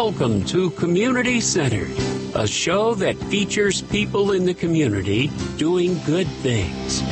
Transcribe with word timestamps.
Welcome 0.00 0.44
to 0.44 0.70
Community 0.70 1.40
Centered, 1.40 1.90
a 2.36 2.46
show 2.46 2.94
that 2.94 3.16
features 3.16 3.82
people 3.82 4.30
in 4.30 4.44
the 4.44 4.54
community 4.54 5.26
doing 5.56 5.98
good 6.06 6.28
things. 6.28 7.02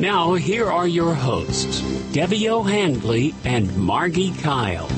Now, 0.00 0.32
here 0.32 0.64
are 0.64 0.88
your 0.88 1.12
hosts, 1.12 1.82
Debbie 2.12 2.48
O'Handley 2.48 3.34
and 3.44 3.68
Margi 3.72 4.32
Kyle. 4.40 4.88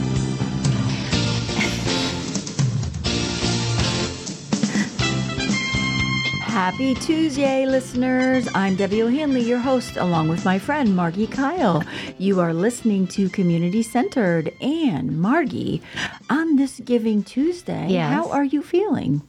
Happy 6.53 6.95
Tuesday, 6.95 7.64
listeners. 7.64 8.46
I'm 8.55 8.77
Debbie 8.77 9.02
O'Handley, 9.02 9.41
your 9.41 9.59
host, 9.59 9.96
along 9.96 10.29
with 10.29 10.45
my 10.45 10.59
friend 10.59 10.91
Margi 10.91 11.27
Kyle. 11.27 11.82
You 12.19 12.41
are 12.41 12.52
listening 12.52 13.07
to 13.07 13.30
Community 13.30 13.82
Centered 13.82 14.52
and 14.61 15.12
Margi 15.12 15.80
on 16.29 16.57
this 16.57 16.79
Giving 16.80 17.23
Tuesday. 17.25 17.87
Yes. 17.88 18.12
How 18.12 18.30
are 18.30 18.45
you 18.45 18.61
feeling? 18.62 19.23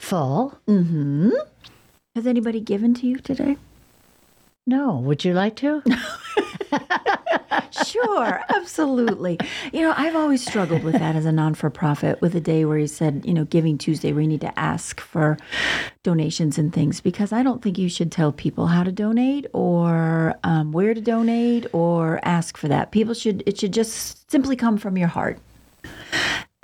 Full? 0.00 0.58
Mm-hmm. 0.66 1.30
Has 2.16 2.26
anybody 2.26 2.58
given 2.58 2.92
to 2.94 3.06
you 3.06 3.18
today? 3.18 3.56
No. 4.66 4.96
Would 4.96 5.24
you 5.24 5.34
like 5.34 5.54
to? 5.58 5.84
Sure, 7.86 8.40
absolutely. 8.50 9.38
You 9.72 9.82
know, 9.82 9.94
I've 9.96 10.16
always 10.16 10.44
struggled 10.44 10.82
with 10.82 10.94
that 10.94 11.16
as 11.16 11.24
a 11.24 11.32
non 11.32 11.54
for 11.54 11.70
profit 11.70 12.20
with 12.20 12.34
a 12.34 12.40
day 12.40 12.64
where 12.64 12.78
he 12.78 12.86
said, 12.86 13.24
you 13.24 13.34
know, 13.34 13.44
Giving 13.44 13.78
Tuesday, 13.78 14.12
we 14.12 14.26
need 14.26 14.40
to 14.42 14.58
ask 14.58 15.00
for 15.00 15.36
donations 16.02 16.58
and 16.58 16.72
things 16.72 17.00
because 17.00 17.32
I 17.32 17.42
don't 17.42 17.62
think 17.62 17.78
you 17.78 17.88
should 17.88 18.12
tell 18.12 18.32
people 18.32 18.66
how 18.66 18.82
to 18.82 18.92
donate 18.92 19.46
or 19.52 20.34
um, 20.44 20.72
where 20.72 20.94
to 20.94 21.00
donate 21.00 21.66
or 21.72 22.20
ask 22.22 22.56
for 22.56 22.68
that. 22.68 22.92
People 22.92 23.14
should, 23.14 23.42
it 23.46 23.58
should 23.58 23.72
just 23.72 24.30
simply 24.30 24.56
come 24.56 24.78
from 24.78 24.96
your 24.96 25.08
heart. 25.08 25.38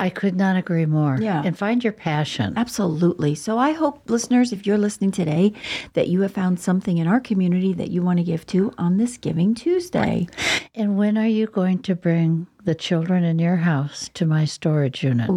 I 0.00 0.10
could 0.10 0.36
not 0.36 0.56
agree 0.56 0.86
more. 0.86 1.18
Yeah. 1.20 1.42
And 1.44 1.58
find 1.58 1.82
your 1.82 1.92
passion. 1.92 2.54
Absolutely. 2.56 3.34
So 3.34 3.58
I 3.58 3.72
hope, 3.72 4.08
listeners, 4.08 4.52
if 4.52 4.64
you're 4.64 4.78
listening 4.78 5.10
today, 5.10 5.52
that 5.94 6.08
you 6.08 6.20
have 6.20 6.32
found 6.32 6.60
something 6.60 6.98
in 6.98 7.08
our 7.08 7.18
community 7.18 7.72
that 7.74 7.90
you 7.90 8.02
want 8.02 8.18
to 8.18 8.24
give 8.24 8.46
to 8.46 8.72
on 8.78 8.96
this 8.96 9.16
Giving 9.16 9.54
Tuesday. 9.54 10.28
And 10.74 10.96
when 10.96 11.18
are 11.18 11.26
you 11.26 11.46
going 11.46 11.80
to 11.80 11.96
bring 11.96 12.46
the 12.64 12.74
children 12.74 13.24
in 13.24 13.38
your 13.40 13.56
house 13.56 14.08
to 14.14 14.24
my 14.24 14.44
storage 14.44 15.02
unit, 15.02 15.28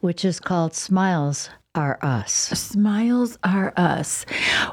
which 0.00 0.24
is 0.24 0.40
called 0.40 0.74
Smiles 0.74 1.48
Are 1.76 1.98
Us? 2.02 2.32
Smiles 2.32 3.38
are 3.44 3.72
us. 3.76 4.26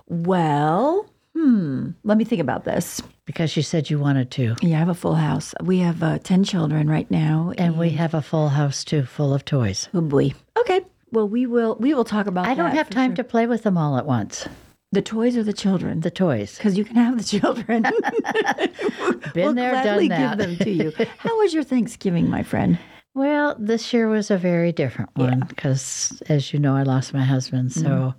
Well, 0.07 1.07
hmm, 1.35 1.91
let 2.03 2.17
me 2.17 2.23
think 2.23 2.41
about 2.41 2.65
this. 2.65 3.01
Because 3.27 3.55
you 3.55 3.61
said 3.61 3.89
you 3.89 3.99
wanted 3.99 4.31
to. 4.31 4.55
Yeah, 4.61 4.77
I 4.77 4.79
have 4.79 4.89
a 4.89 4.95
full 4.95 5.15
house. 5.15 5.53
We 5.61 5.79
have 5.79 6.01
uh, 6.01 6.17
10 6.19 6.45
children 6.45 6.89
right 6.89 7.09
now. 7.11 7.51
And 7.57 7.77
we 7.77 7.89
have 7.91 8.13
a 8.15 8.21
full 8.21 8.47
house 8.49 8.83
too, 8.83 9.03
full 9.03 9.33
of 9.33 9.43
toys. 9.45 9.89
Oh 9.93 10.01
boy. 10.01 10.31
Okay. 10.57 10.81
Well, 11.11 11.27
we 11.27 11.45
will 11.45 11.75
we 11.79 11.93
will 11.93 12.05
talk 12.05 12.25
about 12.27 12.47
I 12.47 12.55
don't 12.55 12.71
have 12.71 12.89
time 12.89 13.11
sure. 13.11 13.17
to 13.17 13.23
play 13.25 13.45
with 13.45 13.63
them 13.63 13.77
all 13.77 13.97
at 13.97 14.05
once. 14.05 14.47
the 14.93 15.01
toys 15.01 15.35
or 15.37 15.43
the 15.43 15.53
children. 15.53 15.99
The 15.99 16.09
toys. 16.09 16.57
because 16.57 16.77
you 16.77 16.85
can 16.85 16.95
have 16.95 17.17
the 17.17 17.23
children. 17.23 17.83
Been 19.33 19.43
we'll 19.45 19.53
there, 19.53 19.71
gladly 19.71 20.07
done 20.07 20.21
that. 20.21 20.37
give 20.37 20.47
them 20.47 20.65
to 20.65 20.69
you. 20.71 21.05
How 21.17 21.37
was 21.37 21.53
your 21.53 21.63
Thanksgiving, 21.63 22.29
my 22.29 22.43
friend? 22.43 22.79
Well, 23.13 23.55
this 23.59 23.93
year 23.93 24.07
was 24.07 24.31
a 24.31 24.37
very 24.37 24.71
different 24.71 25.09
one 25.15 25.43
because, 25.49 26.21
as 26.29 26.53
you 26.53 26.59
know, 26.59 26.75
I 26.75 26.83
lost 26.83 27.13
my 27.13 27.23
husband, 27.23 27.71
so 27.73 28.13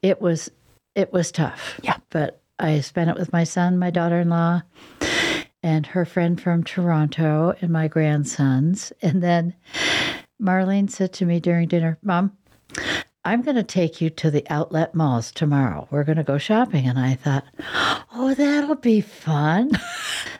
it 0.00 0.20
was 0.22 0.50
it 0.94 1.12
was 1.12 1.32
tough. 1.32 1.78
Yeah. 1.82 1.96
but 2.10 2.40
I 2.58 2.80
spent 2.80 3.10
it 3.10 3.16
with 3.16 3.32
my 3.32 3.44
son, 3.44 3.78
my 3.78 3.90
daughter-in-law, 3.90 4.62
and 5.62 5.86
her 5.86 6.04
friend 6.04 6.40
from 6.40 6.64
Toronto, 6.64 7.54
and 7.60 7.70
my 7.70 7.88
grandsons. 7.88 8.92
And 9.02 9.22
then 9.22 9.54
Marlene 10.40 10.90
said 10.90 11.12
to 11.14 11.24
me 11.26 11.40
during 11.40 11.68
dinner, 11.68 11.98
"Mom." 12.02 12.32
I'm 13.24 13.42
going 13.42 13.56
to 13.56 13.62
take 13.64 14.00
you 14.00 14.08
to 14.10 14.30
the 14.30 14.46
outlet 14.48 14.94
malls 14.94 15.32
tomorrow. 15.32 15.86
We're 15.90 16.04
going 16.04 16.16
to 16.16 16.24
go 16.24 16.38
shopping. 16.38 16.86
And 16.86 16.98
I 16.98 17.14
thought, 17.14 17.44
oh, 18.14 18.32
that'll 18.32 18.76
be 18.76 19.00
fun. 19.02 19.72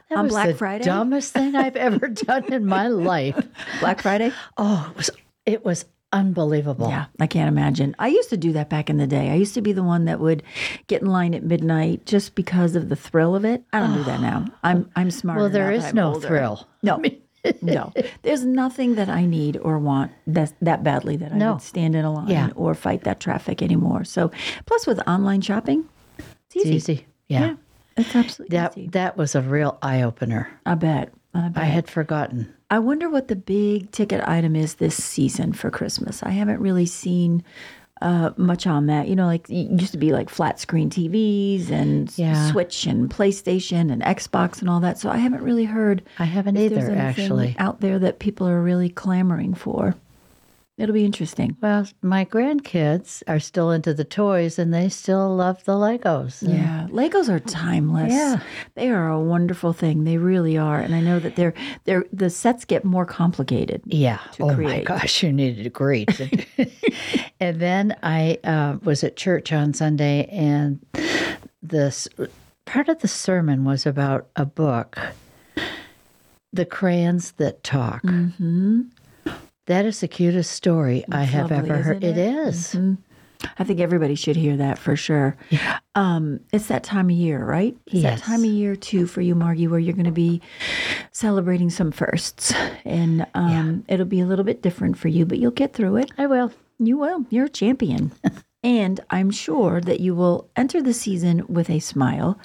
That 0.08 0.18
On 0.20 0.24
was 0.24 0.32
Black 0.32 0.46
the 0.48 0.54
Friday? 0.54 0.84
dumbest 0.84 1.34
thing 1.34 1.54
I've 1.54 1.76
ever 1.76 2.08
done 2.08 2.50
in 2.50 2.64
my 2.64 2.88
life. 2.88 3.38
Black 3.80 4.00
Friday? 4.00 4.32
Oh, 4.56 4.88
it 4.90 4.96
was 4.96 5.10
it 5.44 5.64
was 5.66 5.84
unbelievable. 6.12 6.88
Yeah, 6.88 7.06
I 7.20 7.26
can't 7.26 7.48
imagine. 7.48 7.94
I 7.98 8.08
used 8.08 8.30
to 8.30 8.36
do 8.36 8.52
that 8.52 8.68
back 8.70 8.88
in 8.90 8.96
the 8.96 9.06
day. 9.06 9.30
I 9.30 9.34
used 9.34 9.54
to 9.54 9.60
be 9.62 9.72
the 9.72 9.82
one 9.82 10.04
that 10.06 10.20
would 10.20 10.42
get 10.86 11.02
in 11.02 11.08
line 11.08 11.34
at 11.34 11.42
midnight 11.44 12.06
just 12.06 12.34
because 12.34 12.76
of 12.76 12.88
the 12.88 12.96
thrill 12.96 13.34
of 13.36 13.44
it. 13.44 13.62
I 13.72 13.80
don't 13.80 13.94
do 13.94 14.04
that 14.04 14.20
now. 14.20 14.46
I'm 14.62 14.90
I'm 14.96 15.10
smarter. 15.10 15.40
Well, 15.42 15.50
there 15.50 15.70
is 15.72 15.92
no 15.94 16.14
older. 16.14 16.26
thrill. 16.28 16.68
No. 16.82 17.02
no. 17.62 17.92
There's 18.22 18.44
nothing 18.44 18.96
that 18.96 19.08
I 19.08 19.24
need 19.24 19.56
or 19.58 19.78
want 19.78 20.10
that 20.26 20.52
that 20.60 20.82
badly 20.82 21.16
that 21.18 21.32
I 21.32 21.36
No. 21.36 21.52
would 21.52 21.62
stand 21.62 21.94
in 21.94 22.04
a 22.04 22.12
line 22.12 22.28
Yeah. 22.28 22.50
or 22.56 22.74
fight 22.74 23.04
that 23.04 23.20
traffic 23.20 23.62
anymore. 23.62 24.02
So, 24.04 24.32
plus 24.66 24.86
with 24.88 24.98
online 25.08 25.40
shopping, 25.40 25.84
it's 26.18 26.26
It's 26.56 26.66
easy. 26.66 26.74
easy. 26.74 27.06
Yeah. 27.28 27.54
It's 27.96 28.14
absolutely 28.14 28.56
That 28.56 28.76
easy. 28.76 28.88
that 28.88 29.16
was 29.16 29.34
a 29.36 29.40
real 29.40 29.78
eye 29.82 30.02
opener. 30.02 30.50
I 30.66 30.74
bet. 30.74 31.12
I. 31.34 31.50
I 31.54 31.64
had 31.64 31.88
forgotten. 31.88 32.52
I 32.70 32.78
wonder 32.78 33.08
what 33.08 33.28
the 33.28 33.36
big 33.36 33.90
ticket 33.92 34.26
item 34.28 34.54
is 34.56 34.74
this 34.74 35.02
season 35.02 35.52
for 35.52 35.70
Christmas. 35.70 36.22
I 36.22 36.30
haven't 36.30 36.60
really 36.60 36.86
seen 36.86 37.42
uh, 38.02 38.30
much 38.36 38.66
on 38.66 38.86
that. 38.86 39.08
You 39.08 39.16
know, 39.16 39.26
like 39.26 39.48
it 39.48 39.70
used 39.80 39.92
to 39.92 39.98
be 39.98 40.12
like 40.12 40.28
flat 40.28 40.60
screen 40.60 40.90
TVs 40.90 41.70
and 41.70 42.16
Yeah. 42.18 42.50
Switch 42.50 42.86
and 42.86 43.10
PlayStation 43.10 43.90
and 43.92 44.02
Xbox 44.02 44.60
and 44.60 44.68
all 44.70 44.80
that. 44.80 44.98
So 44.98 45.10
I 45.10 45.16
haven't 45.16 45.42
really 45.42 45.64
heard 45.64 46.02
I 46.18 46.24
haven't 46.24 46.56
either, 46.56 46.94
actually. 46.94 47.56
out 47.58 47.80
there 47.80 47.98
that 47.98 48.18
people 48.18 48.46
are 48.48 48.62
really 48.62 48.88
clamoring 48.88 49.54
for. 49.54 49.94
It'll 50.78 50.94
be 50.94 51.04
interesting. 51.04 51.56
Well, 51.60 51.88
my 52.02 52.24
grandkids 52.24 53.24
are 53.26 53.40
still 53.40 53.72
into 53.72 53.92
the 53.92 54.04
toys 54.04 54.60
and 54.60 54.72
they 54.72 54.88
still 54.88 55.34
love 55.34 55.64
the 55.64 55.72
Legos. 55.72 56.40
Yeah, 56.40 56.86
Legos 56.90 57.28
are 57.28 57.40
timeless. 57.40 58.12
Yeah. 58.12 58.40
they 58.76 58.88
are 58.88 59.08
a 59.08 59.20
wonderful 59.20 59.72
thing. 59.72 60.04
They 60.04 60.18
really 60.18 60.56
are, 60.56 60.78
and 60.78 60.94
I 60.94 61.00
know 61.00 61.18
that 61.18 61.34
they're 61.34 61.54
they're 61.84 62.04
the 62.12 62.30
sets 62.30 62.64
get 62.64 62.84
more 62.84 63.04
complicated. 63.04 63.82
Yeah. 63.86 64.20
oh 64.38 64.54
create. 64.54 64.88
my 64.88 64.98
gosh, 64.98 65.24
you 65.24 65.32
needed 65.32 65.66
a 65.66 65.70
great. 65.70 66.08
and 67.40 67.60
then 67.60 67.96
I 68.04 68.38
uh, 68.44 68.78
was 68.84 69.02
at 69.02 69.16
church 69.16 69.52
on 69.52 69.74
Sunday, 69.74 70.26
and 70.26 70.78
this 71.60 72.06
part 72.66 72.88
of 72.88 73.00
the 73.00 73.08
sermon 73.08 73.64
was 73.64 73.84
about 73.84 74.28
a 74.36 74.46
book, 74.46 74.96
"The 76.52 76.64
Crayons 76.64 77.32
That 77.32 77.64
Talk." 77.64 78.04
Mm-hmm. 78.04 78.82
Is 79.70 80.00
the 80.00 80.08
cutest 80.08 80.52
story 80.52 81.04
I 81.10 81.24
have 81.24 81.50
lovely, 81.50 81.70
ever 81.70 81.82
heard. 81.82 82.04
It 82.04 82.16
it? 82.16 82.36
is. 82.48 82.76
I 83.58 83.64
think 83.64 83.80
everybody 83.80 84.14
should 84.14 84.36
hear 84.36 84.56
that 84.56 84.78
for 84.78 84.96
sure. 84.96 85.36
Um, 85.94 86.40
it's 86.52 86.66
that 86.66 86.82
time 86.82 87.06
of 87.06 87.12
year, 87.12 87.44
right? 87.44 87.76
It's 87.86 88.02
that 88.02 88.18
time 88.18 88.40
of 88.40 88.46
year 88.46 88.74
too 88.74 89.06
for 89.06 89.20
you, 89.20 89.34
Margi, 89.34 89.68
where 89.68 89.78
you're 89.78 89.94
going 89.94 90.06
to 90.06 90.10
be 90.10 90.40
celebrating 91.12 91.70
some 91.70 91.92
firsts, 91.92 92.52
and 92.84 93.26
um, 93.34 93.84
it'll 93.88 94.06
be 94.06 94.20
a 94.20 94.26
little 94.26 94.44
bit 94.44 94.62
different 94.62 94.98
for 94.98 95.08
you, 95.08 95.24
but 95.24 95.38
you'll 95.38 95.50
get 95.50 95.72
through 95.72 95.96
it. 95.96 96.10
I 96.18 96.26
will. 96.26 96.52
You 96.78 96.96
will. 96.96 97.26
You're 97.30 97.46
a 97.46 97.50
champion. 97.50 98.12
and 98.62 99.00
I'm 99.10 99.30
sure 99.30 99.80
that 99.80 100.00
you 100.00 100.14
will 100.14 100.50
enter 100.56 100.82
the 100.82 100.92
season 100.92 101.44
with 101.48 101.70
a 101.70 101.78
smile, 101.78 102.38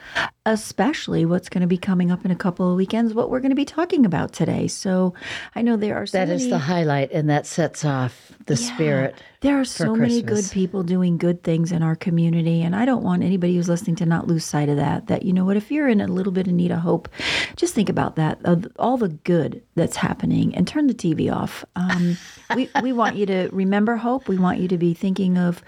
especially 0.46 1.26
what's 1.26 1.50
going 1.50 1.62
to 1.62 1.68
be 1.68 1.78
coming 1.78 2.12
up 2.12 2.24
in 2.24 2.30
a 2.30 2.36
couple 2.36 2.70
of 2.70 2.78
weekends, 2.78 3.14
what 3.14 3.32
we're 3.32 3.40
going 3.40 3.50
to 3.50 3.56
be 3.56 3.66
talking 3.66 4.06
about 4.06 4.32
today. 4.32 4.68
So 4.68 5.16
I 5.56 5.64
know 5.64 5.76
there 5.76 5.96
are 5.96 6.06
so 6.06 6.18
That 6.18 6.30
is 6.30 6.44
many, 6.44 6.52
the 6.52 6.60
highlight, 6.60 7.12
and 7.12 7.30
that 7.30 7.48
sets 7.48 7.84
off 7.84 8.32
the 8.46 8.56
spirit. 8.56 9.16
There 9.44 9.60
are 9.60 9.66
so 9.66 9.94
many 9.94 10.22
good 10.22 10.50
people 10.52 10.84
doing 10.84 11.18
good 11.18 11.44
things 11.44 11.74
in 11.74 11.84
our 11.84 11.98
community, 11.98 12.62
and 12.62 12.74
I 12.74 12.86
don't 12.86 13.04
want 13.04 13.24
anybody 13.24 13.58
who's 13.58 13.68
listening 13.68 13.98
to 13.98 14.06
not 14.06 14.26
lose 14.26 14.46
sight 14.46 14.70
of 14.70 14.78
that. 14.78 15.08
That 15.08 15.24
you 15.24 15.34
know 15.34 15.44
what, 15.44 15.58
if 15.58 15.70
you're 15.70 15.90
in 15.90 16.00
a 16.00 16.08
little 16.08 16.32
bit 16.32 16.48
of 16.48 16.54
need 16.54 16.72
of 16.72 16.80
hope, 16.80 17.10
just 17.58 17.76
think 17.76 17.90
about 17.90 18.16
that, 18.16 18.40
of 18.46 18.66
all 18.80 18.96
the 18.96 19.10
good 19.10 19.62
that's 19.76 19.98
happening, 19.98 20.56
and 20.56 20.66
turn 20.66 20.88
the 20.88 20.94
TV 20.94 21.30
off. 21.30 21.66
Um, 21.76 22.18
we 22.56 22.70
we 22.82 22.94
want 22.94 23.18
you 23.18 23.26
to 23.26 23.50
remember 23.52 23.98
hope. 23.98 24.30
We 24.30 24.38
want 24.38 24.60
you 24.60 24.70
to 24.70 24.78
be 24.78 24.94
thinking 24.94 25.38
of 25.38 25.62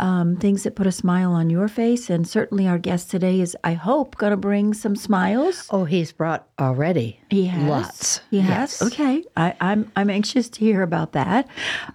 um, 0.00 0.36
things 0.36 0.64
that 0.64 0.74
put 0.74 0.88
a 0.88 0.92
smile 0.92 1.30
on 1.30 1.48
your 1.48 1.68
face, 1.68 2.10
and 2.10 2.26
certainly 2.26 2.66
our 2.66 2.78
guest 2.78 3.08
today 3.08 3.40
is, 3.40 3.56
I 3.62 3.74
hope, 3.74 4.16
going 4.16 4.32
to 4.32 4.36
bring 4.36 4.74
some 4.74 4.96
smiles. 4.96 5.68
Oh, 5.70 5.84
he's 5.84 6.10
brought 6.10 6.48
already. 6.58 7.20
He 7.32 7.46
has 7.46 7.62
lots. 7.68 8.18
Has. 8.18 8.24
Yes. 8.30 8.82
Okay, 8.82 9.24
I, 9.38 9.54
I'm 9.58 9.90
I'm 9.96 10.10
anxious 10.10 10.50
to 10.50 10.60
hear 10.60 10.82
about 10.82 11.12
that. 11.12 11.48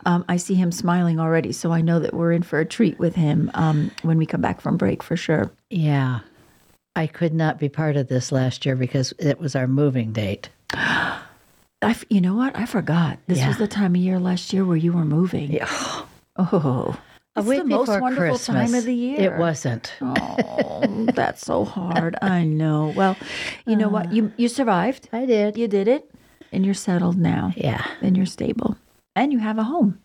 Um, 0.07 0.25
I 0.27 0.37
see 0.37 0.55
him 0.55 0.71
smiling 0.71 1.19
already, 1.19 1.51
so 1.51 1.71
I 1.71 1.81
know 1.81 1.99
that 1.99 2.13
we're 2.15 2.31
in 2.31 2.41
for 2.41 2.59
a 2.59 2.65
treat 2.65 2.97
with 2.97 3.13
him 3.13 3.51
um, 3.53 3.91
when 4.01 4.17
we 4.17 4.25
come 4.25 4.41
back 4.41 4.61
from 4.61 4.77
break 4.77 5.03
for 5.03 5.15
sure. 5.15 5.51
Yeah. 5.69 6.21
I 6.95 7.05
could 7.05 7.35
not 7.35 7.59
be 7.59 7.69
part 7.69 7.95
of 7.97 8.07
this 8.07 8.31
last 8.31 8.65
year 8.65 8.75
because 8.75 9.13
it 9.19 9.39
was 9.39 9.55
our 9.55 9.67
moving 9.67 10.11
date. 10.11 10.49
I, 10.73 11.21
f- 11.83 12.05
you 12.09 12.19
know 12.19 12.33
what? 12.33 12.57
I 12.57 12.65
forgot. 12.65 13.19
This 13.27 13.45
was 13.45 13.59
the 13.59 13.67
time 13.67 13.93
of 13.93 14.01
year 14.01 14.17
last 14.17 14.51
year 14.51 14.65
where 14.65 14.75
you 14.77 14.91
were 14.91 15.05
moving. 15.05 15.51
Yeah. 15.51 15.67
Oh, 16.39 16.97
A 17.37 17.39
it's 17.39 17.47
week 17.47 17.59
the 17.59 17.65
most 17.65 17.87
wonderful 17.89 18.37
Christmas. 18.37 18.45
time 18.45 18.73
of 18.73 18.83
the 18.85 18.93
year. 18.93 19.19
It 19.33 19.37
wasn't. 19.37 19.93
Oh, 20.01 21.05
that's 21.13 21.45
so 21.45 21.63
hard. 21.65 22.15
I 22.21 22.43
know. 22.43 22.93
Well, 22.95 23.15
you 23.65 23.75
know 23.75 23.89
what? 23.89 24.11
You 24.11 24.31
you 24.37 24.47
survived. 24.49 25.07
I 25.13 25.25
did. 25.25 25.57
You 25.57 25.67
did 25.67 25.87
it, 25.87 26.09
and 26.51 26.65
you're 26.65 26.73
settled 26.73 27.17
now. 27.17 27.53
Yeah. 27.55 27.85
and 28.01 28.17
you're 28.17 28.25
stable, 28.25 28.75
and 29.15 29.31
you 29.31 29.39
have 29.39 29.57
a 29.59 29.63
home. 29.63 29.99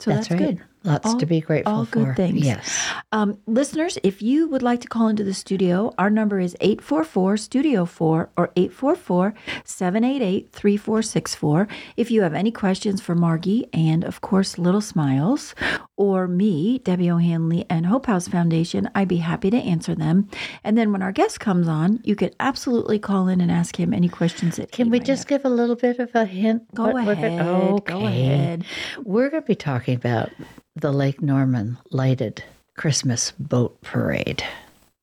So 0.00 0.10
that's, 0.10 0.30
right. 0.32 0.38
good. 0.38 0.60
Lots 0.82 1.06
All- 1.06 1.20
to 1.20 1.26
be 1.26 1.40
grateful 1.40 1.72
for. 1.72 1.78
all 1.78 1.84
for. 1.84 2.06
good 2.06 2.16
things. 2.16 2.44
Yes. 2.44 2.66
Um, 3.12 3.38
listeners, 3.46 3.98
if 4.02 4.20
you 4.20 4.48
would 4.48 4.62
like 4.64 4.80
to 4.80 4.88
call 4.88 5.06
into 5.06 5.22
the 5.22 5.32
studio, 5.34 5.94
our 5.96 6.10
number 6.10 6.40
is 6.40 6.56
844 6.60 7.36
Studio 7.36 7.84
4 7.84 8.30
or 8.36 8.50
844 8.56 9.32
788 9.64 10.50
3464. 10.50 11.68
If 11.96 12.10
you 12.10 12.22
have 12.22 12.34
any 12.34 12.50
questions 12.50 13.00
for 13.00 13.14
Margi 13.14 13.68
and, 13.72 14.02
of 14.02 14.20
course, 14.22 14.58
Little 14.58 14.80
Smiles 14.80 15.54
or 15.96 16.26
me, 16.26 16.78
Debbie 16.78 17.10
O'Handley, 17.10 17.64
and 17.68 17.86
Hope 17.86 18.06
House 18.06 18.26
Foundation, 18.28 18.88
I'd 18.94 19.08
be 19.08 19.18
happy 19.18 19.50
to 19.50 19.56
answer 19.56 19.94
them. 19.94 20.28
And 20.64 20.76
then 20.76 20.90
when 20.92 21.02
our 21.02 21.12
guest 21.12 21.38
comes 21.40 21.68
on, 21.68 22.00
you 22.04 22.16
could 22.16 22.34
absolutely 22.40 22.98
call 22.98 23.28
in 23.28 23.40
and 23.40 23.50
ask 23.50 23.78
him 23.78 23.92
any 23.92 24.08
questions 24.08 24.56
that 24.56 24.72
Can 24.72 24.90
we 24.90 24.98
just 25.00 25.22
have. 25.24 25.28
give 25.42 25.44
a 25.44 25.54
little 25.54 25.76
bit 25.76 25.98
of 25.98 26.10
a 26.14 26.24
hint? 26.24 26.62
Go 26.74 26.84
what 26.88 27.08
ahead. 27.08 27.38
gonna- 27.38 27.52
Go 27.52 27.74
Okay. 27.76 28.06
ahead. 28.06 28.64
We're 29.04 29.30
going 29.30 29.42
to 29.42 29.46
be 29.46 29.54
talking 29.54 29.94
about 29.94 30.30
the 30.74 30.92
Lake 30.92 31.20
Norman 31.22 31.76
lighted 31.90 32.42
Christmas 32.76 33.32
boat 33.38 33.80
parade. 33.82 34.42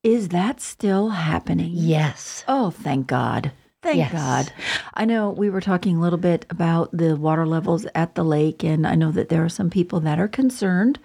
Is 0.02 0.30
that 0.30 0.60
still 0.60 1.10
happening? 1.10 1.70
Yes. 1.74 2.42
Oh, 2.48 2.70
thank 2.70 3.06
God. 3.06 3.52
Thank 3.82 3.96
Yes. 3.96 4.12
God. 4.12 4.52
I 4.92 5.06
know 5.06 5.30
we 5.30 5.48
were 5.48 5.62
talking 5.62 5.96
a 5.96 6.00
little 6.02 6.18
bit 6.18 6.44
about 6.50 6.90
the 6.92 7.16
water 7.16 7.46
levels 7.46 7.86
at 7.94 8.14
the 8.14 8.22
lake, 8.22 8.62
and 8.62 8.86
I 8.86 8.94
know 8.94 9.10
that 9.12 9.30
there 9.30 9.42
are 9.42 9.48
some 9.48 9.70
people 9.70 10.00
that 10.00 10.18
are 10.20 10.28
concerned 10.28 10.98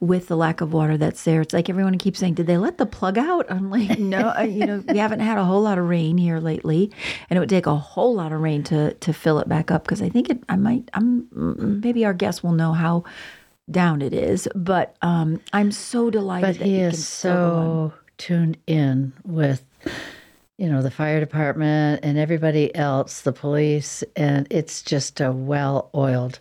with 0.00 0.28
the 0.28 0.36
lack 0.36 0.62
of 0.62 0.72
water 0.72 0.96
that's 0.96 1.22
there. 1.24 1.42
It's 1.42 1.52
like 1.52 1.68
everyone 1.68 1.98
keeps 1.98 2.18
saying, 2.18 2.34
Did 2.34 2.46
they 2.46 2.56
let 2.56 2.78
the 2.78 2.86
plug 2.86 3.18
out? 3.18 3.44
I'm 3.50 3.68
like, 3.70 3.98
No, 3.98 4.32
uh, 4.38 4.40
you 4.42 4.64
know, 4.64 4.82
we 4.88 4.96
haven't 4.96 5.20
had 5.20 5.36
a 5.36 5.44
whole 5.44 5.60
lot 5.60 5.76
of 5.76 5.86
rain 5.86 6.16
here 6.16 6.38
lately, 6.40 6.90
and 7.28 7.36
it 7.36 7.40
would 7.40 7.50
take 7.50 7.66
a 7.66 7.76
whole 7.76 8.14
lot 8.14 8.32
of 8.32 8.40
rain 8.40 8.62
to, 8.64 8.94
to 8.94 9.12
fill 9.12 9.38
it 9.38 9.48
back 9.48 9.70
up 9.70 9.84
because 9.84 10.00
I 10.00 10.08
think 10.08 10.30
it, 10.30 10.42
I 10.48 10.56
might, 10.56 10.90
I'm, 10.94 11.24
mm, 11.26 11.82
maybe 11.84 12.06
our 12.06 12.14
guests 12.14 12.42
will 12.42 12.52
know 12.52 12.72
how 12.72 13.04
down 13.70 14.00
it 14.00 14.14
is, 14.14 14.48
but 14.54 14.96
um, 15.02 15.40
I'm 15.52 15.70
so 15.72 16.08
delighted 16.08 16.54
But 16.54 16.58
that 16.60 16.64
he 16.66 16.78
you 16.78 16.84
is 16.86 16.92
can 16.92 17.00
still 17.00 17.34
go 17.36 17.54
on. 17.56 17.90
so 17.90 17.94
tuned 18.16 18.56
in 18.66 19.12
with, 19.24 19.62
you 20.58 20.68
know, 20.68 20.82
the 20.82 20.90
fire 20.90 21.20
department 21.20 22.00
and 22.04 22.18
everybody 22.18 22.74
else, 22.74 23.22
the 23.22 23.32
police, 23.32 24.04
and 24.16 24.46
it's 24.50 24.82
just 24.82 25.20
a 25.20 25.32
well 25.32 25.90
oiled 25.94 26.40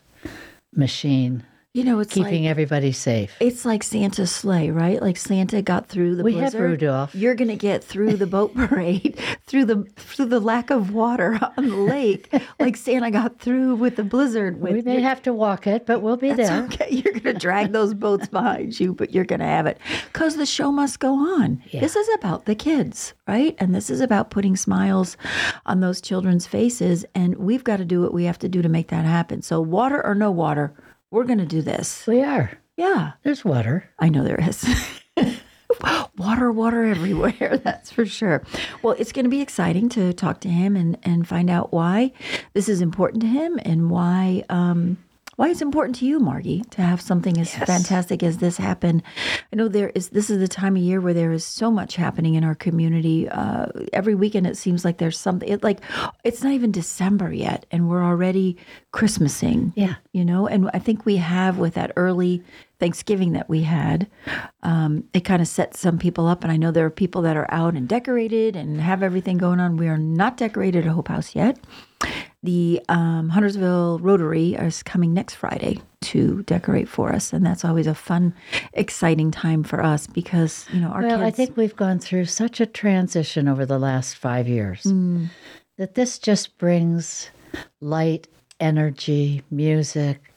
machine 0.76 1.44
You 1.76 1.84
know, 1.84 2.00
it's 2.02 2.14
keeping 2.14 2.44
like, 2.44 2.52
everybody 2.52 2.92
safe. 2.92 3.36
It's 3.40 3.66
like 3.66 3.82
Santa's 3.82 4.30
sleigh, 4.32 4.70
right? 4.70 5.02
Like 5.02 5.18
Santa 5.18 5.60
got 5.64 5.88
through 5.88 6.18
the 6.18 6.24
We 6.24 6.34
have 6.34 6.52
blizzard. 6.52 6.62
Rudolph. 6.62 7.16
You're 7.16 7.34
going 7.34 7.48
to 7.48 7.56
get 7.56 7.84
through 7.84 8.18
the 8.18 8.28
boat 8.28 8.54
parade, 8.56 9.20
through 9.48 9.66
the 9.66 9.84
through 9.96 10.26
the 10.28 10.40
lack 10.40 10.70
of 10.70 10.94
water 10.94 11.40
on 11.58 11.68
the 11.70 11.76
lake, 11.76 12.32
like 12.60 12.78
Santa 12.78 13.10
got 13.10 13.40
through 13.40 13.74
with 13.74 13.96
the 13.96 14.04
blizzard. 14.04 14.62
With 14.62 14.72
We 14.74 14.82
may 14.84 14.94
your- 15.00 15.02
have 15.02 15.24
to 15.24 15.34
walk 15.34 15.66
it, 15.66 15.88
but 15.88 16.02
we'll 16.04 16.16
be 16.16 16.32
That's 16.32 16.48
there. 16.48 16.64
okay. 16.66 16.90
You're 16.92 17.12
going 17.14 17.24
to 17.24 17.34
drag 17.34 17.72
those 17.72 17.96
boats 17.96 18.28
behind 18.28 18.80
you, 18.80 18.94
but 18.94 19.12
you're 19.12 19.26
going 19.26 19.40
to 19.40 19.46
have 19.48 19.66
it 19.66 19.80
because 20.12 20.36
the 20.36 20.46
show 20.46 20.72
must 20.72 21.00
go 21.00 21.16
on. 21.16 21.64
This 21.72 21.96
is 21.96 22.08
about 22.14 22.46
the 22.46 22.54
kids, 22.54 23.16
right? 23.28 23.56
And 23.58 23.74
this 23.74 23.90
is 23.90 24.00
about 24.00 24.30
putting 24.30 24.56
smiles 24.56 25.18
on 25.66 25.80
those 25.80 26.02
children's 26.02 26.46
faces. 26.46 27.04
And 27.16 27.36
we've 27.38 27.64
got 27.64 27.78
to 27.78 27.86
do 27.86 28.00
what 28.00 28.14
we 28.14 28.26
have 28.26 28.38
to 28.40 28.48
do 28.48 28.62
to 28.62 28.70
make 28.70 28.90
that 28.90 29.06
happen. 29.06 29.42
So, 29.42 29.60
water 29.60 30.06
or 30.06 30.14
no 30.14 30.30
water, 30.30 30.72
we're 31.14 31.24
going 31.26 31.38
to 31.38 31.46
do 31.46 31.62
this. 31.62 32.08
We 32.08 32.24
are. 32.24 32.58
Yeah. 32.76 33.12
There's 33.22 33.46
water. 33.46 33.88
I 34.00 34.10
know 34.10 34.24
there 34.24 34.44
is. 34.50 34.68
water, 36.18 36.52
water 36.52 36.86
everywhere, 36.86 37.62
that's 37.64 37.92
for 37.92 38.06
sure. 38.08 38.44
Well, 38.82 38.96
it's 38.98 39.12
going 39.12 39.26
to 39.26 39.30
be 39.30 39.42
exciting 39.42 39.90
to 39.90 40.12
talk 40.14 40.42
to 40.42 40.50
him 40.50 40.76
and, 40.76 40.98
and 41.04 41.28
find 41.28 41.52
out 41.52 41.72
why 41.72 42.14
this 42.54 42.68
is 42.68 42.82
important 42.82 43.22
to 43.22 43.28
him 43.28 43.60
and 43.64 43.92
why 43.92 44.44
um, 44.50 44.98
why 45.36 45.50
it's 45.50 45.62
important 45.62 45.96
to 45.98 46.06
you, 46.06 46.20
Margi, 46.20 46.68
to 46.72 46.82
have 46.82 47.02
something 47.02 47.40
as 47.40 47.54
fantastic 47.56 48.22
as 48.24 48.38
this 48.38 48.58
happen. 48.58 49.02
I 49.52 49.56
know 49.56 49.68
there 49.68 49.90
is. 49.90 50.10
This 50.10 50.30
is 50.30 50.40
the 50.40 50.48
time 50.48 50.76
of 50.76 50.82
year 50.84 51.02
where 51.02 51.14
there 51.14 51.32
is 51.32 51.44
so 51.46 51.72
much 51.72 51.96
happening 51.96 52.36
in 52.36 52.44
our 52.44 52.56
community. 52.56 53.28
Uh, 53.30 53.68
every 53.92 54.16
weekend, 54.16 54.48
it 54.48 54.58
seems 54.58 54.86
like 54.86 54.98
there's 55.00 55.18
something. 55.20 55.50
It, 55.50 55.64
like 55.64 55.80
it's 56.24 56.44
not 56.44 56.54
even 56.54 56.72
December 56.72 57.34
yet, 57.34 57.66
and 57.72 57.90
we're 57.90 58.04
already 58.04 58.58
Christmasing 58.94 59.74
Yeah. 59.76 59.96
you 60.12 60.24
know 60.24 60.46
and 60.48 60.70
i 60.74 60.78
think 60.80 61.04
we 61.04 61.18
have 61.18 61.58
with 61.58 61.74
that 61.74 61.92
early 61.96 62.44
thanksgiving 62.80 63.32
that 63.32 63.50
we 63.50 63.64
had 63.64 64.08
um, 64.62 65.04
it 65.14 65.22
kind 65.22 65.42
of 65.42 65.48
set 65.48 65.76
some 65.76 65.98
people 65.98 66.28
up 66.28 66.44
and 66.44 66.52
i 66.52 66.58
know 66.58 66.70
there 66.70 66.86
are 66.86 66.92
people 66.92 67.24
that 67.24 67.36
are 67.36 67.48
out 67.52 67.74
and 67.74 67.88
decorated 67.88 68.56
and 68.56 68.80
have 68.80 69.02
everything 69.02 69.38
going 69.38 69.60
on 69.60 69.78
we 69.78 69.88
are 69.88 69.98
not 69.98 70.38
decorated 70.38 70.86
at 70.86 70.92
hope 70.92 71.08
house 71.08 71.34
yet 71.36 71.58
the 72.44 72.82
um, 72.90 73.30
huntersville 73.30 74.00
rotary 74.00 74.54
is 74.56 74.84
coming 74.84 75.14
next 75.14 75.36
friday 75.36 75.80
to 76.02 76.44
decorate 76.44 76.90
for 76.90 77.14
us 77.14 77.32
and 77.34 77.46
that's 77.46 77.64
always 77.64 77.88
a 77.88 77.96
fun 77.96 78.34
exciting 78.74 79.32
time 79.32 79.64
for 79.64 79.82
us 79.82 80.08
because 80.08 80.66
you 80.74 80.80
know 80.82 80.90
our 80.90 81.02
Well, 81.02 81.18
kids 81.20 81.24
I 81.24 81.32
think 81.32 81.56
we've 81.58 81.76
gone 81.76 82.00
through 82.00 82.26
such 82.26 82.60
a 82.60 82.66
transition 82.66 83.48
over 83.48 83.66
the 83.66 83.80
last 83.80 84.16
five 84.18 84.48
years 84.48 84.84
Mm. 84.84 85.30
that 85.78 85.96
this 85.96 86.20
just 86.20 86.58
brings 86.58 87.30
light, 87.82 88.28
energy, 88.60 89.44
music, 89.52 90.34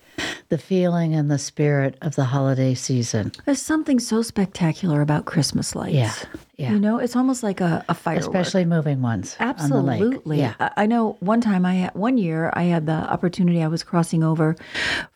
the 0.49 0.59
feeling 0.59 1.15
and 1.15 1.31
the 1.31 1.39
spirit 1.39 1.97
of 2.03 2.15
the 2.15 2.25
holiday 2.25 2.75
season. 2.75 3.33
there's 3.45 3.61
something 3.61 3.99
so 3.99 4.23
spectacular 4.23 5.01
about 5.03 5.25
christmas 5.27 5.75
lights 5.75 5.95
Yeah, 5.95 6.15
yeah. 6.57 6.73
you 6.73 6.79
know 6.79 6.99
it's 6.99 7.17
almost 7.17 7.43
like 7.43 7.61
a, 7.61 7.85
a 7.89 7.95
firework 7.95 8.27
Especially 8.27 8.65
moving 8.65 9.03
ones. 9.03 9.37
on. 9.41 9.49
Absolutely. 9.49 10.39
Yeah. 10.39 10.55
I 10.61 10.71
I 10.77 10.87
know 10.87 11.17
one 11.21 11.41
time 11.41 11.65
I 11.67 11.75
had 11.75 11.95
one 11.95 12.17
year 12.19 12.51
I 12.55 12.65
had 12.65 12.87
the 12.87 12.93
opportunity 12.93 13.63
I 13.63 13.69
was 13.69 13.83
crossing 13.83 14.23
over 14.25 14.57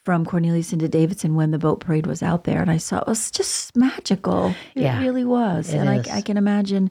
from 0.04 0.24
Cornelius 0.24 0.72
into 0.72 0.88
Davidson 0.88 1.34
when 1.34 1.50
the 1.50 1.58
boat 1.58 1.80
parade 1.80 2.06
was 2.06 2.22
out 2.22 2.44
there 2.44 2.60
and 2.60 2.70
I 2.70 2.76
saw 2.78 2.98
it 2.98 3.06
was 3.06 3.30
just 3.30 3.76
magical. 3.76 4.54
It 4.74 4.82
Yeah, 4.82 5.00
really 5.00 5.24
was. 5.24 5.72
it 5.72 5.78
and. 5.78 5.88
I, 5.88 6.16
I 6.18 6.20
can 6.22 6.36
imagine 6.36 6.90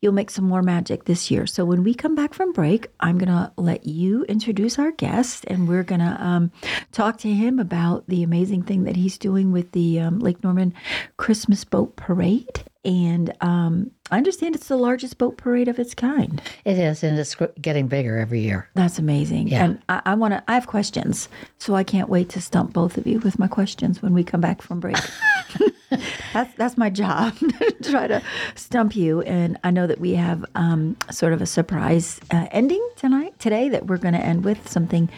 you'll 0.00 0.12
make 0.12 0.30
some 0.30 0.44
more 0.46 0.62
magic 0.62 1.04
this 1.04 1.30
year. 1.30 1.46
So 1.46 1.64
when 1.64 1.82
we 1.84 1.94
come 1.94 2.14
back 2.14 2.34
from 2.34 2.52
break, 2.52 2.88
I'm 3.00 3.18
gonna 3.18 3.52
let 3.56 3.86
you 3.86 4.24
introduce 4.24 4.78
our 4.78 4.90
guest 4.92 5.44
and 5.48 5.68
we're 5.68 5.84
gonna 5.84 6.16
um, 6.20 6.50
talk 6.92 7.18
to 7.18 7.28
him 7.32 7.58
about 7.58 8.06
the 8.08 8.22
amazing 8.22 8.62
thing 8.62 8.84
that 8.84 8.96
he's 8.96 9.18
doing 9.18 9.52
with 9.52 9.72
the 9.72 10.00
um, 10.00 10.18
Lake 10.18 10.42
Norman 10.42 10.74
Christmas 11.16 11.64
Boat 11.64 11.96
Parade. 11.96 12.64
And 12.86 13.34
um, 13.42 13.92
I 14.10 14.18
understand 14.18 14.54
it's 14.54 14.68
the 14.68 14.76
largest 14.76 15.18
boat 15.18 15.36
parade 15.36 15.68
of 15.68 15.78
its 15.78 15.94
kind. 15.94 16.40
It 16.64 16.78
is, 16.78 17.02
and 17.02 17.18
it's 17.18 17.36
getting 17.60 17.88
bigger 17.88 18.18
every 18.18 18.40
year. 18.40 18.68
That's 18.74 18.98
amazing. 18.98 19.48
Yeah. 19.48 19.64
And 19.64 19.82
I, 19.88 20.02
I 20.06 20.14
want 20.14 20.32
to, 20.34 20.44
I 20.46 20.54
have 20.54 20.66
questions. 20.66 21.28
So 21.58 21.74
I 21.74 21.82
can't 21.82 22.08
wait 22.08 22.28
to 22.30 22.40
stump 22.40 22.72
both 22.72 22.96
of 22.96 23.06
you 23.06 23.18
with 23.18 23.38
my 23.38 23.48
questions 23.48 24.02
when 24.02 24.14
we 24.14 24.22
come 24.22 24.40
back 24.40 24.62
from 24.62 24.78
break. 24.78 24.96
that's, 26.32 26.54
that's 26.54 26.76
my 26.76 26.88
job, 26.88 27.36
to 27.38 27.74
try 27.82 28.06
to 28.06 28.22
stump 28.54 28.94
you. 28.94 29.22
And 29.22 29.58
I 29.64 29.72
know 29.72 29.88
that 29.88 29.98
we 29.98 30.14
have 30.14 30.44
um, 30.54 30.96
sort 31.10 31.32
of 31.32 31.42
a 31.42 31.46
surprise 31.46 32.20
uh, 32.30 32.46
ending 32.52 32.86
tonight, 32.94 33.36
today, 33.40 33.68
that 33.70 33.86
we're 33.86 33.98
going 33.98 34.14
to 34.14 34.24
end 34.24 34.44
with 34.44 34.68
something 34.68 35.08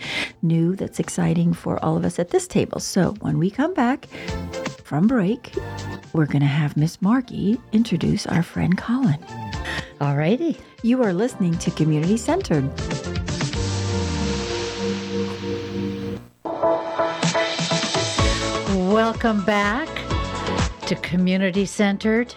new 0.40 0.74
that's 0.76 0.98
exciting 0.98 1.52
for 1.52 1.82
all 1.84 1.96
of 1.96 2.04
us 2.06 2.18
at 2.18 2.30
this 2.30 2.46
table. 2.46 2.80
So 2.80 3.14
when 3.20 3.38
we 3.38 3.50
come 3.50 3.74
back 3.74 4.06
from 4.84 5.06
break, 5.06 5.54
we're 6.14 6.26
going 6.26 6.40
to 6.40 6.46
have 6.46 6.76
Miss 6.76 6.96
Margi 6.98 7.60
introduce 7.72 8.26
our 8.26 8.42
friend 8.42 8.77
Colin. 8.78 9.18
All 10.00 10.16
righty. 10.16 10.56
You 10.82 11.02
are 11.02 11.12
listening 11.12 11.58
to 11.58 11.70
Community 11.72 12.16
Centered. 12.16 12.70
Welcome 18.90 19.44
back 19.44 19.88
to 20.86 20.94
Community 21.02 21.66
Centered. 21.66 22.34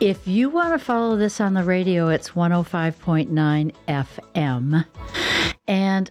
If 0.00 0.26
you 0.26 0.50
want 0.50 0.78
to 0.78 0.84
follow 0.84 1.16
this 1.16 1.40
on 1.40 1.54
the 1.54 1.62
radio, 1.62 2.08
it's 2.08 2.30
105.9 2.30 3.72
FM. 3.88 4.84
And 5.68 6.10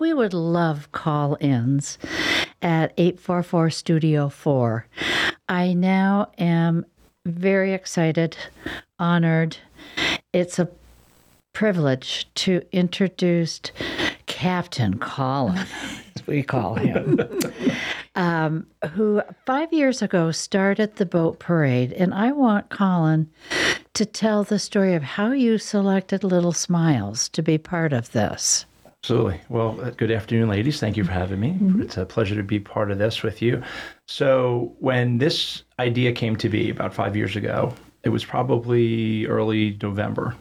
we 0.00 0.14
would 0.14 0.32
love 0.32 0.90
call 0.92 1.36
ins 1.40 1.98
at 2.62 2.92
844 2.96 3.70
Studio 3.70 4.28
4. 4.28 4.86
I 5.48 5.74
now 5.74 6.32
am 6.38 6.86
very 7.32 7.72
excited, 7.72 8.36
honored. 8.98 9.56
It's 10.32 10.58
a 10.58 10.68
privilege 11.52 12.28
to 12.36 12.62
introduce 12.72 13.60
Captain 14.26 14.98
Colin, 14.98 15.66
as 16.14 16.26
we 16.26 16.42
call 16.42 16.74
him 16.74 17.18
um, 18.14 18.66
who 18.92 19.22
five 19.46 19.72
years 19.72 20.02
ago 20.02 20.30
started 20.30 20.96
the 20.96 21.06
boat 21.06 21.38
parade. 21.38 21.92
And 21.92 22.14
I 22.14 22.32
want 22.32 22.68
Colin 22.68 23.28
to 23.94 24.06
tell 24.06 24.44
the 24.44 24.58
story 24.58 24.94
of 24.94 25.02
how 25.02 25.32
you 25.32 25.58
selected 25.58 26.22
Little 26.22 26.52
Smiles 26.52 27.28
to 27.30 27.42
be 27.42 27.58
part 27.58 27.92
of 27.92 28.12
this. 28.12 28.66
Absolutely. 29.04 29.40
Well, 29.48 29.80
uh, 29.80 29.90
good 29.90 30.10
afternoon, 30.10 30.48
ladies. 30.48 30.80
Thank 30.80 30.96
you 30.96 31.04
for 31.04 31.12
having 31.12 31.38
me. 31.38 31.56
It's 31.82 31.96
a 31.96 32.04
pleasure 32.04 32.34
to 32.34 32.42
be 32.42 32.58
part 32.58 32.90
of 32.90 32.98
this 32.98 33.22
with 33.22 33.40
you. 33.40 33.62
So, 34.06 34.74
when 34.80 35.18
this 35.18 35.62
idea 35.78 36.12
came 36.12 36.34
to 36.36 36.48
be 36.48 36.68
about 36.68 36.92
five 36.92 37.16
years 37.16 37.36
ago, 37.36 37.72
it 38.02 38.08
was 38.08 38.24
probably 38.24 39.24
early 39.26 39.78
November. 39.80 40.34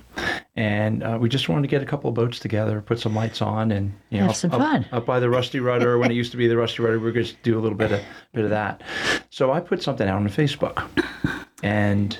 and 0.55 1.03
uh, 1.03 1.17
we 1.21 1.29
just 1.29 1.49
wanted 1.49 1.61
to 1.61 1.67
get 1.67 1.83
a 1.83 1.85
couple 1.85 2.09
of 2.09 2.15
boats 2.15 2.39
together, 2.39 2.81
put 2.81 2.99
some 2.99 3.13
lights 3.15 3.43
on, 3.43 3.71
and 3.71 3.93
you 4.09 4.19
know, 4.19 4.27
Have 4.27 4.35
some 4.35 4.51
up, 4.51 4.59
fun. 4.59 4.85
up 4.91 5.05
by 5.05 5.19
the 5.19 5.29
Rusty 5.29 5.59
Rudder 5.59 5.99
when 5.99 6.09
it 6.09 6.15
used 6.15 6.31
to 6.31 6.37
be 6.37 6.47
the 6.47 6.57
Rusty 6.57 6.81
Rudder, 6.81 6.97
we 6.97 7.05
were 7.05 7.11
going 7.11 7.27
to 7.27 7.35
do 7.43 7.59
a 7.59 7.61
little 7.61 7.77
bit 7.77 7.91
of 7.91 8.01
bit 8.33 8.43
of 8.43 8.49
that. 8.49 8.81
So 9.29 9.51
I 9.51 9.59
put 9.59 9.83
something 9.83 10.07
out 10.09 10.15
on 10.17 10.27
Facebook, 10.29 10.83
and 11.61 12.17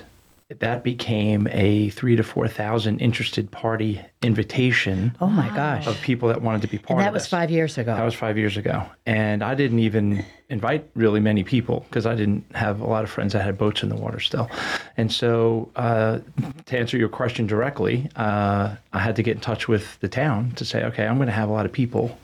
that 0.59 0.81
became 0.81 1.45
a 1.51 1.89
three 1.89 2.15
to 2.15 2.23
four 2.23 2.47
thousand 2.47 2.99
interested 2.99 3.51
party 3.51 4.01
invitation 4.21 5.15
Oh 5.19 5.27
my 5.27 5.49
gosh. 5.49 5.85
of 5.87 5.99
people 6.01 6.29
that 6.29 6.41
wanted 6.41 6.61
to 6.61 6.67
be 6.69 6.77
part 6.77 6.91
And 6.97 7.01
that 7.01 7.09
of 7.09 7.13
was 7.15 7.23
this. 7.23 7.29
five 7.29 7.51
years 7.51 7.77
ago. 7.77 7.93
That 7.95 8.05
was 8.05 8.13
five 8.13 8.37
years 8.37 8.55
ago. 8.55 8.83
And 9.05 9.43
I 9.43 9.55
didn't 9.55 9.79
even 9.79 10.23
invite 10.49 10.89
really 10.95 11.19
many 11.19 11.43
people 11.43 11.81
because 11.89 12.05
I 12.05 12.15
didn't 12.15 12.45
have 12.55 12.79
a 12.79 12.87
lot 12.87 13.03
of 13.03 13.09
friends 13.09 13.33
that 13.33 13.43
had 13.43 13.57
boats 13.57 13.83
in 13.83 13.89
the 13.89 13.95
water 13.97 14.21
still. 14.21 14.49
And 14.95 15.11
so, 15.11 15.69
uh, 15.75 16.19
to 16.67 16.77
answer 16.79 16.97
your 16.97 17.09
question 17.09 17.45
directly, 17.45 18.09
uh, 18.15 18.75
I 18.93 18.99
had 18.99 19.17
to 19.17 19.23
get 19.23 19.35
in 19.35 19.41
touch 19.41 19.67
with 19.67 19.99
the 19.99 20.07
town 20.07 20.51
to 20.55 20.63
say, 20.63 20.83
okay, 20.85 21.05
I'm 21.05 21.17
going 21.17 21.27
to 21.27 21.33
have 21.33 21.49
a 21.49 21.51
lot 21.53 21.65
of 21.65 21.73
people. 21.73 22.17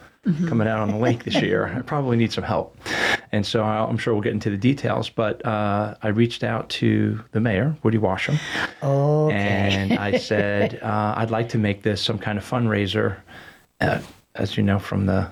Coming 0.48 0.70
out 0.70 0.80
on 0.80 0.90
the 0.90 0.98
lake 0.98 1.26
this 1.26 1.36
year, 1.42 1.68
I 1.78 1.82
probably 1.82 2.16
need 2.16 2.32
some 2.32 2.46
help, 2.46 2.78
and 3.34 3.46
so 3.46 3.62
I'll- 3.62 3.88
I'm 3.90 3.98
sure 3.98 4.14
we'll 4.14 4.24
get 4.24 4.32
into 4.32 4.50
the 4.50 4.58
details. 4.58 5.10
But 5.10 5.46
uh, 5.46 5.96
I 6.02 6.08
reached 6.08 6.46
out 6.46 6.70
to 6.70 7.22
the 7.34 7.42
mayor, 7.42 7.76
Woody 7.84 7.98
Washam, 7.98 8.40
okay. 8.82 9.36
and 9.36 9.94
I 10.00 10.18
said, 10.18 10.80
uh, 10.82 11.16
I'd 11.18 11.30
like 11.30 11.50
to 11.50 11.58
make 11.58 11.82
this 11.84 12.02
some 12.02 12.18
kind 12.18 12.38
of 12.38 12.50
fundraiser, 12.50 13.18
uh, 13.82 14.00
as 14.36 14.56
you 14.56 14.64
know 14.64 14.80
from 14.80 15.08
the 15.08 15.30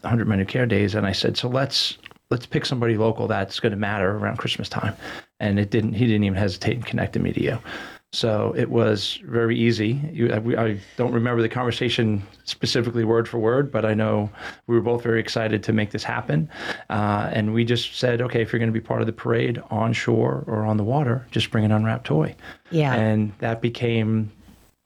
100 0.00 0.26
Men 0.26 0.38
Who 0.38 0.46
Care 0.46 0.64
days. 0.64 0.94
And 0.94 1.06
I 1.06 1.12
said, 1.12 1.36
so 1.36 1.46
let's 1.48 1.98
let's 2.30 2.46
pick 2.46 2.64
somebody 2.64 2.96
local 2.96 3.26
that's 3.28 3.60
going 3.60 3.72
to 3.72 3.76
matter 3.78 4.16
around 4.16 4.38
Christmas 4.38 4.70
time. 4.70 4.96
And 5.38 5.58
it 5.58 5.70
didn't. 5.70 5.92
He 5.92 6.06
didn't 6.06 6.24
even 6.24 6.38
hesitate 6.38 6.76
and 6.76 6.86
connected 6.86 7.20
me 7.22 7.32
to 7.34 7.42
you. 7.42 7.58
So 8.12 8.52
it 8.56 8.68
was 8.70 9.20
very 9.24 9.56
easy. 9.56 10.00
You, 10.12 10.32
I, 10.32 10.64
I 10.66 10.80
don't 10.96 11.12
remember 11.12 11.42
the 11.42 11.48
conversation 11.48 12.22
specifically 12.44 13.04
word 13.04 13.28
for 13.28 13.38
word, 13.38 13.70
but 13.70 13.84
I 13.84 13.94
know 13.94 14.28
we 14.66 14.74
were 14.74 14.80
both 14.82 15.02
very 15.04 15.20
excited 15.20 15.62
to 15.62 15.72
make 15.72 15.92
this 15.92 16.02
happen. 16.02 16.48
Uh, 16.88 17.30
and 17.32 17.54
we 17.54 17.64
just 17.64 17.98
said, 17.98 18.20
okay, 18.20 18.42
if 18.42 18.52
you're 18.52 18.58
going 18.58 18.72
to 18.72 18.78
be 18.78 18.84
part 18.84 19.00
of 19.00 19.06
the 19.06 19.12
parade 19.12 19.62
on 19.70 19.92
shore 19.92 20.42
or 20.48 20.64
on 20.66 20.76
the 20.76 20.82
water, 20.82 21.24
just 21.30 21.52
bring 21.52 21.64
an 21.64 21.70
unwrapped 21.70 22.04
toy 22.04 22.34
yeah. 22.72 22.94
and 22.94 23.32
that 23.38 23.60
became 23.60 24.32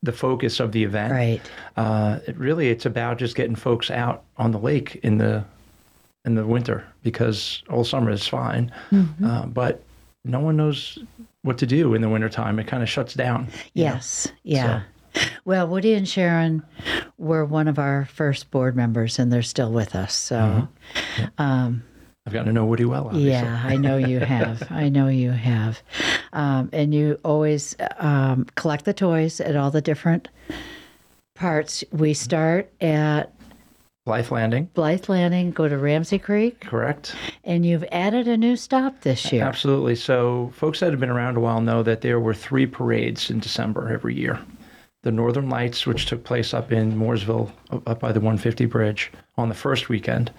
the 0.03 0.13
focus 0.13 0.61
of 0.61 0.73
the 0.73 0.85
event. 0.85 1.13
right. 1.15 1.41
Uh, 1.79 2.19
it 2.27 2.37
really, 2.37 2.69
it's 2.69 2.85
about 2.85 3.17
just 3.17 3.35
getting 3.37 3.57
folks 3.57 3.91
out 3.91 4.23
on 4.37 4.51
the 4.51 4.59
lake 4.59 4.97
in 5.03 5.17
the 5.17 5.43
in 6.27 6.35
the 6.35 6.47
winter 6.47 6.87
because 7.03 7.63
all 7.71 7.85
summer 7.85 8.11
is 8.11 8.27
fine, 8.27 8.71
Mm-hmm. 8.91 9.25
uh, 9.25 9.47
but 9.47 9.83
no 10.27 10.41
one 10.41 10.57
knows 10.57 10.99
what 11.45 11.59
to 11.59 11.67
do 11.67 11.95
in 11.95 12.03
the 12.03 12.09
wintertime. 12.09 12.59
It 12.59 12.67
kind 12.67 12.83
of 12.83 12.89
shuts 12.89 13.15
down. 13.15 13.47
you 13.75 13.85
know? 13.85 13.93
Yes. 13.93 14.27
Yeah. 14.43 14.83
Well, 15.45 15.69
Woody 15.69 15.95
and 15.95 16.09
Sharon 16.09 16.65
were 17.19 17.45
one 17.45 17.69
of 17.69 17.79
our 17.79 18.07
first 18.07 18.51
board 18.51 18.75
members, 18.75 19.19
and 19.21 19.33
they're 19.33 19.43
still 19.43 19.71
with 19.71 19.95
us. 19.95 20.13
So, 20.15 20.67
Mm-hmm. 21.39 21.79
I've 22.27 22.33
gotten 22.33 22.47
to 22.47 22.53
know 22.55 22.65
Woody 22.65 22.87
well. 22.87 23.09
Obviously. 23.09 23.29
yeah, 23.31 23.63
I 23.65 23.77
know 23.77 23.99
you 23.99 24.19
have. 24.19 24.67
I 24.71 24.89
know 24.89 25.09
you 25.09 25.31
have. 25.31 25.83
Um, 26.33 26.71
and 26.73 26.95
you 26.95 27.19
always 27.23 27.77
um, 27.99 28.47
collect 28.55 28.87
the 28.87 28.95
toys 28.95 29.41
at 29.43 29.57
all 29.57 29.71
the 29.71 29.83
different 29.83 30.29
parts. 31.35 31.85
We 31.93 32.15
start 32.15 32.73
at 32.81 33.31
Life 34.07 34.31
Landing, 34.31 34.69
Blythe 34.75 35.09
Landing, 35.09 35.51
go 35.51 35.67
to 35.67 35.79
Ramsey 35.79 36.19
Creek, 36.19 36.61
correct? 36.61 37.15
and 37.43 37.65
you've 37.65 37.85
added 37.91 38.29
a 38.29 38.37
new 38.37 38.55
stop 38.55 39.01
this 39.01 39.33
year. 39.33 39.43
Absolutely. 39.43 39.95
So, 39.95 40.53
folks 40.55 40.81
that 40.81 40.91
have 40.91 41.01
been 41.01 41.09
around 41.09 41.39
a 41.39 41.41
while 41.41 41.63
know 41.63 41.83
that 41.83 42.03
there 42.03 42.21
were 42.21 42.35
three 42.35 42.67
parades 42.67 43.31
in 43.31 43.41
December 43.41 43.91
every 43.91 44.15
year. 44.15 44.39
The 45.05 45.13
Northern 45.13 45.49
Lights, 45.49 45.87
which 45.87 46.05
took 46.05 46.23
place 46.23 46.53
up 46.53 46.71
in 46.71 46.93
Mooresville, 46.99 47.51
up 47.71 47.89
up 47.89 48.01
by 48.01 48.13
the 48.13 48.21
150 48.21 48.67
Bridge, 48.67 49.11
on 49.39 49.49
the 49.49 49.55
first 49.55 49.89
weekend, 49.89 50.31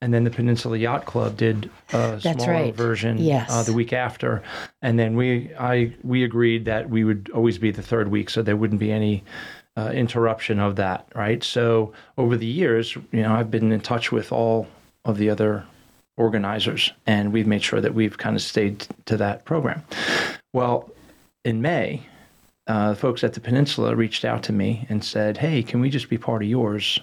and 0.00 0.14
then 0.14 0.22
the 0.22 0.30
Peninsula 0.30 0.76
Yacht 0.78 1.04
Club 1.04 1.36
did 1.36 1.68
a 1.92 2.20
That's 2.22 2.44
smaller 2.44 2.52
right. 2.52 2.74
version 2.74 3.18
Yes. 3.18 3.50
uh, 3.50 3.64
the 3.64 3.72
week 3.72 3.92
after, 3.92 4.44
and 4.80 4.96
then 4.96 5.16
we 5.16 5.52
I 5.58 5.92
we 6.04 6.22
agreed 6.22 6.66
that 6.66 6.88
we 6.88 7.02
would 7.02 7.30
always 7.34 7.58
be 7.58 7.72
the 7.72 7.82
third 7.82 8.12
week, 8.12 8.30
so 8.30 8.42
there 8.42 8.56
wouldn't 8.56 8.78
be 8.80 8.92
any 8.92 9.24
uh, 9.78 9.90
interruption 9.90 10.58
of 10.58 10.74
that, 10.74 11.06
right? 11.14 11.44
So 11.44 11.92
over 12.16 12.36
the 12.36 12.46
years, 12.46 12.96
you 13.12 13.22
know, 13.22 13.32
I've 13.32 13.50
been 13.50 13.70
in 13.70 13.80
touch 13.80 14.10
with 14.10 14.32
all 14.32 14.66
of 15.04 15.18
the 15.18 15.30
other 15.30 15.64
organizers, 16.16 16.92
and 17.06 17.32
we've 17.32 17.46
made 17.46 17.62
sure 17.62 17.80
that 17.80 17.94
we've 17.94 18.18
kind 18.18 18.34
of 18.34 18.42
stayed 18.42 18.88
to 19.04 19.16
that 19.18 19.44
program. 19.44 19.84
Well, 20.52 20.90
in 21.44 21.62
May, 21.62 22.02
uh, 22.66 22.94
folks 22.94 23.22
at 23.22 23.34
the 23.34 23.40
Peninsula 23.40 23.94
reached 23.94 24.24
out 24.24 24.42
to 24.44 24.52
me 24.52 24.84
and 24.88 25.04
said, 25.04 25.36
"Hey, 25.36 25.62
can 25.62 25.80
we 25.80 25.90
just 25.90 26.10
be 26.10 26.18
part 26.18 26.42
of 26.42 26.48
yours? 26.48 26.98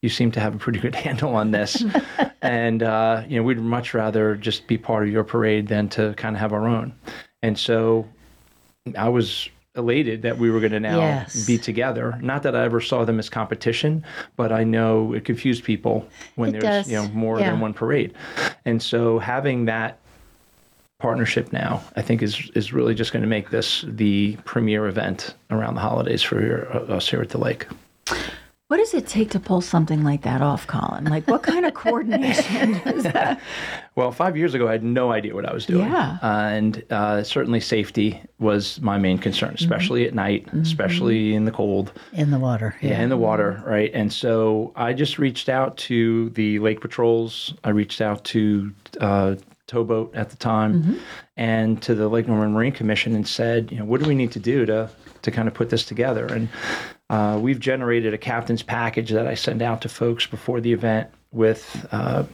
You 0.00 0.08
seem 0.08 0.30
to 0.32 0.40
have 0.40 0.54
a 0.54 0.58
pretty 0.58 0.78
good 0.78 0.94
handle 1.06 1.34
on 1.34 1.50
this, 1.50 1.84
and 2.42 2.84
uh, 2.84 3.24
you 3.28 3.38
know, 3.38 3.42
we'd 3.42 3.58
much 3.58 3.92
rather 3.92 4.36
just 4.36 4.68
be 4.68 4.78
part 4.78 5.02
of 5.02 5.12
your 5.12 5.24
parade 5.24 5.66
than 5.66 5.88
to 5.90 6.14
kind 6.14 6.36
of 6.36 6.40
have 6.40 6.52
our 6.52 6.68
own." 6.68 6.94
And 7.42 7.58
so, 7.58 8.06
I 8.96 9.08
was 9.08 9.48
elated 9.80 10.22
that 10.22 10.38
we 10.38 10.50
were 10.50 10.60
going 10.60 10.72
to 10.72 10.80
now 10.80 10.98
Yes. 11.00 11.46
be 11.46 11.58
together. 11.58 12.16
Not 12.22 12.42
that 12.44 12.54
I 12.54 12.64
ever 12.64 12.80
saw 12.80 13.04
them 13.04 13.18
as 13.18 13.28
competition, 13.28 14.04
but 14.36 14.52
I 14.52 14.62
know 14.64 15.12
it 15.14 15.24
confused 15.24 15.64
people 15.64 16.06
when 16.36 16.50
It 16.50 16.52
there's 16.60 16.64
does. 16.84 16.88
you 16.88 16.96
know 16.96 17.08
more 17.08 17.40
Yeah. 17.40 17.50
than 17.50 17.60
one 17.60 17.74
parade, 17.74 18.12
and 18.64 18.80
so 18.80 19.18
having 19.18 19.64
that 19.64 19.98
partnership 20.98 21.52
now, 21.52 21.82
I 21.96 22.02
think 22.02 22.22
is 22.22 22.50
is 22.54 22.72
really 22.72 22.94
just 22.94 23.12
going 23.12 23.22
to 23.22 23.28
make 23.28 23.50
this 23.50 23.84
the 23.88 24.36
premier 24.44 24.86
event 24.86 25.34
around 25.50 25.74
the 25.74 25.80
holidays 25.80 26.22
for 26.22 26.68
us 26.92 27.08
here 27.08 27.22
at 27.22 27.30
the 27.30 27.38
lake. 27.38 27.66
What 28.70 28.76
does 28.76 28.94
it 28.94 29.08
take 29.08 29.30
to 29.30 29.40
pull 29.40 29.62
something 29.62 30.04
like 30.04 30.22
that 30.22 30.42
off, 30.42 30.68
Colin? 30.68 31.06
Like, 31.06 31.26
what 31.26 31.42
kind 31.42 31.66
of 31.66 31.74
coordination 31.74 32.76
is 32.86 33.02
that? 33.02 33.40
Well, 33.96 34.12
five 34.12 34.36
years 34.36 34.54
ago, 34.54 34.68
I 34.68 34.70
had 34.70 34.84
no 34.84 35.10
idea 35.10 35.34
what 35.34 35.44
I 35.44 35.52
was 35.52 35.66
doing. 35.66 35.88
Yeah. 35.88 36.18
Uh, 36.22 36.26
and 36.26 36.84
uh, 36.88 37.24
certainly 37.24 37.58
safety 37.58 38.22
was 38.38 38.80
my 38.80 38.96
main 38.96 39.18
concern, 39.18 39.54
especially 39.58 40.06
at 40.06 40.14
night, 40.14 40.46
especially 40.52 41.34
in 41.34 41.46
the 41.46 41.50
cold. 41.50 41.92
in 42.12 42.30
the 42.30 42.38
water. 42.38 42.76
Yeah, 42.80 43.02
in 43.02 43.08
the 43.08 43.16
water, 43.16 43.60
right? 43.66 43.90
And 43.92 44.12
so 44.12 44.72
I 44.76 44.92
just 44.92 45.18
reached 45.18 45.48
out 45.48 45.76
to 45.78 46.30
the 46.30 46.60
lake 46.60 46.80
patrols. 46.80 47.52
I 47.64 47.70
reached 47.70 48.00
out 48.00 48.22
to 48.26 48.72
uh, 49.00 49.34
towboat 49.66 50.14
at 50.14 50.30
the 50.30 50.36
time, 50.36 51.00
and 51.36 51.82
to 51.82 51.96
the 51.96 52.06
Lake 52.06 52.28
Norman 52.28 52.52
Marine 52.52 52.70
Commission, 52.70 53.16
and 53.16 53.26
said, 53.26 53.72
you 53.72 53.80
know, 53.80 53.84
what 53.84 54.00
do 54.00 54.06
we 54.08 54.14
need 54.14 54.30
to 54.30 54.38
do 54.40 54.64
to 54.66 54.88
to 55.22 55.30
kind 55.32 55.48
of 55.48 55.54
put 55.54 55.70
this 55.70 55.84
together? 55.84 56.26
And 56.26 56.48
uh, 57.10 57.38
we've 57.38 57.58
generated 57.58 58.14
a 58.14 58.18
captain's 58.18 58.62
package 58.62 59.10
that 59.10 59.26
I 59.26 59.34
send 59.34 59.60
out 59.60 59.82
to 59.82 59.88
folks 59.88 60.26
before 60.26 60.60
the 60.60 60.72
event 60.72 61.10
with. 61.32 61.86
Uh, 61.90 62.24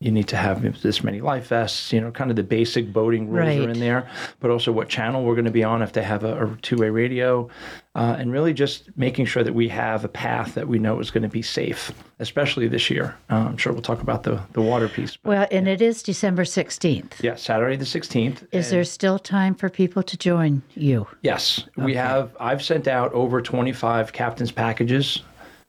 you 0.00 0.12
need 0.12 0.28
to 0.28 0.36
have 0.36 0.80
this 0.80 1.02
many 1.02 1.20
life 1.20 1.48
vests, 1.48 1.92
you 1.92 2.00
know, 2.00 2.12
kind 2.12 2.30
of 2.30 2.36
the 2.36 2.42
basic 2.44 2.92
boating 2.92 3.28
rules 3.28 3.48
Right. 3.48 3.58
are 3.58 3.70
in 3.70 3.80
there, 3.80 4.08
but 4.38 4.48
also 4.48 4.70
what 4.70 4.88
channel 4.88 5.24
we're 5.24 5.34
going 5.34 5.44
to 5.44 5.50
be 5.50 5.64
on 5.64 5.82
if 5.82 5.92
they 5.92 6.04
have 6.04 6.22
a, 6.22 6.44
a 6.46 6.56
two 6.62 6.76
way 6.76 6.88
radio, 6.88 7.48
uh, 7.96 8.14
and 8.16 8.30
really 8.30 8.52
just 8.54 8.96
making 8.96 9.26
sure 9.26 9.42
that 9.42 9.54
we 9.54 9.66
have 9.68 10.04
a 10.04 10.08
path 10.08 10.54
that 10.54 10.68
we 10.68 10.78
know 10.78 11.00
is 11.00 11.10
going 11.10 11.24
to 11.24 11.28
be 11.28 11.42
safe, 11.42 11.90
especially 12.20 12.68
this 12.68 12.88
year. 12.90 13.16
Uh, 13.28 13.46
I'm 13.48 13.56
sure 13.56 13.72
we'll 13.72 13.82
talk 13.82 14.00
about 14.00 14.22
the, 14.22 14.40
the 14.52 14.60
water 14.62 14.88
piece. 14.88 15.16
But 15.16 15.28
Well, 15.28 15.46
and 15.50 15.66
it 15.66 15.82
is 15.82 16.04
December 16.04 16.44
16th. 16.44 17.20
yeah, 17.20 17.34
Saturday 17.34 17.74
the 17.74 17.84
16th. 17.84 18.46
Is 18.52 18.70
there 18.70 18.84
still 18.84 19.18
time 19.18 19.56
for 19.56 19.68
people 19.68 20.04
to 20.04 20.16
join 20.16 20.62
you? 20.76 21.08
Yes, 21.22 21.64
we 21.76 21.94
have. 21.96 22.36
I've 22.38 22.62
sent 22.62 22.86
out 22.86 23.12
over 23.14 23.42
25 23.42 24.12
captain's 24.12 24.52
packages 24.52 25.22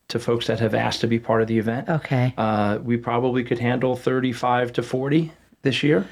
to 0.09 0.19
folks 0.19 0.47
that 0.47 0.59
have 0.59 0.75
asked 0.75 1.01
to 1.01 1.07
be 1.07 1.19
part 1.19 1.41
of 1.41 1.47
the 1.47 1.57
event. 1.57 1.87
Okay. 1.87 2.33
Uh, 2.37 2.79
we 2.83 2.97
probably 2.97 3.43
could 3.43 3.59
handle 3.59 3.95
35 3.95 4.73
to 4.73 4.83
40 4.83 5.31
this 5.61 5.81
year. 5.83 6.05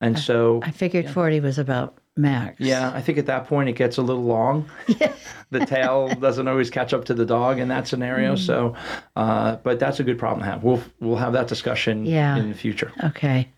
And 0.00 0.18
so 0.18 0.60
I 0.62 0.70
figured 0.70 1.10
40 1.10 1.40
was 1.40 1.58
about 1.58 1.98
max. 2.16 2.60
Yeah, 2.60 2.92
I 2.94 3.00
think 3.00 3.18
at 3.18 3.26
that 3.26 3.46
point 3.46 3.68
it 3.68 3.72
gets 3.72 3.96
a 3.96 4.02
little 4.02 4.22
long. 4.22 4.70
the 5.50 5.66
tail 5.66 6.08
doesn't 6.14 6.46
always 6.46 6.70
catch 6.70 6.92
up 6.92 7.04
to 7.06 7.14
the 7.14 7.24
dog 7.26 7.58
in 7.58 7.68
that 7.68 7.88
scenario. 7.88 8.34
Mm. 8.34 8.38
So, 8.38 8.76
uh, 9.16 9.56
but 9.56 9.80
that's 9.80 9.98
a 9.98 10.04
good 10.04 10.18
problem 10.18 10.40
to 10.44 10.50
have. 10.50 10.62
We'll 10.62 10.82
we'll 11.00 11.16
have 11.16 11.32
that 11.32 11.48
discussion 11.48 12.06
Yeah. 12.06 12.36
in 12.36 12.48
the 12.50 12.54
future. 12.54 12.92
Okay. 13.02 13.48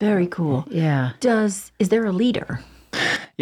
Very 0.00 0.26
cool. 0.26 0.66
Yeah. 0.70 1.12
Does 1.20 1.72
is 1.78 1.88
there 1.88 2.04
a 2.04 2.12
leader? 2.12 2.60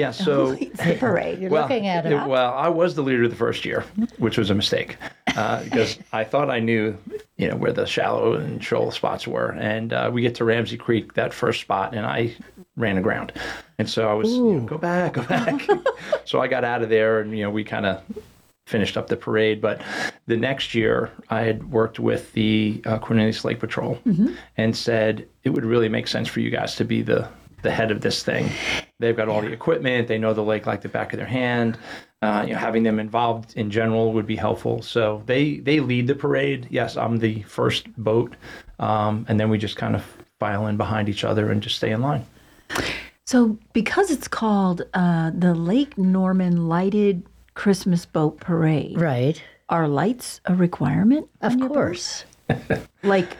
Yeah. 0.01 0.11
So. 0.27 0.55
The 0.55 0.97
parade. 0.99 1.39
You're 1.41 1.51
Well, 1.51 1.63
looking 1.63 1.87
at 1.87 2.07
it- 2.07 2.27
well, 2.27 2.53
I 2.55 2.69
was 2.69 2.95
the 2.95 3.03
leader 3.03 3.29
the 3.29 3.37
first 3.37 3.65
year, 3.65 3.85
which 4.19 4.37
was 4.39 4.51
a 4.51 4.55
mistake 4.55 4.97
uh, 5.37 5.63
because 5.65 5.99
I 6.13 6.25
thought 6.25 6.49
I 6.51 6.59
knew, 6.61 6.97
you 7.37 7.49
know, 7.49 7.57
where 7.57 7.73
the 7.73 7.87
shallow 7.87 8.35
and 8.35 8.63
shoal 8.63 8.91
spots 8.91 9.27
were, 9.27 9.51
and 9.53 9.93
uh, 9.93 10.11
we 10.13 10.23
get 10.23 10.35
to 10.37 10.45
Ramsey 10.45 10.77
Creek 10.77 11.15
that 11.15 11.33
first 11.35 11.61
spot, 11.61 11.95
and 11.95 12.05
I 12.07 12.35
ran 12.77 12.97
aground, 12.99 13.33
and 13.79 13.89
so 13.89 14.09
I 14.09 14.15
was 14.15 14.31
you 14.33 14.55
know, 14.55 14.61
go 14.67 14.79
back, 14.79 15.13
go 15.15 15.23
back. 15.23 15.69
so 16.25 16.41
I 16.41 16.49
got 16.49 16.65
out 16.65 16.83
of 16.83 16.89
there, 16.89 17.21
and 17.21 17.37
you 17.37 17.45
know, 17.45 17.51
we 17.51 17.63
kind 17.65 17.85
of 17.87 18.01
finished 18.67 18.97
up 18.97 19.09
the 19.09 19.17
parade. 19.17 19.61
But 19.61 19.83
the 20.27 20.37
next 20.37 20.75
year, 20.75 21.11
I 21.29 21.41
had 21.43 21.71
worked 21.73 21.99
with 21.99 22.33
the 22.33 22.81
uh, 22.87 22.99
Cornelius 23.01 23.45
Lake 23.45 23.59
Patrol 23.59 23.99
and 24.57 24.77
said 24.77 25.27
it 25.45 25.51
would 25.51 25.65
really 25.65 25.89
make 25.89 26.07
sense 26.07 26.29
for 26.29 26.41
you 26.41 26.51
guys 26.51 26.77
to 26.77 26.85
be 26.85 27.03
the 27.03 27.29
the 27.63 27.71
head 27.71 27.91
of 27.91 28.01
this 28.01 28.23
thing. 28.23 28.51
They've 28.99 29.17
got 29.17 29.29
all 29.29 29.41
the 29.41 29.53
equipment. 29.53 30.09
They 30.09 30.19
know 30.19 30.33
the 30.35 30.43
lake 30.45 30.67
like 30.67 30.81
the 30.83 30.89
back 30.89 31.13
of 31.13 31.19
their 31.19 31.27
hand. 31.27 31.79
uh, 32.23 32.45
you 32.47 32.53
know, 32.53 32.59
having 32.59 32.83
them 32.83 32.99
involved 33.01 33.57
in 33.57 33.71
general 33.71 34.13
would 34.13 34.27
be 34.27 34.37
helpful. 34.37 34.83
So 34.83 35.23
they 35.27 35.59
they 35.59 35.81
lead 35.81 36.07
the 36.07 36.15
parade. 36.15 36.67
Yes, 36.71 36.97
I'm 36.97 37.17
the 37.19 37.43
first 37.45 37.91
boat, 37.97 38.37
um, 38.79 39.25
and 39.29 39.41
then 39.41 39.49
we 39.51 39.57
just 39.59 39.77
kind 39.77 39.95
of 39.97 40.05
file 40.39 40.67
in 40.67 40.77
behind 40.77 41.09
each 41.09 41.25
other 41.25 41.51
and 41.51 41.63
just 41.63 41.77
stay 41.77 41.91
in 41.93 42.03
line. 42.03 42.25
So, 43.27 43.59
because 43.73 44.11
it's 44.11 44.27
called 44.29 44.83
uh, 44.93 45.31
the 45.35 45.55
Lake 45.55 45.97
Norman 45.97 46.69
Lighted 46.69 47.23
Christmas 47.55 48.05
Boat 48.05 48.41
Parade, 48.41 49.01
Right. 49.01 49.41
are 49.69 49.87
lights 49.87 50.41
a 50.47 50.55
requirement? 50.55 51.29
Of 51.41 51.53
on 51.53 51.59
your 51.61 51.69
boat? 51.69 51.75
course. 51.75 52.25
Like 53.03 53.35
ha- 53.35 53.39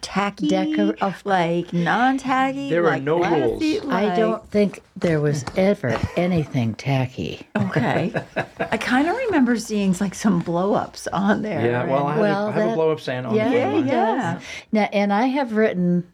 tacky, 0.00 0.48
Decor- 0.48 0.96
of- 1.00 1.24
like 1.24 1.72
non-tacky. 1.72 2.70
There 2.70 2.88
are 2.88 2.98
no 2.98 3.18
classy, 3.18 3.78
rules. 3.80 3.92
I 3.92 4.04
like- 4.06 4.16
don't 4.16 4.50
think 4.50 4.82
there 4.96 5.20
was 5.20 5.44
ever 5.56 5.98
anything 6.16 6.74
tacky. 6.74 7.46
Okay, 7.56 8.12
I 8.58 8.76
kind 8.76 9.08
of 9.08 9.16
remember 9.16 9.56
seeing 9.56 9.94
like 10.00 10.14
some 10.14 10.40
blow-ups 10.40 11.06
on 11.08 11.42
there. 11.42 11.64
Yeah, 11.64 11.84
well, 11.84 12.06
I 12.06 12.12
have, 12.12 12.20
Well, 12.20 12.46
a, 12.46 12.50
I 12.50 12.52
have 12.52 12.70
a 12.70 12.74
blow 12.74 12.90
up 12.92 13.00
stand 13.00 13.26
on 13.26 13.34
Yeah, 13.34 13.48
the 13.48 13.56
yeah, 13.56 13.76
yeah. 13.78 14.40
Now, 14.72 14.88
and 14.92 15.12
I 15.12 15.26
have 15.26 15.52
written 15.52 16.10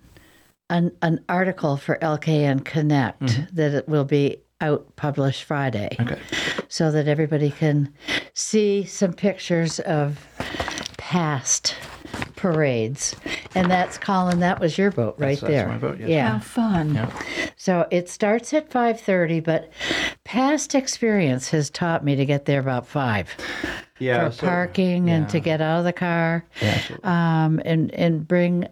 an, 0.70 0.92
an 1.02 1.24
article 1.28 1.76
for 1.76 1.98
LKN 2.00 2.64
Connect 2.64 3.20
mm-hmm. 3.20 3.54
that 3.56 3.74
it 3.74 3.88
will 3.88 4.04
be 4.04 4.38
out 4.60 4.94
published 4.96 5.44
Friday. 5.44 5.96
Okay. 6.00 6.18
so 6.68 6.90
that 6.90 7.08
everybody 7.08 7.50
can 7.50 7.92
see 8.34 8.84
some 8.84 9.12
pictures 9.12 9.80
of 9.80 10.26
past 10.98 11.74
parades. 12.38 13.16
And 13.54 13.70
that's 13.70 13.98
Colin, 13.98 14.40
that 14.40 14.60
was 14.60 14.78
your 14.78 14.90
boat 14.90 15.16
right 15.18 15.38
That's- 15.38 15.40
that's 15.40 15.50
there. 15.50 15.68
my 15.68 15.76
boat, 15.78 15.98
yes. 15.98 16.08
Yeah. 16.08 16.28
How 16.34 16.38
fun! 16.38 16.94
Yeah. 16.94 17.10
So 17.56 17.86
it 17.90 18.08
starts 18.08 18.54
at 18.54 18.70
5:30, 18.70 19.40
but 19.44 19.70
past 20.24 20.74
experience 20.74 21.50
has 21.50 21.68
taught 21.68 22.04
me 22.04 22.14
to 22.16 22.24
get 22.24 22.44
there 22.44 22.60
about 22.60 22.86
5 22.86 23.36
Yeah. 23.98 24.28
for 24.28 24.34
so- 24.34 24.46
parking 24.46 25.10
and 25.10 25.28
to 25.30 25.40
get 25.40 25.60
out 25.60 25.80
of 25.80 25.84
the 25.84 25.92
car. 25.92 26.44
Yeah. 26.62 26.78
Um, 27.02 27.60
and 27.64 27.92
and 27.92 28.26
bring 28.26 28.66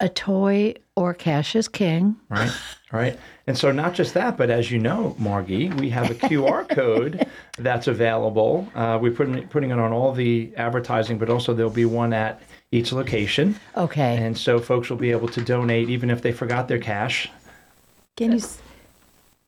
a 0.00 0.08
toy 0.08 0.74
or 0.94 1.12
cash 1.12 1.56
is 1.56 1.66
king. 1.66 2.14
Right. 2.28 2.52
Right. 2.92 3.18
And 3.48 3.58
so 3.58 3.72
not 3.72 3.94
just 3.94 4.14
that, 4.14 4.36
but 4.36 4.48
as 4.48 4.70
you 4.70 4.78
know, 4.78 5.16
Margi, 5.20 5.74
we 5.80 5.90
have 5.90 6.10
a 6.10 6.14
QR 6.14 6.68
code 6.74 7.26
that's 7.58 7.88
available. 7.88 8.68
Uh, 8.76 8.98
we're 9.02 9.10
putting 9.12 9.46
putting 9.48 9.70
it 9.70 9.78
on 9.80 9.92
all 9.92 10.12
the 10.12 10.52
advertising, 10.56 11.18
but 11.18 11.28
also 11.28 11.52
there'll 11.52 11.70
be 11.70 11.84
one 11.84 12.12
at 12.12 12.40
each 12.70 12.92
location. 12.92 13.56
Okay. 13.76 14.16
And 14.16 14.36
so 14.36 14.58
folks 14.58 14.90
will 14.90 14.96
be 14.98 15.10
able 15.10 15.28
to 15.28 15.42
donate 15.42 15.88
even 15.88 16.10
if 16.10 16.22
they 16.22 16.32
forgot 16.32 16.68
their 16.68 16.78
cash. 16.78 17.30
Can 18.16 18.32
you? 18.32 18.38
s- 18.38 18.60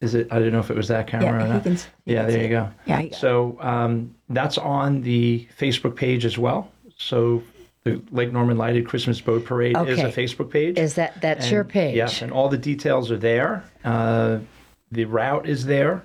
Is 0.01 0.15
it? 0.15 0.29
I 0.31 0.39
don't 0.39 0.53
know 0.53 0.61
if 0.61 0.71
it 0.71 0.77
was 0.77 0.89
that 0.89 1.07
camera 1.07 1.47
Yeah, 1.47 1.61
can 1.61 1.79
yeah, 2.07 2.23
there 2.25 2.39
you 2.39 2.45
it. 2.45 2.49
go. 2.49 2.69
Yeah, 2.87 3.01
you. 3.01 3.13
So 3.13 3.59
um, 3.61 4.15
that's 4.29 4.57
on 4.59 5.03
the 5.03 5.47
Facebook 5.59 5.97
page 5.97 6.25
as 6.25 6.39
well. 6.39 6.71
So 6.97 7.43
the 7.85 8.01
Lake 8.11 8.33
Norman 8.33 8.57
Lighted 8.59 8.87
Christmas 8.87 9.21
Boat 9.21 9.45
Parade 9.45 9.77
is 9.89 9.99
a 9.99 10.05
Facebook 10.13 10.51
page. 10.51 10.79
is 10.79 10.95
that 10.95 11.21
that's 11.21 11.51
your 11.51 11.65
page? 11.65 11.97
Yes, 11.97 12.23
and 12.23 12.31
all 12.33 12.49
the 12.49 12.59
details 12.59 13.11
are 13.11 13.17
there. 13.19 13.65
Uh, 13.85 14.39
the 14.93 15.05
route 15.05 15.49
is 15.49 15.65
there. 15.67 16.03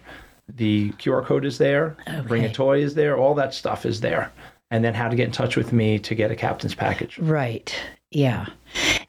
The 0.48 0.91
QR 0.93 1.25
code 1.25 1.43
is 1.45 1.57
there. 1.57 1.98
Bring 2.27 2.45
a 2.45 2.51
toy 2.53 2.81
is 2.84 2.93
there. 2.95 3.17
All 3.17 3.34
that 3.36 3.53
stuff 3.53 3.86
is 3.86 4.00
there. 4.01 4.31
And 4.75 4.84
then 4.84 4.94
how 4.94 5.08
to 5.08 5.15
get 5.15 5.25
in 5.27 5.32
touch 5.32 5.55
with 5.55 5.72
me 5.72 6.00
to 6.00 6.13
get 6.13 6.32
a 6.32 6.36
captain's 6.36 6.75
package. 6.75 7.17
Right. 7.17 7.74
Yeah. 8.12 8.48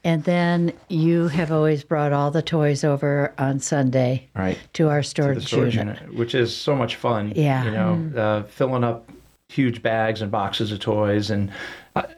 And 0.05 0.23
then 0.23 0.73
you 0.89 1.27
have 1.27 1.51
always 1.51 1.83
brought 1.83 2.13
all 2.13 2.31
the 2.31 2.41
toys 2.41 2.85
over 2.85 3.35
on 3.37 3.59
Sunday 3.59 4.29
Right. 4.37 4.57
to 4.75 4.89
our 4.89 5.03
storage, 5.03 5.45
storage 5.49 5.75
unit. 5.75 5.99
unit, 6.01 6.15
which 6.17 6.37
is 6.37 6.57
so 6.57 6.77
much 6.77 6.95
fun. 6.95 7.33
Yeah. 7.35 7.65
You 7.65 7.71
know, 7.73 8.21
uh, 8.21 8.43
filling 8.45 8.85
up 8.85 9.11
huge 9.49 9.83
bags 9.83 10.23
and 10.23 10.31
boxes 10.31 10.71
of 10.71 10.79
toys. 10.79 11.31
And 11.31 11.51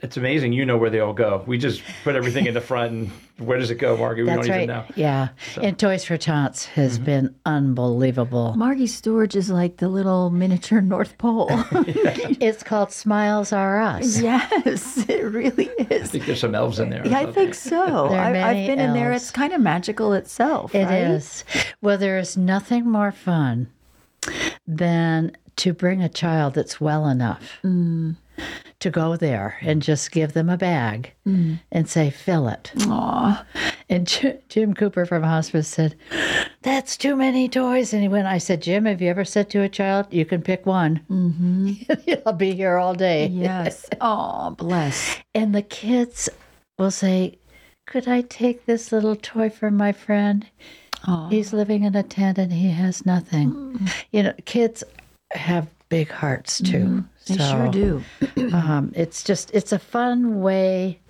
it's 0.03 0.17
amazing. 0.17 0.53
You 0.53 0.65
know 0.67 0.77
where 0.77 0.91
they 0.91 1.01
all 1.01 1.13
go. 1.13 1.45
We 1.47 1.59
just 1.59 1.83
put 2.05 2.15
everything 2.17 2.47
in 2.47 2.55
the 2.55 2.61
front. 2.71 2.93
And 2.93 3.11
where 3.49 3.59
does 3.59 3.71
it 3.71 3.77
go, 3.77 3.97
Margi? 3.97 4.19
We 4.19 4.25
That's 4.25 4.47
don't 4.47 4.51
right. 4.57 4.63
even 4.65 4.69
know. 4.77 4.85
Yeah. 4.97 5.29
And 5.63 5.79
Toys 5.79 6.05
for 6.05 6.17
Tots 6.17 6.67
has 6.67 6.97
Mm-hmm. 6.97 7.05
been 7.05 7.35
unbelievable. 7.47 8.55
Margi's 8.57 8.95
storage 8.95 9.37
is 9.37 9.51
like 9.51 9.77
the 9.79 9.89
little 9.89 10.31
miniature 10.31 10.81
North 10.81 11.17
Pole. 11.19 11.49
it's 12.41 12.63
called 12.63 12.91
Smiles 12.93 13.53
Are 13.53 13.81
Us. 13.81 14.21
yes, 14.21 15.09
it 15.09 15.23
really 15.25 15.67
is. 15.91 16.03
I 16.03 16.07
think 16.07 16.27
there's 16.27 16.41
some 16.41 16.55
elves 16.55 16.79
in 16.81 16.91
there. 16.91 17.07
Yeah, 17.07 17.19
I 17.21 17.33
think 17.33 17.55
so. 17.55 18.09
There 18.11 18.19
are 18.21 18.25
I, 18.29 18.33
many 18.33 18.61
I've 18.63 18.67
been 18.69 18.81
in 18.85 18.95
there. 18.95 19.13
elves. 19.13 19.25
It's 19.25 19.31
kind 19.31 19.53
of 19.53 19.61
magical 19.61 20.13
itself. 20.13 20.75
It 20.75 20.85
right? 20.85 21.03
is. 21.03 21.45
Well, 21.81 21.99
there 21.99 22.19
is 22.19 22.37
nothing 22.37 22.91
more 22.91 23.13
fun 23.13 23.69
than 24.67 25.37
to 25.57 25.73
bring 25.73 26.03
a 26.03 26.09
child 26.09 26.55
that's 26.55 26.81
well 26.81 27.07
enough 27.09 27.59
Mm. 27.65 28.17
To 28.81 28.91
go 28.91 29.17
there 29.17 29.57
and 29.63 29.83
just 29.83 30.11
give 30.13 30.33
them 30.33 30.49
a 30.49 30.57
bag 30.57 31.13
Mm. 31.27 31.59
and 31.73 31.89
say, 31.89 32.11
fill 32.11 32.49
it. 32.49 32.73
Aw. 32.87 33.45
And 33.89 34.07
J- 34.07 34.39
Jim 34.49 34.75
Cooper 34.75 35.05
from 35.07 35.23
hospice 35.23 35.67
said, 35.69 35.95
"That's 36.63 36.97
too 36.97 37.17
many 37.17 37.49
toys." 37.49 37.93
And 37.95 38.03
he 38.03 38.09
went, 38.09 38.27
"I 38.27 38.39
said, 38.39 38.61
Jim, 38.63 38.85
have 38.85 39.01
you 39.01 39.09
ever 39.09 39.25
said 39.25 39.49
to 39.51 39.63
a 39.63 39.69
child, 39.69 40.07
you 40.11 40.25
can 40.27 40.43
pick 40.43 40.67
one? 40.67 41.01
Mm-hmm. 41.11 41.73
I'll 42.27 42.33
be 42.35 42.53
here 42.55 42.77
all 42.77 42.95
day." 42.95 43.27
Yes. 43.29 43.87
Oh, 44.01 44.51
bless. 44.59 45.17
And 45.35 45.55
the 45.55 45.63
kids 45.63 46.29
will 46.79 46.91
say, 46.91 47.39
"Could 47.87 48.07
I 48.09 48.21
take 48.23 48.67
this 48.67 48.93
little 48.93 49.17
toy 49.17 49.49
from 49.51 49.77
my 49.77 49.93
friend? 49.93 50.47
Aw. 51.07 51.29
He's 51.31 51.53
living 51.55 51.85
in 51.85 51.95
a 51.97 52.03
tent 52.03 52.37
and 52.39 52.53
he 52.53 52.69
has 52.71 53.07
nothing." 53.07 53.89
You 54.13 54.23
know, 54.25 54.35
kids 54.45 54.85
have 55.33 55.67
big 55.89 56.11
hearts 56.11 56.61
too. 56.61 57.05
They 57.27 57.37
so, 57.37 57.45
sure 57.45 57.69
do. 57.69 58.03
Um, 58.53 58.93
it's 58.95 59.23
just 59.23 59.51
it's 59.53 59.73
a 59.73 59.79
fun 59.79 60.41
way 60.41 61.01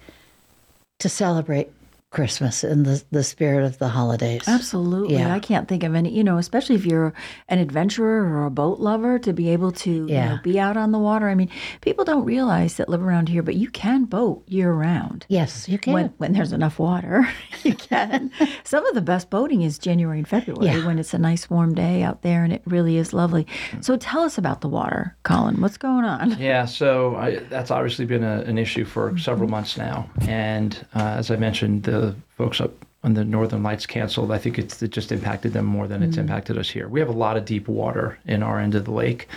to 0.99 1.09
celebrate 1.09 1.71
Christmas 2.11 2.65
in 2.65 2.85
the 2.85 3.03
the 3.11 3.23
spirit 3.23 3.65
of 3.65 3.77
the 3.79 3.89
holidays. 3.89 4.43
Absolutely. 4.47 5.17
Yeah. 5.17 5.35
I 5.35 5.41
can't 5.41 5.69
think 5.69 5.83
of 5.85 5.95
any, 5.95 6.11
you 6.11 6.25
know, 6.25 6.39
especially 6.39 6.75
if 6.75 6.87
you're 6.87 7.13
an 7.51 7.59
adventurer 7.59 8.25
or 8.25 8.47
a 8.47 8.51
boat 8.51 8.79
lover 8.81 9.19
to 9.19 9.33
be 9.35 9.51
able 9.51 9.73
to 9.73 9.91
you 9.91 10.07
Yeah. 10.09 10.29
know, 10.37 10.39
be 10.43 10.59
out 10.59 10.79
on 10.79 10.91
the 10.93 10.99
water. 10.99 11.29
I 11.29 11.35
mean, 11.35 11.51
people 11.83 12.07
don't 12.07 12.25
realize 12.25 12.77
that 12.79 12.89
live 12.89 13.03
around 13.03 13.29
here, 13.29 13.43
but 13.43 13.57
you 13.57 13.69
can 13.71 14.07
boat 14.07 14.43
year 14.49 14.73
round. 14.73 15.27
Yes, 15.29 15.69
you 15.69 15.79
can. 15.79 15.93
When, 15.93 16.07
when 16.17 16.33
there's 16.33 16.53
enough 16.53 16.79
water, 16.79 17.29
you 17.63 17.75
can. 17.75 18.31
Some 18.65 18.87
of 18.87 18.95
the 18.95 19.03
best 19.03 19.29
boating 19.29 19.61
is 19.61 19.79
January 19.79 20.19
and 20.19 20.27
February 20.29 20.65
Yeah. 20.67 20.87
when 20.87 20.99
it's 20.99 21.13
a 21.13 21.19
nice 21.19 21.51
warm 21.51 21.75
day 21.75 22.03
out 22.03 22.23
there 22.23 22.43
and 22.43 22.55
it 22.55 22.63
really 22.65 22.97
is 22.97 23.13
lovely. 23.13 23.47
So 23.83 23.99
tell 23.99 24.23
us 24.23 24.39
about 24.39 24.63
the 24.63 24.69
water, 24.69 25.15
Colin. 25.25 25.61
What's 25.61 25.77
going 25.77 26.05
on? 26.07 26.39
Yeah, 26.39 26.65
so 26.65 27.17
I, 27.17 27.37
that's 27.51 27.71
obviously 27.71 28.07
been 28.07 28.25
a, 28.25 28.41
an 28.47 28.57
issue 28.57 28.87
for 28.87 29.19
several 29.19 29.51
months 29.51 29.77
now. 29.77 30.09
And 30.23 30.75
uh, 30.95 31.01
as 31.19 31.31
I 31.31 31.37
mentioned, 31.37 31.83
the 31.83 31.98
folks 32.37 32.61
up 32.61 32.73
on 33.05 33.15
the 33.15 33.25
Northern 33.25 33.63
Lights 33.63 33.87
canceled. 33.87 34.33
I 34.33 34.39
think 34.39 34.59
it's, 34.59 34.83
it 34.83 34.91
just 34.91 35.13
impacted 35.13 35.53
them 35.53 35.65
more 35.65 35.87
than 35.87 36.03
it's 36.03 36.13
mm-hmm. 36.13 36.23
impacted 36.23 36.59
us 36.59 36.69
here. 36.69 36.89
We 36.89 37.01
have 37.01 37.09
a 37.09 37.13
lot 37.13 37.37
of 37.37 37.45
deep 37.45 37.69
water 37.69 38.19
in 38.27 38.43
our 38.43 38.59
end 38.59 38.75
of 38.75 38.85
the 38.85 38.91
lake. 38.93 39.29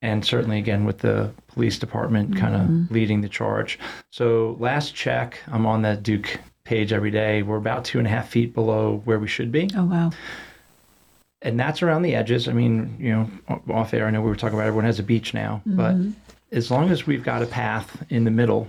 And 0.00 0.24
certainly, 0.24 0.58
again, 0.58 0.84
with 0.84 0.98
the 0.98 1.32
police 1.48 1.78
department 1.78 2.36
kind 2.36 2.54
of 2.54 2.62
mm-hmm. 2.62 2.94
leading 2.94 3.20
the 3.20 3.28
charge. 3.28 3.80
So, 4.10 4.56
last 4.60 4.94
check, 4.94 5.40
I'm 5.48 5.66
on 5.66 5.82
that 5.82 6.04
Duke 6.04 6.38
page 6.62 6.92
every 6.92 7.10
day. 7.10 7.42
We're 7.42 7.56
about 7.56 7.84
two 7.84 7.98
and 7.98 8.06
a 8.06 8.10
half 8.10 8.28
feet 8.28 8.54
below 8.54 9.02
where 9.04 9.18
we 9.18 9.26
should 9.26 9.50
be 9.50 9.68
Oh, 9.74 9.86
wow. 9.86 10.10
and 11.42 11.58
that's 11.58 11.82
around 11.82 12.02
the 12.02 12.14
edges. 12.14 12.46
I 12.46 12.52
mean, 12.52 12.96
you 13.00 13.10
know, 13.10 13.30
off 13.74 13.92
air, 13.94 14.06
I 14.06 14.10
know 14.10 14.20
we 14.20 14.28
were 14.28 14.36
talking 14.36 14.56
about 14.56 14.68
everyone 14.68 14.84
has 14.84 15.00
a 15.00 15.02
beach 15.02 15.34
now, 15.34 15.62
but 15.66 15.94
mm-hmm. 15.94 16.10
as 16.52 16.70
long 16.70 16.90
as 16.90 17.06
we've 17.06 17.24
got 17.24 17.42
a 17.42 17.46
path 17.46 18.04
in 18.10 18.24
the 18.24 18.30
middle, 18.30 18.68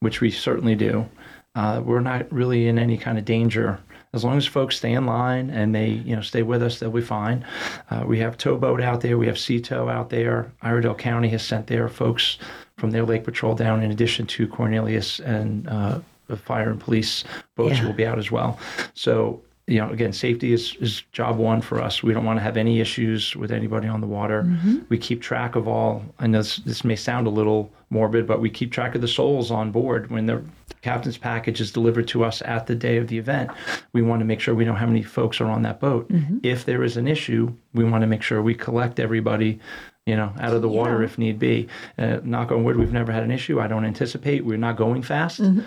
which 0.00 0.20
we 0.20 0.30
certainly 0.30 0.74
do, 0.74 1.06
uh, 1.54 1.80
we're 1.84 2.00
not 2.00 2.30
really 2.32 2.66
in 2.68 2.78
any 2.78 2.96
kind 2.96 3.18
of 3.18 3.24
danger. 3.24 3.78
As 4.12 4.22
long 4.24 4.36
as 4.36 4.46
folks 4.46 4.76
stay 4.76 4.92
in 4.92 5.06
line 5.06 5.50
and 5.50 5.74
they, 5.74 5.88
you 5.88 6.14
know, 6.14 6.22
stay 6.22 6.42
with 6.42 6.62
us, 6.62 6.78
they'll 6.78 6.90
be 6.90 7.00
fine. 7.00 7.44
Uh, 7.90 8.04
we 8.06 8.18
have 8.20 8.38
towboat 8.38 8.80
out 8.80 9.00
there. 9.00 9.18
We 9.18 9.26
have 9.26 9.38
sea 9.38 9.60
tow 9.60 9.88
out 9.88 10.08
there. 10.10 10.52
Iredell 10.62 10.94
County 10.96 11.28
has 11.30 11.42
sent 11.42 11.66
their 11.66 11.88
folks 11.88 12.38
from 12.76 12.90
their 12.92 13.04
lake 13.04 13.24
patrol 13.24 13.54
down, 13.54 13.82
in 13.82 13.90
addition 13.90 14.26
to 14.26 14.46
Cornelius 14.46 15.18
and 15.20 15.68
uh, 15.68 15.98
the 16.28 16.36
fire 16.36 16.70
and 16.70 16.80
police 16.80 17.24
boats 17.56 17.78
Yeah. 17.78 17.86
will 17.86 17.92
be 17.92 18.06
out 18.06 18.18
as 18.18 18.30
well. 18.30 18.58
So 18.94 19.40
you 19.66 19.78
know, 19.80 19.88
again, 19.90 20.12
safety 20.12 20.52
is, 20.52 20.76
is 20.80 21.02
job 21.12 21.38
one 21.38 21.62
for 21.62 21.80
us. 21.80 22.02
We 22.02 22.12
don't 22.12 22.26
want 22.26 22.38
to 22.38 22.42
have 22.42 22.58
any 22.58 22.80
issues 22.80 23.34
with 23.34 23.50
anybody 23.50 23.88
on 23.88 24.02
the 24.02 24.06
water. 24.06 24.46
We 24.90 24.98
keep 24.98 25.22
track 25.22 25.56
of 25.56 25.66
all. 25.66 26.04
I 26.18 26.26
know 26.26 26.38
this, 26.42 26.56
this 26.58 26.84
may 26.84 26.96
sound 26.96 27.26
a 27.26 27.30
little 27.30 27.72
morbid, 27.94 28.26
but 28.26 28.40
we 28.40 28.50
keep 28.50 28.70
track 28.72 28.94
of 28.94 29.00
the 29.00 29.08
souls 29.08 29.50
on 29.50 29.70
board 29.70 30.10
when 30.10 30.26
the 30.26 30.44
captain's 30.82 31.16
package 31.16 31.60
is 31.62 31.72
delivered 31.72 32.06
to 32.08 32.22
us 32.24 32.42
at 32.42 32.66
the 32.66 32.74
day 32.74 32.98
of 32.98 33.06
the 33.08 33.16
event. 33.16 33.50
We 33.94 34.02
want 34.02 34.20
to 34.20 34.26
make 34.26 34.40
sure 34.40 34.54
we 34.54 34.66
know 34.66 34.74
how 34.74 34.86
many 34.86 35.02
folks 35.02 35.40
are 35.40 35.46
on 35.46 35.62
that 35.62 35.80
boat. 35.80 36.10
If 36.42 36.66
there 36.66 36.84
is 36.84 36.98
an 36.98 37.08
issue, 37.08 37.54
we 37.72 37.84
want 37.84 38.02
to 38.02 38.06
make 38.06 38.22
sure 38.22 38.42
we 38.42 38.54
collect 38.54 39.00
everybody. 39.00 39.60
You 40.06 40.16
know, 40.16 40.34
out 40.38 40.52
of 40.52 40.60
the 40.60 40.68
water 40.68 41.02
if 41.02 41.16
need 41.16 41.38
be. 41.38 41.66
Uh, 41.96 42.18
knock 42.22 42.52
on 42.52 42.62
wood, 42.62 42.76
we've 42.76 42.92
never 42.92 43.10
had 43.10 43.22
an 43.22 43.30
issue. 43.30 43.58
I 43.58 43.68
don't 43.68 43.86
anticipate. 43.86 44.44
We're 44.44 44.58
not 44.58 44.76
going 44.76 45.00
fast. 45.00 45.38
You 45.38 45.64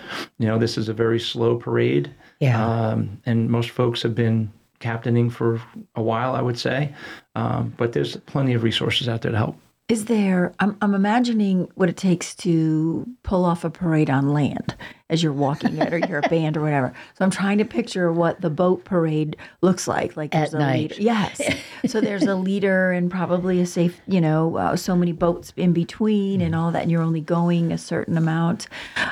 know, 0.48 0.60
this 0.60 0.78
is 0.78 0.90
a 0.90 0.94
very 0.94 1.20
slow 1.20 1.56
parade. 1.56 2.13
Yeah. 2.40 2.63
Um, 2.63 3.20
and 3.26 3.50
most 3.50 3.72
folks 3.72 4.04
have 4.04 4.13
been 4.13 4.52
captaining 4.80 5.32
for 5.32 5.60
a 5.96 6.04
while, 6.04 6.36
I 6.36 6.42
would 6.44 6.60
say. 6.60 6.94
Um, 7.34 7.74
but 7.78 7.94
there's 7.94 8.16
plenty 8.28 8.54
of 8.54 8.62
resources 8.62 9.10
out 9.10 9.24
there 9.24 9.32
to 9.32 9.38
help. 9.38 9.58
Is 9.89 10.06
there, 10.06 10.54
I'm, 10.60 10.78
I'm 10.82 10.93
imagining 10.93 11.69
what 11.76 11.88
it 11.88 11.95
takes 11.95 12.36
to 12.36 13.08
pull 13.23 13.45
off 13.45 13.63
a 13.63 13.69
parade 13.69 14.10
on 14.10 14.34
land 14.34 14.76
as 15.10 15.24
you're 15.24 15.32
walking 15.34 15.78
it 15.78 15.93
or 15.93 15.98
you're 16.00 16.20
a 16.24 16.30
band 16.30 16.58
or 16.58 16.62
whatever. 16.62 16.93
So 17.17 17.24
I'm 17.24 17.32
trying 17.32 17.60
to 17.60 17.65
picture 17.65 18.12
what 18.12 18.41
the 18.41 18.50
boat 18.50 18.84
parade 18.84 19.38
looks 19.62 19.88
like. 19.88 20.17
Like 20.17 20.32
there's 20.32 20.54
At 20.54 20.60
a 20.60 20.63
night. 20.63 20.89
leader. 20.91 21.02
Yes. 21.02 21.41
so 21.88 22.02
there's 22.02 22.24
a 22.24 22.36
leader 22.36 22.91
and 22.91 23.10
probably 23.10 23.62
a 23.62 23.65
safe, 23.65 24.02
you 24.08 24.20
know, 24.20 24.58
uh, 24.58 24.76
so 24.76 24.96
many 24.98 25.13
boats 25.13 25.54
in 25.56 25.72
between 25.72 26.41
and 26.41 26.54
all 26.54 26.72
that. 26.74 26.82
And 26.82 26.91
you're 26.91 27.02
only 27.02 27.22
going 27.22 27.72
a 27.72 27.78
certain 27.78 28.17
amount. 28.17 28.67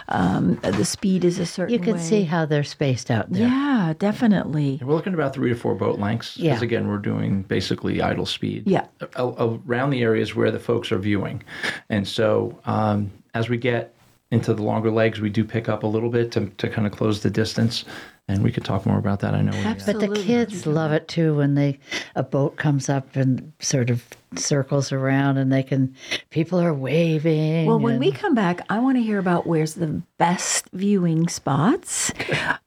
Um, 0.10 0.56
the 0.62 0.84
speed 0.86 1.24
is 1.24 1.40
a 1.40 1.46
certain 1.46 1.74
You 1.74 1.80
can 1.80 1.94
way. 1.96 2.02
see 2.02 2.24
how 2.24 2.46
they're 2.46 2.64
spaced 2.66 3.10
out 3.10 3.32
there. 3.32 3.48
Yeah, 3.48 3.94
definitely. 3.98 4.82
We're 4.84 4.94
looking 4.96 5.14
at 5.14 5.20
about 5.20 5.34
three 5.34 5.50
to 5.50 5.56
four 5.56 5.76
boat 5.76 5.98
lengths. 6.00 6.36
Yeah. 6.38 6.52
Because 6.52 6.64
again, 6.64 6.88
we're 6.90 6.98
doing 6.98 7.44
basically 7.44 8.02
idle 8.02 8.26
speed. 8.26 8.64
Yeah. 8.68 8.86
a- 9.16 9.24
a- 9.24 9.60
around 9.66 9.92
the 9.92 10.02
areas 10.02 10.36
where 10.36 10.52
the 10.52 10.60
folks 10.60 10.92
are 10.92 10.98
viewing. 11.00 11.42
And 11.90 12.06
so 12.08 12.60
um, 12.66 13.12
as 13.34 13.48
we 13.50 13.58
get 13.58 13.95
into 14.32 14.54
the 14.54 14.64
longer 14.64 14.92
legs, 14.92 15.22
we 15.22 15.30
do 15.30 15.44
pick 15.44 15.70
up 15.70 15.84
a 15.84 15.88
little 15.88 16.10
bit 16.10 16.32
to, 16.34 16.48
to 16.58 16.70
kind 16.70 16.88
of 16.88 16.94
close 16.94 17.22
the 17.22 17.30
distance. 17.30 17.86
And 18.28 18.42
we 18.44 18.52
could 18.52 18.66
talk 18.66 18.88
more 18.88 18.98
about 18.98 19.20
that. 19.20 19.36
I 19.36 19.42
know. 19.42 19.52
when 19.52 19.76
we- 19.78 19.94
But 19.94 20.00
the 20.00 20.08
kids 20.24 20.66
love 20.66 20.92
it 20.92 21.08
too 21.08 21.36
when 21.36 21.54
they 21.54 21.78
a 22.16 22.24
boat 22.24 22.56
comes 22.58 22.90
up 22.90 23.16
and 23.16 23.52
sort 23.60 23.92
of 23.92 24.04
circles 24.36 24.92
around 24.92 25.38
and 25.38 25.54
they 25.54 25.62
can 25.62 25.94
people 26.32 26.60
are 26.60 26.74
waving. 26.74 27.68
Well, 27.68 27.78
when 27.80 28.00
we 28.00 28.12
come 28.12 28.34
back, 28.34 28.62
I 28.70 28.80
want 28.80 28.98
to 28.98 29.04
hear 29.04 29.20
about 29.20 29.46
where's 29.46 29.76
the 29.76 30.02
best 30.18 30.66
viewing 30.74 31.28
spots. 31.28 32.12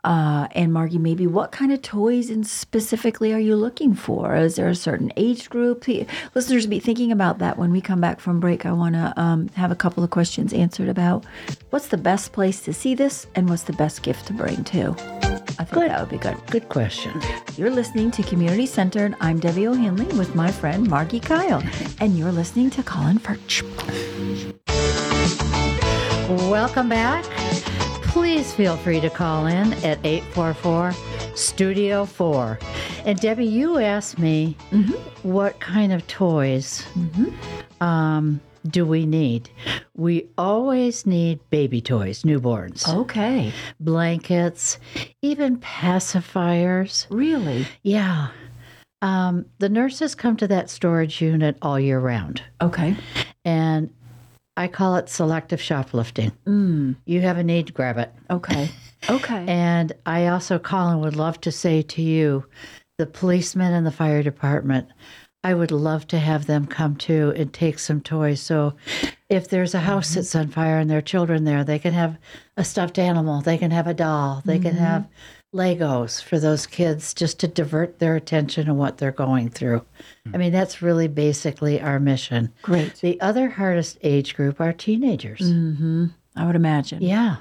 Uh, 0.04 0.46
and 0.52 0.72
Margi, 0.72 0.98
maybe 0.98 1.26
what 1.26 1.50
kind 1.50 1.72
of 1.72 1.82
toys 1.82 2.30
and 2.30 2.46
specifically 2.46 3.34
are 3.34 3.38
you 3.40 3.56
looking 3.56 3.94
for? 3.94 4.36
Is 4.36 4.54
there 4.54 4.68
a 4.68 4.74
certain 4.76 5.12
age 5.16 5.50
group? 5.50 5.84
The- 5.84 6.06
Listeners, 6.36 6.66
be 6.66 6.78
thinking 6.78 7.10
about 7.10 7.38
that 7.40 7.58
when 7.58 7.72
we 7.72 7.80
come 7.80 8.00
back 8.00 8.20
from 8.20 8.38
break. 8.38 8.64
I 8.64 8.72
want 8.72 8.94
to 8.94 9.12
um, 9.20 9.48
have 9.56 9.72
a 9.72 9.76
couple 9.76 10.04
of 10.04 10.10
questions 10.10 10.52
answered 10.54 10.88
about 10.88 11.26
what's 11.70 11.88
the 11.88 11.96
best 11.98 12.32
place 12.32 12.60
to 12.60 12.72
see 12.72 12.94
this 12.94 13.26
and 13.34 13.50
what's 13.50 13.64
the 13.64 13.72
best 13.74 14.02
gift 14.02 14.26
to 14.28 14.32
bring 14.32 14.62
too. 14.62 14.94
I 15.60 15.64
think 15.64 15.82
Good. 15.82 15.90
that 15.90 16.00
would 16.00 16.08
be 16.10 16.18
good. 16.18 16.36
good 16.46 16.68
question. 16.68 17.20
You're 17.56 17.70
listening 17.70 18.12
to 18.12 18.22
Community 18.22 18.64
Centered. 18.66 19.16
I'm 19.20 19.40
Debbie 19.40 19.66
O'Handley 19.66 20.06
with 20.16 20.34
my 20.36 20.52
friend 20.52 20.86
Margi 20.86 21.20
Kyle, 21.20 21.62
and 22.00 22.16
you're 22.16 22.30
listening 22.30 22.70
to 22.70 22.82
Colin 22.84 23.18
Furcht. 23.18 23.62
Welcome 26.50 26.88
back. 26.88 27.24
Please 28.04 28.52
feel 28.54 28.76
free 28.76 29.00
to 29.00 29.10
call 29.10 29.46
in 29.46 29.72
at 29.84 29.98
844 30.04 30.92
Studio 31.36 32.04
4. 32.04 32.58
And 33.04 33.18
Debbie, 33.18 33.46
you 33.46 33.78
asked 33.78 34.18
me 34.18 34.56
what 35.22 35.58
kind 35.60 35.92
of 35.92 36.06
toys 36.06 36.84
um, 37.80 38.40
do 38.66 38.84
we 38.86 39.06
need? 39.06 39.50
We 39.94 40.28
always 40.38 41.06
need 41.06 41.40
baby 41.50 41.80
toys, 41.80 42.22
newborns, 42.22 42.88
Okay, 42.88 43.52
blankets, 43.80 44.78
even 45.22 45.58
pacifiers. 45.58 47.06
really? 47.10 47.66
Yeah. 47.82 48.28
Um, 49.00 49.46
the 49.58 49.68
nurses 49.68 50.14
come 50.14 50.36
to 50.38 50.48
that 50.48 50.70
storage 50.70 51.20
unit 51.20 51.56
all 51.62 51.78
year 51.78 52.00
round, 52.00 52.42
Okay. 52.60 52.96
and 53.44 53.90
I 54.56 54.66
call 54.66 54.96
it 54.96 55.08
selective 55.08 55.60
shoplifting. 55.62 56.32
Mm, 56.46 56.96
You 57.06 57.20
have 57.20 57.38
a 57.38 57.44
need, 57.44 57.72
grab 57.74 57.98
it. 57.98 58.12
okay. 58.30 58.70
Okay. 59.08 59.44
And 59.46 59.92
I 60.06 60.26
also, 60.26 60.58
Colin, 60.58 60.98
would 61.02 61.14
love 61.14 61.40
to 61.42 61.52
say 61.52 61.82
to 61.82 62.02
you, 62.02 62.44
the 62.98 63.06
policemen 63.06 63.72
and 63.72 63.86
the 63.86 63.92
fire 63.92 64.24
department, 64.24 64.88
I 65.48 65.54
would 65.54 65.70
love 65.70 66.06
to 66.08 66.18
have 66.18 66.44
them 66.44 66.66
come 66.66 66.94
too 66.96 67.32
and 67.34 67.50
take 67.50 67.78
some 67.78 68.02
toys. 68.02 68.38
So 68.38 68.74
if 69.30 69.48
there's 69.48 69.74
a 69.74 69.80
house 69.80 70.12
that's 70.12 70.34
on 70.34 70.48
fire 70.48 70.78
and 70.78 70.90
there 70.90 70.98
are 70.98 71.00
children 71.00 71.44
there, 71.44 71.64
they 71.64 71.78
can 71.78 71.94
have 71.94 72.18
a 72.58 72.64
stuffed 72.64 72.98
animal, 72.98 73.40
they 73.40 73.56
can 73.56 73.70
have 73.70 73.86
a 73.86 73.94
doll, 73.94 74.42
they 74.44 74.58
can 74.58 74.76
have 74.76 75.08
Legos 75.54 76.22
for 76.22 76.38
those 76.38 76.66
kids 76.66 77.14
just 77.14 77.40
to 77.40 77.48
divert 77.48 77.98
their 77.98 78.14
attention 78.14 78.68
and 78.68 78.76
what 78.76 78.98
they're 78.98 79.10
going 79.10 79.48
through. 79.48 79.82
I 80.34 80.36
mean, 80.36 80.52
that's 80.52 80.82
really 80.82 81.08
basically 81.08 81.80
our 81.80 81.98
mission. 81.98 82.52
Great. 82.60 82.96
The 82.96 83.18
other 83.22 83.48
hardest 83.48 83.96
age 84.02 84.36
group 84.36 84.60
are 84.60 84.74
teenagers. 84.74 85.40
Mm-hmm. 85.40 86.08
I 86.36 86.44
would 86.46 86.56
imagine. 86.56 87.00
Yeah, 87.00 87.36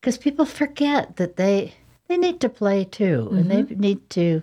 because 0.00 0.16
people 0.16 0.46
forget 0.46 1.16
that 1.16 1.36
they 1.36 1.74
they 2.08 2.16
need 2.16 2.40
to 2.40 2.48
play 2.48 2.84
too, 2.84 3.28
and 3.32 3.50
they 3.50 3.62
need 3.74 4.08
to 4.10 4.40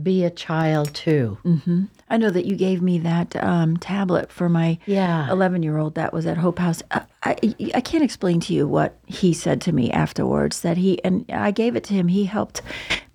be 0.00 0.22
a 0.22 0.30
child 0.30 0.94
too. 0.94 1.38
Mm-hmm. 1.44 1.86
I 2.10 2.16
know 2.16 2.30
that 2.30 2.46
you 2.46 2.56
gave 2.56 2.80
me 2.82 2.98
that 3.00 3.36
um, 3.42 3.76
tablet 3.76 4.32
for 4.32 4.48
my 4.48 4.78
Yeah, 4.86 5.30
11 5.30 5.62
year 5.62 5.78
old 5.78 5.94
that 5.96 6.12
was 6.12 6.26
at 6.26 6.36
Hope 6.36 6.58
House. 6.58 6.82
I, 6.90 7.02
I, 7.22 7.36
I 7.74 7.80
can't 7.80 8.04
explain 8.04 8.40
to 8.40 8.54
you 8.54 8.66
what 8.66 8.98
he 9.06 9.32
said 9.32 9.60
to 9.62 9.72
me 9.72 9.90
afterwards. 9.90 10.60
That 10.62 10.76
he, 10.76 11.02
and 11.04 11.24
I 11.30 11.50
gave 11.50 11.76
it 11.76 11.84
to 11.84 11.94
him, 11.94 12.08
he 12.08 12.24
helped 12.24 12.62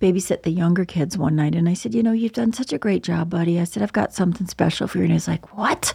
babysit 0.00 0.42
the 0.42 0.50
younger 0.50 0.84
kids 0.84 1.18
one 1.18 1.36
night. 1.36 1.54
And 1.54 1.68
I 1.68 1.74
said, 1.74 1.94
You 1.94 2.02
know, 2.02 2.12
you've 2.12 2.32
done 2.32 2.52
such 2.52 2.72
a 2.72 2.78
great 2.78 3.02
job, 3.02 3.30
buddy. 3.30 3.60
I 3.60 3.64
said, 3.64 3.82
I've 3.82 3.92
got 3.92 4.12
something 4.12 4.46
special 4.46 4.86
for 4.86 4.98
you. 4.98 5.04
And 5.04 5.12
he's 5.12 5.28
like, 5.28 5.56
What? 5.56 5.94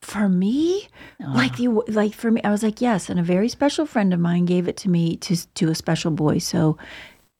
For 0.00 0.28
me? 0.28 0.88
Like 1.20 1.60
you, 1.60 1.84
like 1.86 2.12
for 2.12 2.30
me? 2.32 2.40
I 2.42 2.50
was 2.50 2.64
like, 2.64 2.80
Yes. 2.80 3.08
And 3.08 3.20
a 3.20 3.22
very 3.22 3.48
special 3.48 3.86
friend 3.86 4.12
of 4.12 4.18
mine 4.18 4.46
gave 4.46 4.66
it 4.66 4.76
to 4.78 4.88
me 4.88 5.16
to, 5.18 5.46
to 5.54 5.70
a 5.70 5.74
special 5.74 6.10
boy. 6.10 6.38
So 6.38 6.76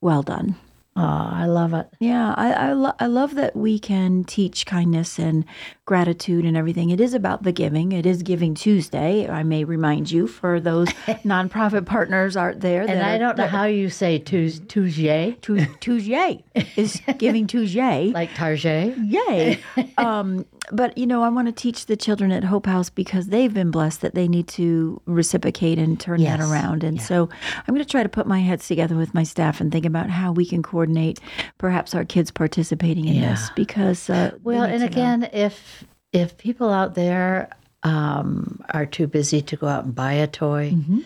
well 0.00 0.22
done. 0.22 0.56
Oh, 0.96 1.00
I 1.32 1.46
love 1.46 1.74
it. 1.74 1.88
Yeah, 2.00 2.34
I 2.36 2.52
I, 2.52 2.72
lo- 2.72 2.92
I 2.98 3.06
love 3.06 3.34
that 3.36 3.56
we 3.56 3.78
can 3.78 4.24
teach 4.24 4.66
kindness 4.66 5.18
and 5.18 5.44
gratitude 5.84 6.44
and 6.44 6.56
everything. 6.56 6.90
It 6.90 7.00
is 7.00 7.12
about 7.14 7.42
the 7.42 7.52
giving. 7.52 7.92
It 7.92 8.06
is 8.06 8.22
Giving 8.22 8.54
Tuesday. 8.54 9.28
I 9.28 9.42
may 9.42 9.64
remind 9.64 10.10
you 10.10 10.26
for 10.26 10.60
those 10.60 10.88
nonprofit 11.24 11.86
partners 11.86 12.36
out 12.36 12.60
there. 12.60 12.82
And 12.82 13.02
I 13.02 13.18
don't 13.18 13.36
know 13.36 13.46
how 13.46 13.64
you 13.64 13.90
say 13.90 14.18
Tues- 14.18 14.60
Tuesday, 14.68 15.36
Tu- 15.42 15.66
Tuesday 15.80 16.44
is 16.76 17.00
Giving 17.18 17.46
Tuesday. 17.46 18.10
like 18.14 18.32
Target. 18.34 18.96
Yay. 18.98 19.58
um, 19.98 20.44
but, 20.70 20.96
you 20.96 21.06
know, 21.06 21.22
I 21.22 21.28
want 21.28 21.48
to 21.48 21.52
teach 21.52 21.86
the 21.86 21.96
children 21.96 22.30
at 22.32 22.44
Hope 22.44 22.66
House 22.66 22.88
because 22.88 23.26
they've 23.28 23.52
been 23.52 23.70
blessed 23.70 24.00
that 24.02 24.14
they 24.14 24.28
need 24.28 24.46
to 24.48 25.00
reciprocate 25.06 25.78
and 25.78 25.98
turn 25.98 26.20
Yes. 26.20 26.38
that 26.38 26.48
around. 26.50 26.84
And 26.84 27.00
so 27.02 27.28
I'm 27.56 27.74
going 27.74 27.84
to 27.84 27.90
try 27.90 28.02
to 28.02 28.08
put 28.08 28.26
my 28.26 28.40
heads 28.40 28.68
together 28.68 28.94
with 28.96 29.12
my 29.14 29.22
staff 29.24 29.60
and 29.60 29.72
think 29.72 29.84
about 29.86 30.08
how 30.10 30.32
we 30.32 30.46
can 30.46 30.62
coordinate 30.62 31.20
perhaps 31.58 31.94
our 31.94 32.04
kids 32.04 32.30
participating 32.30 33.06
in 33.06 33.20
this 33.20 33.50
because. 33.56 34.08
Uh, 34.08 34.32
Well, 34.42 34.62
and 34.62 34.72
to 34.74 34.78
know. 34.80 34.86
again, 34.86 35.28
if 35.32 35.84
if 36.12 36.36
people 36.38 36.70
out 36.70 36.94
there 36.94 37.50
um, 37.82 38.60
are 38.72 38.86
too 38.86 39.06
busy 39.06 39.40
to 39.42 39.56
go 39.56 39.66
out 39.66 39.84
and 39.84 39.94
buy 39.94 40.12
a 40.12 40.26
toy, 40.26 40.70
Mm-hmm. 40.70 41.00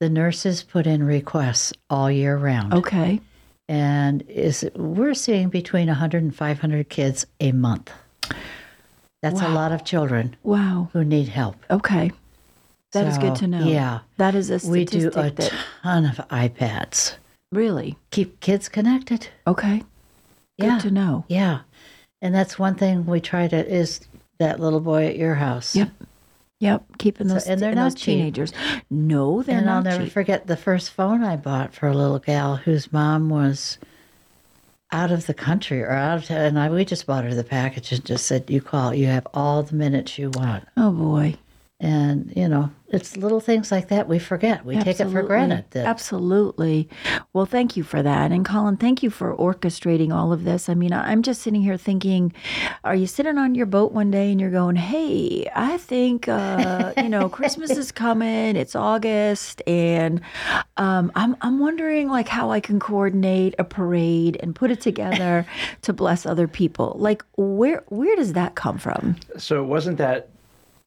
the 0.00 0.10
nurses 0.10 0.62
put 0.62 0.86
in 0.86 1.02
requests 1.02 1.72
all 1.88 2.10
year 2.10 2.36
round. 2.36 2.74
Okay. 2.74 3.20
and 3.68 4.22
is 4.28 4.68
we're 4.76 5.14
seeing 5.14 5.48
between 5.48 5.86
100 5.86 6.22
and 6.22 6.34
500 6.34 6.88
kids 6.88 7.26
a 7.40 7.52
month. 7.52 7.90
That's 9.22 9.40
a 9.42 9.48
lot 9.48 9.72
of 9.72 9.84
children 9.84 10.36
Wow. 10.42 10.88
who 10.92 11.04
need 11.04 11.28
help. 11.28 11.56
Okay. 11.70 12.10
That 12.92 13.06
is 13.06 13.18
good 13.18 13.36
to 13.36 13.46
know. 13.46 13.64
Yeah, 13.64 14.00
That 14.16 14.34
is 14.34 14.50
a 14.50 14.68
we 14.68 14.84
do 14.84 15.08
a 15.14 15.30
that 15.30 15.52
ton 15.82 16.06
of 16.06 16.16
iPads. 16.28 17.14
really. 17.52 17.96
Keep 18.10 18.40
kids 18.40 18.68
connected. 18.68 19.28
Okay. 19.46 19.84
Good 20.58 20.66
Yeah, 20.66 20.78
to 20.80 20.90
know. 20.90 21.24
yeah, 21.28 21.60
and 22.20 22.34
that's 22.34 22.58
one 22.58 22.74
thing 22.74 23.06
we 23.06 23.20
try 23.20 23.46
to 23.48 23.56
is 23.68 24.00
that 24.38 24.58
little 24.58 24.80
boy 24.80 25.06
at 25.06 25.16
your 25.16 25.36
house. 25.36 25.76
Yep. 25.76 25.90
Yep. 26.60 26.84
Keeping 26.98 27.28
So- 27.28 27.34
those 27.34 27.46
and 27.46 27.60
they're 27.60 27.70
and 27.70 27.76
not 27.76 27.84
those 27.92 27.94
cheap. 27.94 28.16
teenagers. 28.18 28.52
No, 28.90 29.42
they're 29.42 29.58
and 29.58 29.70
I'll 29.70 29.82
never 29.82 30.04
cheap. 30.04 30.12
forget 30.12 30.46
the 30.46 30.56
first 30.56 30.90
phone 30.90 31.22
I 31.22 31.36
bought 31.36 31.72
for 31.74 31.86
a 31.88 31.94
little 31.94 32.18
gal 32.18 32.56
whose 32.56 32.92
mom 32.92 33.28
was 33.30 33.78
out 34.92 35.10
of 35.10 35.26
the 35.26 35.34
country 35.34 35.82
or 35.82 35.90
out 35.90 36.18
of 36.18 36.24
town. 36.26 36.38
and 36.38 36.58
I 36.58 36.70
we 36.70 36.84
just 36.84 37.06
bought 37.06 37.24
her 37.24 37.34
the 37.34 37.44
package 37.44 37.92
and 37.92 38.04
just 38.04 38.26
said, 38.26 38.50
"You 38.50 38.60
call, 38.60 38.94
you 38.94 39.06
have 39.06 39.26
all 39.34 39.62
the 39.62 39.74
minutes 39.74 40.18
you 40.18 40.30
want." 40.30 40.64
Oh 40.76 40.90
boy. 40.90 41.36
And 41.80 42.30
you 42.36 42.46
know, 42.46 42.70
it's 42.88 43.16
little 43.16 43.40
things 43.40 43.72
like 43.72 43.88
that 43.88 44.06
we 44.06 44.18
forget. 44.18 44.66
We 44.66 44.76
take 44.80 45.00
it 45.00 45.08
for 45.10 45.22
granted. 45.22 45.64
That, 45.70 45.86
Absolutely. 45.86 46.90
Well, 47.32 47.46
thank 47.46 47.74
you 47.76 47.82
for 47.82 48.02
that. 48.02 48.32
And 48.32 48.44
Colin, 48.44 48.76
thank 48.76 49.02
you 49.02 49.08
for 49.08 49.34
orchestrating 49.36 50.12
all 50.12 50.30
of 50.30 50.44
this. 50.44 50.68
I 50.68 50.74
mean, 50.74 50.92
I- 50.92 51.10
I'm 51.10 51.22
just 51.22 51.40
sitting 51.40 51.62
here 51.62 51.78
thinking, 51.78 52.34
are 52.84 52.94
you 52.94 53.06
sitting 53.06 53.38
on 53.38 53.54
your 53.54 53.64
boat 53.64 53.92
one 53.92 54.10
day 54.10 54.30
and 54.30 54.38
you're 54.40 54.50
going, 54.50 54.76
hey, 54.76 55.48
I 55.54 55.78
think, 55.78 56.28
uh, 56.28 56.92
you 56.98 57.08
know, 57.08 57.28
Christmas 57.38 57.70
is 57.70 57.92
coming, 57.92 58.56
it's 58.56 58.74
August, 58.76 59.62
and 59.66 60.20
um, 60.76 61.10
I'm, 61.14 61.34
I'm 61.40 61.60
wondering 61.60 62.08
like 62.10 62.28
how 62.28 62.50
I 62.50 62.60
can 62.60 62.78
coordinate 62.78 63.54
a 63.58 63.64
parade 63.64 64.36
and 64.42 64.54
put 64.54 64.70
it 64.70 64.80
together 64.82 65.46
to 65.82 65.92
bless 65.94 66.26
other 66.26 66.46
people. 66.48 66.96
Like, 66.98 67.24
where, 67.36 67.84
where 67.88 68.16
does 68.16 68.34
that 68.34 68.54
come 68.54 68.76
from? 68.76 69.16
So 69.38 69.62
it 69.62 69.66
wasn't 69.66 69.96
that 69.98 70.28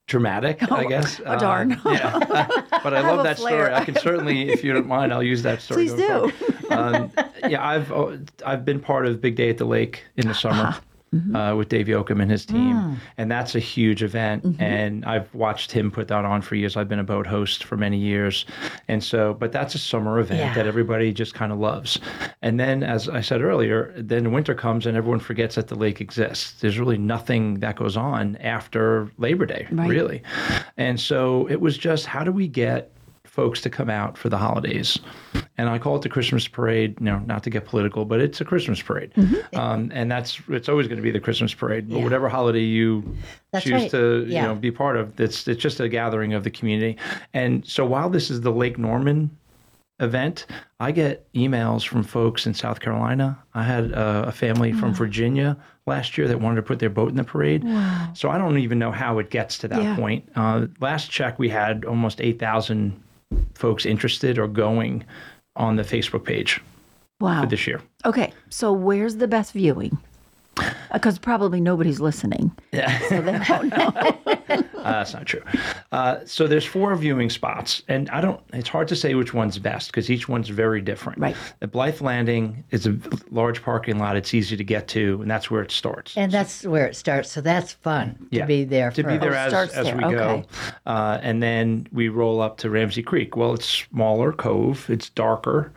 dramatic, 0.07 0.59
I 0.71 0.85
guess. 0.85 1.21
oh, 1.25 1.39
darn. 1.39 1.73
Um, 1.73 1.81
yeah. 1.85 2.19
but 2.83 2.93
I 2.93 3.01
have 3.01 3.17
love 3.17 3.23
that 3.23 3.37
flair. 3.37 3.65
story. 3.65 3.73
I 3.73 3.85
can 3.85 3.95
certainly, 3.95 4.49
if 4.49 4.63
you 4.63 4.73
don't 4.73 4.87
mind, 4.87 5.13
I'll 5.13 5.23
use 5.23 5.43
that 5.43 5.61
story. 5.61 5.87
Please 5.87 5.93
do. 5.93 6.31
um, 6.69 7.11
yeah, 7.47 7.65
I've 7.65 7.91
uh, 7.91 8.17
I've 8.45 8.65
been 8.65 8.79
part 8.79 9.05
of 9.05 9.21
Big 9.21 9.35
Day 9.35 9.49
at 9.49 9.57
the 9.57 9.65
Lake 9.65 10.03
in 10.17 10.27
the 10.27 10.33
summer. 10.33 10.75
Mm-hmm. 11.13 11.35
Uh, 11.35 11.55
with 11.55 11.69
Dave 11.69 11.87
Yochum 11.87 12.21
and 12.21 12.31
his 12.31 12.45
team, 12.45 12.75
mm. 12.75 12.97
and 13.17 13.29
that's 13.29 13.53
a 13.55 13.59
huge 13.59 14.01
event. 14.01 14.43
Mm-hmm. 14.43 14.61
And 14.63 15.05
I've 15.05 15.33
watched 15.35 15.71
him 15.71 15.91
put 15.91 16.07
that 16.07 16.25
on 16.25 16.41
for 16.41 16.55
years. 16.55 16.75
I've 16.75 16.89
been 16.89 16.99
a 16.99 17.03
boat 17.03 17.27
host 17.27 17.63
for 17.65 17.77
many 17.77 17.97
years, 17.97 18.45
and 18.87 19.03
so, 19.03 19.33
but 19.35 19.51
that's 19.51 19.75
a 19.75 19.77
summer 19.77 20.19
event 20.19 20.39
Yeah. 20.39 20.53
that 20.55 20.65
everybody 20.65 21.13
just 21.13 21.33
kind 21.35 21.51
of 21.51 21.59
loves. 21.59 21.99
And 22.41 22.59
then, 22.59 22.81
as 22.83 23.09
I 23.09 23.21
said 23.21 23.41
earlier, 23.41 23.93
then 23.97 24.31
winter 24.31 24.55
comes 24.55 24.85
and 24.85 24.97
everyone 24.97 25.19
forgets 25.19 25.55
that 25.55 25.67
the 25.67 25.75
lake 25.75 26.01
exists. 26.01 26.59
There's 26.59 26.79
really 26.79 26.97
nothing 26.97 27.59
that 27.59 27.75
goes 27.75 27.95
on 27.95 28.35
after 28.37 29.11
Labor 29.17 29.45
Day, 29.45 29.67
Right. 29.71 29.89
really. 29.89 30.23
And 30.77 30.99
so 30.99 31.47
it 31.49 31.61
was 31.61 31.77
just 31.77 32.05
how 32.05 32.23
do 32.23 32.31
we 32.31 32.47
get 32.47 32.92
folks 33.33 33.61
to 33.61 33.69
come 33.69 33.89
out 33.89 34.15
for 34.15 34.29
the 34.29 34.37
holidays? 34.37 34.99
And 35.57 35.67
I 35.69 35.79
call 35.79 35.95
it 35.95 36.03
the 36.03 36.09
Christmas 36.09 36.47
parade. 36.47 36.95
You 36.99 37.05
know, 37.07 37.19
not 37.25 37.41
to 37.43 37.49
get 37.49 37.65
political, 37.65 38.05
but 38.05 38.21
it's 38.21 38.39
a 38.41 38.45
Christmas 38.45 38.81
parade, 38.81 39.11
Mm-hmm. 39.15 39.59
um, 39.59 39.91
and 39.93 40.11
that's 40.11 40.39
it's 40.49 40.69
always 40.69 40.87
going 40.87 40.97
to 40.97 41.03
be 41.03 41.11
the 41.11 41.19
Christmas 41.19 41.53
parade. 41.53 41.89
But 41.89 42.01
whatever 42.01 42.29
holiday 42.29 42.59
you 42.61 43.03
That's 43.51 43.65
choose 43.65 43.73
right. 43.83 43.91
to 43.91 44.25
you 44.27 44.41
know 44.41 44.55
be 44.55 44.71
part 44.71 44.95
of, 44.97 45.19
it's 45.19 45.47
it's 45.47 45.61
just 45.61 45.79
a 45.79 45.89
gathering 45.89 46.33
of 46.33 46.43
the 46.43 46.51
community. 46.51 46.97
And 47.33 47.65
so 47.65 47.85
while 47.85 48.09
this 48.09 48.29
is 48.29 48.41
the 48.41 48.51
Lake 48.51 48.77
Norman 48.77 49.29
event, 49.99 50.45
I 50.79 50.91
get 50.91 51.31
emails 51.33 51.87
from 51.87 52.03
folks 52.03 52.45
in 52.45 52.53
South 52.53 52.79
Carolina. 52.79 53.37
I 53.53 53.63
had 53.63 53.93
uh, 53.93 54.25
a 54.27 54.31
family 54.31 54.73
from 54.73 54.93
Virginia 54.93 55.55
last 55.85 56.17
year 56.17 56.27
that 56.27 56.39
wanted 56.41 56.57
to 56.57 56.61
put 56.63 56.79
their 56.79 56.89
boat 56.89 57.09
in 57.09 57.15
the 57.15 57.23
parade. 57.23 57.63
Wow. 57.63 58.09
So 58.13 58.29
I 58.29 58.37
don't 58.37 58.57
even 58.57 58.79
know 58.79 58.91
how 58.91 59.19
it 59.19 59.29
gets 59.29 59.57
to 59.59 59.67
that 59.69 59.81
Yeah. 59.81 59.95
point. 59.95 60.27
Uh, 60.35 60.67
last 60.81 61.09
check, 61.11 61.37
we 61.39 61.47
had 61.49 61.85
almost 61.85 62.19
8,000 62.21 62.99
folks 63.55 63.85
interested 63.85 64.37
or 64.39 64.47
going 64.47 65.03
on 65.55 65.75
the 65.75 65.83
Facebook 65.83 66.23
page 66.25 66.61
Wow. 67.19 67.41
for 67.41 67.47
this 67.47 67.67
year. 67.67 67.81
Okay, 68.05 68.33
so 68.49 68.71
where's 68.73 69.17
the 69.17 69.27
best 69.27 69.53
viewing? 69.53 69.97
Because 70.91 71.17
probably 71.17 71.59
nobody's 71.59 71.99
listening. 71.99 72.51
Yeah. 72.71 72.99
So 73.09 73.21
they 73.21 73.39
don't 73.39 73.69
know. 73.69 74.19
Uh, 74.83 74.91
that's 74.91 75.13
not 75.13 75.25
true. 75.25 75.41
Uh, 75.93 76.17
so 76.25 76.45
there's 76.45 76.65
four 76.65 76.93
viewing 76.97 77.29
spots, 77.29 77.83
and 77.87 78.09
I 78.09 78.19
don't. 78.19 78.41
It's 78.51 78.67
hard 78.67 78.89
to 78.89 78.97
say 78.97 79.15
which 79.15 79.33
one's 79.33 79.57
best 79.57 79.87
because 79.89 80.09
each 80.11 80.27
one's 80.27 80.49
very 80.49 80.81
different. 80.81 81.19
Right. 81.19 81.37
The 81.61 81.67
Blythe 81.67 82.01
Landing 82.01 82.65
is 82.71 82.85
a 82.85 82.97
large 83.31 83.63
parking 83.63 83.97
lot. 83.97 84.17
It's 84.17 84.33
easy 84.33 84.57
to 84.57 84.63
get 84.63 84.89
to, 84.89 85.19
and 85.21 85.31
that's 85.31 85.49
where 85.49 85.61
it 85.61 85.71
starts. 85.71 86.17
And 86.17 86.29
that's 86.33 86.65
where 86.65 86.85
it 86.85 86.97
starts. 86.97 87.31
So 87.31 87.39
that's 87.39 87.71
fun 87.71 88.27
Yeah. 88.29 88.41
to 88.41 88.47
be 88.47 88.65
there. 88.65 88.91
to 88.91 89.03
be 89.03 89.09
first. 89.11 89.21
there 89.21 89.31
Oh, 89.31 89.37
as, 89.37 89.49
starts 89.51 89.73
as 89.73 89.85
there, 89.85 89.95
we 89.95 90.01
go. 90.01 90.09
okay. 90.09 90.45
Uh, 90.85 91.17
and 91.21 91.41
then 91.41 91.87
we 91.93 92.09
roll 92.09 92.41
up 92.41 92.57
to 92.57 92.69
Ramsey 92.69 93.03
Creek. 93.03 93.37
Well, 93.37 93.53
it's 93.53 93.65
smaller 93.65 94.33
cove. 94.33 94.89
It's 94.89 95.09
darker. 95.11 95.71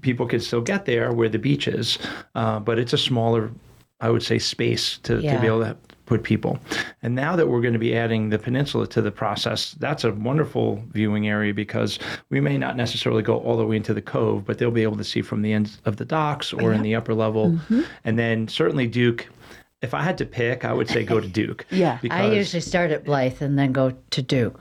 People 0.00 0.26
can 0.26 0.40
still 0.40 0.62
get 0.62 0.84
there 0.84 1.12
where 1.12 1.28
the 1.28 1.38
beach 1.38 1.68
is, 1.68 1.96
uh, 2.34 2.58
but 2.58 2.80
it's 2.80 2.92
a 2.92 2.98
smaller, 2.98 3.52
I 4.00 4.10
would 4.10 4.22
say, 4.22 4.38
space 4.38 4.98
to, 4.98 5.20
to 5.20 5.40
be 5.40 5.46
able 5.46 5.60
to 5.60 5.76
put 6.08 6.22
people. 6.22 6.58
And 7.02 7.14
now 7.14 7.36
that 7.36 7.48
we're 7.48 7.60
going 7.60 7.74
to 7.74 7.78
be 7.78 7.94
adding 7.96 8.30
the 8.30 8.38
peninsula 8.38 8.86
to 8.88 9.02
the 9.02 9.10
process, 9.10 9.72
that's 9.78 10.04
a 10.04 10.12
wonderful 10.12 10.82
viewing 10.92 11.28
area 11.28 11.52
because 11.52 11.98
we 12.30 12.40
may 12.40 12.56
not 12.56 12.76
necessarily 12.76 13.22
go 13.22 13.38
all 13.40 13.56
the 13.56 13.66
way 13.66 13.76
into 13.76 13.92
the 13.92 14.02
cove, 14.02 14.46
but 14.46 14.58
they'll 14.58 14.70
be 14.70 14.82
able 14.82 14.96
to 14.96 15.04
see 15.04 15.20
from 15.20 15.42
the 15.42 15.52
ends 15.52 15.80
of 15.84 15.96
the 15.98 16.04
docks 16.06 16.52
or 16.52 16.72
in 16.72 16.82
the 16.82 16.94
upper 16.94 17.14
level. 17.14 17.50
Mm-hmm. 17.50 17.82
And 18.04 18.18
then 18.18 18.48
certainly 18.48 18.86
Duke. 18.86 19.28
If 19.80 19.94
I 19.94 20.02
had 20.02 20.18
to 20.18 20.26
pick, 20.26 20.64
I 20.64 20.72
would 20.72 20.88
say 20.88 21.04
go 21.04 21.20
to 21.20 21.28
Duke. 21.28 21.64
Yeah. 21.70 21.98
I 22.10 22.32
usually 22.32 22.62
start 22.62 22.90
at 22.90 23.04
Blythe 23.04 23.40
and 23.40 23.56
then 23.56 23.70
go 23.70 23.92
to 24.10 24.22
Duke. 24.22 24.60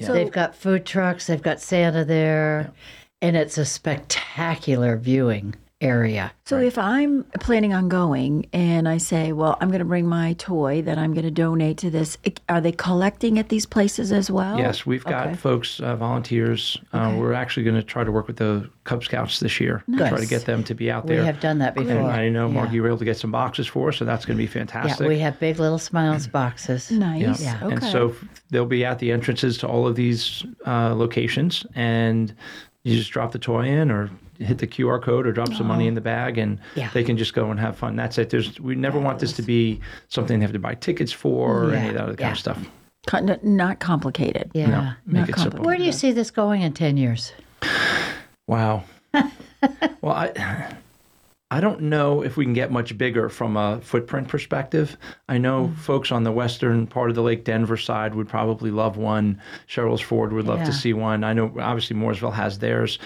So- 0.00 0.12
they've 0.12 0.32
got 0.32 0.56
food 0.56 0.84
trucks, 0.84 1.28
they've 1.28 1.40
got 1.40 1.60
Santa 1.60 2.04
there, 2.04 2.72
and 3.20 3.36
it's 3.36 3.58
a 3.58 3.64
spectacular 3.64 4.96
viewing 4.96 5.54
area. 5.82 6.32
So 6.44 6.58
if 6.58 6.78
I'm 6.78 7.24
planning 7.40 7.72
on 7.74 7.88
going 7.88 8.46
and 8.52 8.88
I 8.88 8.98
say, 8.98 9.32
well, 9.32 9.56
I'm 9.60 9.68
going 9.68 9.80
to 9.80 9.84
bring 9.84 10.06
my 10.06 10.34
toy 10.34 10.82
that 10.82 10.98
I'm 10.98 11.12
going 11.12 11.24
to 11.24 11.30
donate 11.30 11.78
to 11.78 11.90
this, 11.90 12.16
are 12.48 12.60
they 12.60 12.72
collecting 12.72 13.38
at 13.38 13.48
these 13.48 13.66
places 13.66 14.12
as 14.12 14.30
well? 14.30 14.58
Yes, 14.58 14.86
we've 14.86 15.04
got 15.04 15.28
Okay. 15.28 15.36
folks, 15.36 15.80
uh, 15.80 15.96
volunteers. 15.96 16.78
Uh, 16.92 17.14
we're 17.18 17.32
actually 17.32 17.64
going 17.64 17.76
to 17.76 17.82
try 17.82 18.04
to 18.04 18.12
work 18.12 18.26
with 18.26 18.36
the 18.36 18.68
Cub 18.84 19.04
Scouts 19.04 19.40
this 19.40 19.60
year. 19.60 19.82
Nice. 19.86 20.08
Try 20.10 20.18
to 20.20 20.26
get 20.26 20.44
them 20.46 20.64
to 20.64 20.74
be 20.74 20.90
out 20.90 21.06
there. 21.06 21.20
We 21.20 21.26
have 21.26 21.40
done 21.40 21.58
that 21.58 21.74
before. 21.74 21.92
and 21.92 22.06
I 22.08 22.28
know, 22.28 22.48
Mark, 22.48 22.68
yeah. 22.68 22.74
you 22.74 22.82
were 22.82 22.88
able 22.88 22.98
to 22.98 23.04
get 23.04 23.16
some 23.16 23.30
boxes 23.30 23.66
for 23.66 23.88
us, 23.88 23.96
so 23.96 24.04
that's 24.04 24.24
going 24.24 24.36
to 24.36 24.42
be 24.42 24.46
fantastic. 24.48 25.00
Yeah, 25.00 25.08
we 25.08 25.18
have 25.18 25.38
big 25.38 25.58
little 25.58 25.78
smiles 25.78 26.26
boxes. 26.26 26.90
Nice. 27.02 27.42
Yeah. 27.42 27.58
Okay. 27.62 27.74
And 27.74 27.84
so 27.84 28.14
they'll 28.50 28.64
be 28.64 28.84
at 28.84 28.98
the 29.00 29.10
entrances 29.10 29.58
to 29.58 29.66
all 29.66 29.86
of 29.88 29.96
these 29.96 30.44
uh, 30.66 30.94
locations, 30.94 31.66
and 31.74 32.32
you 32.84 32.96
just 32.96 33.10
drop 33.10 33.32
the 33.32 33.38
toy 33.40 33.66
in 33.66 33.90
or 33.90 34.08
hit 34.44 34.58
the 34.58 34.66
QR 34.66 35.00
code 35.02 35.26
or 35.26 35.32
drop 35.32 35.52
some 35.54 35.66
money 35.66 35.84
oh. 35.84 35.88
in 35.88 35.94
the 35.94 36.00
bag, 36.00 36.38
and 36.38 36.58
Yeah. 36.74 36.90
they 36.92 37.04
can 37.04 37.16
just 37.16 37.34
go 37.34 37.50
and 37.50 37.58
have 37.58 37.76
fun. 37.76 37.96
That's 37.96 38.18
it. 38.18 38.30
There's 38.30 38.58
we 38.60 38.74
never 38.74 38.98
want 38.98 39.18
this 39.18 39.32
to 39.34 39.42
be 39.42 39.80
something 40.08 40.38
they 40.38 40.44
have 40.44 40.52
to 40.52 40.58
buy 40.58 40.74
tickets 40.74 41.12
for 41.12 41.64
or 41.64 41.74
any 41.74 41.88
of 41.88 41.94
that 41.94 42.02
other 42.04 42.16
kind 42.16 42.32
of 42.32 42.38
stuff. 42.38 42.58
Not 43.42 43.80
complicated. 43.80 44.50
Yeah. 44.54 44.66
No, 44.66 44.92
make 45.06 45.20
Not 45.20 45.28
it 45.28 45.38
simple. 45.38 45.64
Where 45.64 45.76
do 45.76 45.84
you 45.84 45.92
see 45.92 46.12
this 46.12 46.30
going 46.30 46.62
in 46.62 46.72
10 46.72 46.96
years? 46.96 47.32
Wow. 48.46 48.84
well, 49.12 50.14
I 50.14 50.76
I 51.52 51.60
don't 51.60 51.82
know 51.82 52.22
if 52.22 52.38
we 52.38 52.46
can 52.46 52.54
get 52.54 52.72
much 52.72 52.96
bigger 52.96 53.28
from 53.28 53.58
a 53.58 53.78
footprint 53.82 54.26
perspective. 54.26 54.96
I 55.28 55.36
know 55.36 55.66
Mm. 55.68 55.76
folks 55.76 56.10
on 56.10 56.24
the 56.24 56.32
western 56.32 56.86
part 56.86 57.10
of 57.10 57.14
the 57.14 57.22
Lake 57.22 57.44
Denver 57.44 57.76
side 57.76 58.14
would 58.14 58.26
probably 58.26 58.70
love 58.70 58.96
one. 58.96 59.38
Sherrills 59.68 60.00
Ford 60.02 60.32
would 60.32 60.46
love 60.46 60.60
Yeah. 60.60 60.64
to 60.64 60.72
see 60.72 60.94
one. 60.94 61.24
I 61.24 61.34
know 61.34 61.52
obviously 61.60 61.94
Mooresville 61.94 62.32
has 62.32 62.58
theirs. 62.60 62.98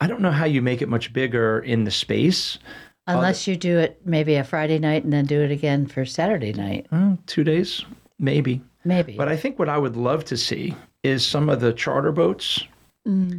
I 0.00 0.06
don't 0.06 0.22
know 0.22 0.30
how 0.30 0.46
you 0.46 0.62
make 0.62 0.80
it 0.80 0.88
much 0.88 1.12
bigger 1.12 1.58
in 1.58 1.84
the 1.84 1.90
space. 1.90 2.58
Unless 3.06 3.46
you 3.46 3.54
do 3.54 3.76
it 3.78 4.00
maybe 4.06 4.36
a 4.36 4.44
Friday 4.44 4.78
night 4.78 5.04
and 5.04 5.12
then 5.12 5.26
do 5.26 5.42
it 5.42 5.50
again 5.50 5.84
for 5.86 6.06
Saturday 6.06 6.54
night. 6.54 6.86
Uh, 6.90 7.16
two 7.26 7.44
days, 7.44 7.84
maybe. 8.18 8.62
Maybe. 8.82 9.12
But 9.14 9.28
I 9.28 9.36
think 9.36 9.58
what 9.58 9.68
I 9.68 9.76
would 9.76 9.96
love 9.96 10.24
to 10.26 10.38
see 10.38 10.74
is 11.02 11.26
some 11.26 11.50
of 11.50 11.60
the 11.60 11.74
charter 11.74 12.12
boats 12.12 12.64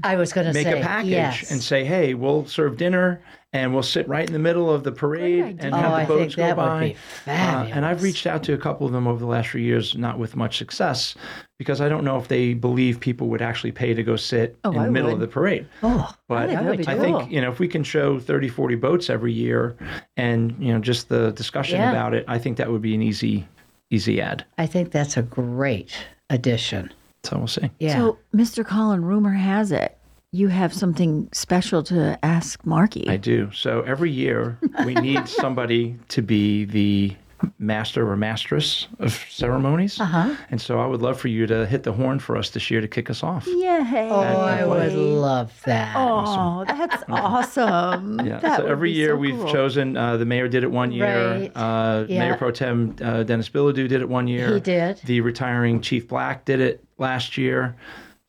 I 0.03 0.15
was 0.17 0.33
going 0.33 0.47
to 0.47 0.53
make 0.53 0.65
say 0.65 0.79
a 0.81 0.83
package 0.83 1.09
yes. 1.11 1.51
and 1.51 1.61
say, 1.61 1.83
"Hey, 1.85 2.13
we'll 2.13 2.45
serve 2.45 2.77
dinner 2.77 3.21
and 3.53 3.73
we'll 3.73 3.83
sit 3.83 4.07
right 4.07 4.25
in 4.25 4.31
the 4.33 4.39
middle 4.39 4.69
of 4.69 4.83
the 4.83 4.91
parade 4.91 5.43
idea. 5.43 5.65
and 5.65 5.73
Oh, 5.75 5.77
have 5.77 5.91
the 5.91 5.97
I 5.97 6.05
boats 6.05 6.35
think 6.35 6.47
that 6.47 6.55
go 6.55 6.61
would 6.61 6.67
by." 6.69 6.87
be 6.89 6.95
Uh, 7.27 7.31
and 7.73 7.85
I've 7.85 8.01
reached 8.03 8.25
out 8.25 8.43
to 8.43 8.53
a 8.53 8.57
couple 8.57 8.87
of 8.87 8.93
them 8.93 9.07
over 9.07 9.19
the 9.19 9.25
last 9.25 9.49
few 9.49 9.61
years, 9.61 9.97
not 9.97 10.17
with 10.17 10.35
much 10.35 10.57
success, 10.57 11.15
because 11.59 11.81
I 11.81 11.89
don't 11.89 12.03
know 12.05 12.17
if 12.17 12.27
they 12.29 12.53
believe 12.53 12.99
people 12.99 13.27
would 13.27 13.41
actually 13.41 13.71
pay 13.73 13.93
to 13.93 14.03
go 14.03 14.15
sit 14.15 14.57
Oh, 14.63 14.71
in 14.71 14.77
the 14.77 14.83
I 14.83 14.89
middle 14.89 15.09
would. 15.09 15.15
of 15.15 15.19
the 15.19 15.27
parade. 15.27 15.67
oh, 15.83 16.13
But 16.27 16.47
think 16.47 16.59
I, 16.59 16.63
that 16.63 16.69
would 16.69 16.77
be 16.77 16.83
think 16.85 16.99
cool. 17.19 17.27
you 17.29 17.41
know 17.41 17.51
if 17.51 17.59
we 17.59 17.67
can 17.67 17.83
show 17.83 18.19
30, 18.19 18.47
40 18.49 18.75
boats 18.75 19.09
every 19.09 19.33
year, 19.33 19.75
and 20.17 20.55
you 20.59 20.73
know 20.73 20.79
just 20.79 21.09
the 21.09 21.31
discussion 21.31 21.79
Yeah. 21.79 21.91
about 21.91 22.13
it, 22.13 22.23
I 22.27 22.37
think 22.37 22.57
that 22.57 22.71
would 22.71 22.81
be 22.81 22.95
an 22.95 23.01
easy, 23.01 23.47
easy 23.89 24.21
ad. 24.21 24.45
I 24.57 24.65
think 24.65 24.91
that's 24.91 25.17
a 25.17 25.21
great 25.23 25.91
addition. 26.29 26.91
So 27.23 27.37
we'll 27.37 27.47
see. 27.47 27.69
Yeah. 27.79 27.95
So, 27.97 28.17
Mr. 28.35 28.65
Colin, 28.65 29.05
rumor 29.05 29.29
has 29.33 29.71
it 29.71 29.95
you 30.33 30.47
have 30.47 30.73
something 30.73 31.27
special 31.33 31.83
to 31.83 32.17
ask 32.23 32.65
Marky. 32.65 33.07
I 33.09 33.17
do. 33.17 33.51
So 33.51 33.81
every 33.81 34.11
year 34.11 34.57
we 34.85 34.93
need 34.95 35.27
somebody 35.27 35.97
to 36.09 36.21
be 36.21 36.63
the 36.65 37.13
master 37.59 38.09
or 38.09 38.15
mistress 38.15 38.87
of 38.99 39.13
ceremonies. 39.29 39.99
Uh-huh. 39.99 40.33
And 40.51 40.61
so 40.61 40.79
I 40.79 40.85
would 40.85 41.01
love 41.01 41.19
for 41.19 41.27
you 41.27 41.47
to 41.47 41.65
hit 41.65 41.83
the 41.83 41.91
horn 41.91 42.19
for 42.19 42.37
us 42.37 42.51
this 42.51 42.69
year 42.71 42.79
to 42.79 42.87
kick 42.87 43.09
us 43.09 43.23
off. 43.23 43.45
Yay. 43.47 44.07
oh, 44.09 44.21
I 44.21 44.63
would 44.63 44.93
love 44.93 45.51
that. 45.65 45.93
Oh, 45.97 46.63
that's 46.65 47.03
awesome. 47.09 48.19
Yeah. 48.25 48.39
That 48.39 48.57
so 48.57 48.63
would 48.63 48.71
every 48.71 48.91
be 48.91 48.97
year 48.99 49.15
so 49.15 49.17
we've 49.17 49.35
cool. 49.35 49.51
chosen, 49.51 49.97
uh, 49.97 50.15
the 50.17 50.25
mayor 50.25 50.47
did 50.47 50.63
it 50.63 50.71
one 50.71 50.91
year. 50.93 51.31
Right. 51.33 51.51
Uh, 51.57 52.05
Yeah. 52.07 52.19
Mayor 52.19 52.37
Pro 52.37 52.51
Tem 52.51 52.95
uh, 53.01 53.23
Dennis 53.23 53.49
Bilodeau 53.49 53.87
did 53.87 54.01
it 54.01 54.07
one 54.07 54.27
year. 54.27 54.53
He 54.53 54.59
did. 54.61 54.97
The 55.03 55.19
retiring 55.21 55.81
Chief 55.81 56.07
Black 56.07 56.45
did 56.45 56.61
it 56.61 56.83
last 56.99 57.37
year. 57.37 57.75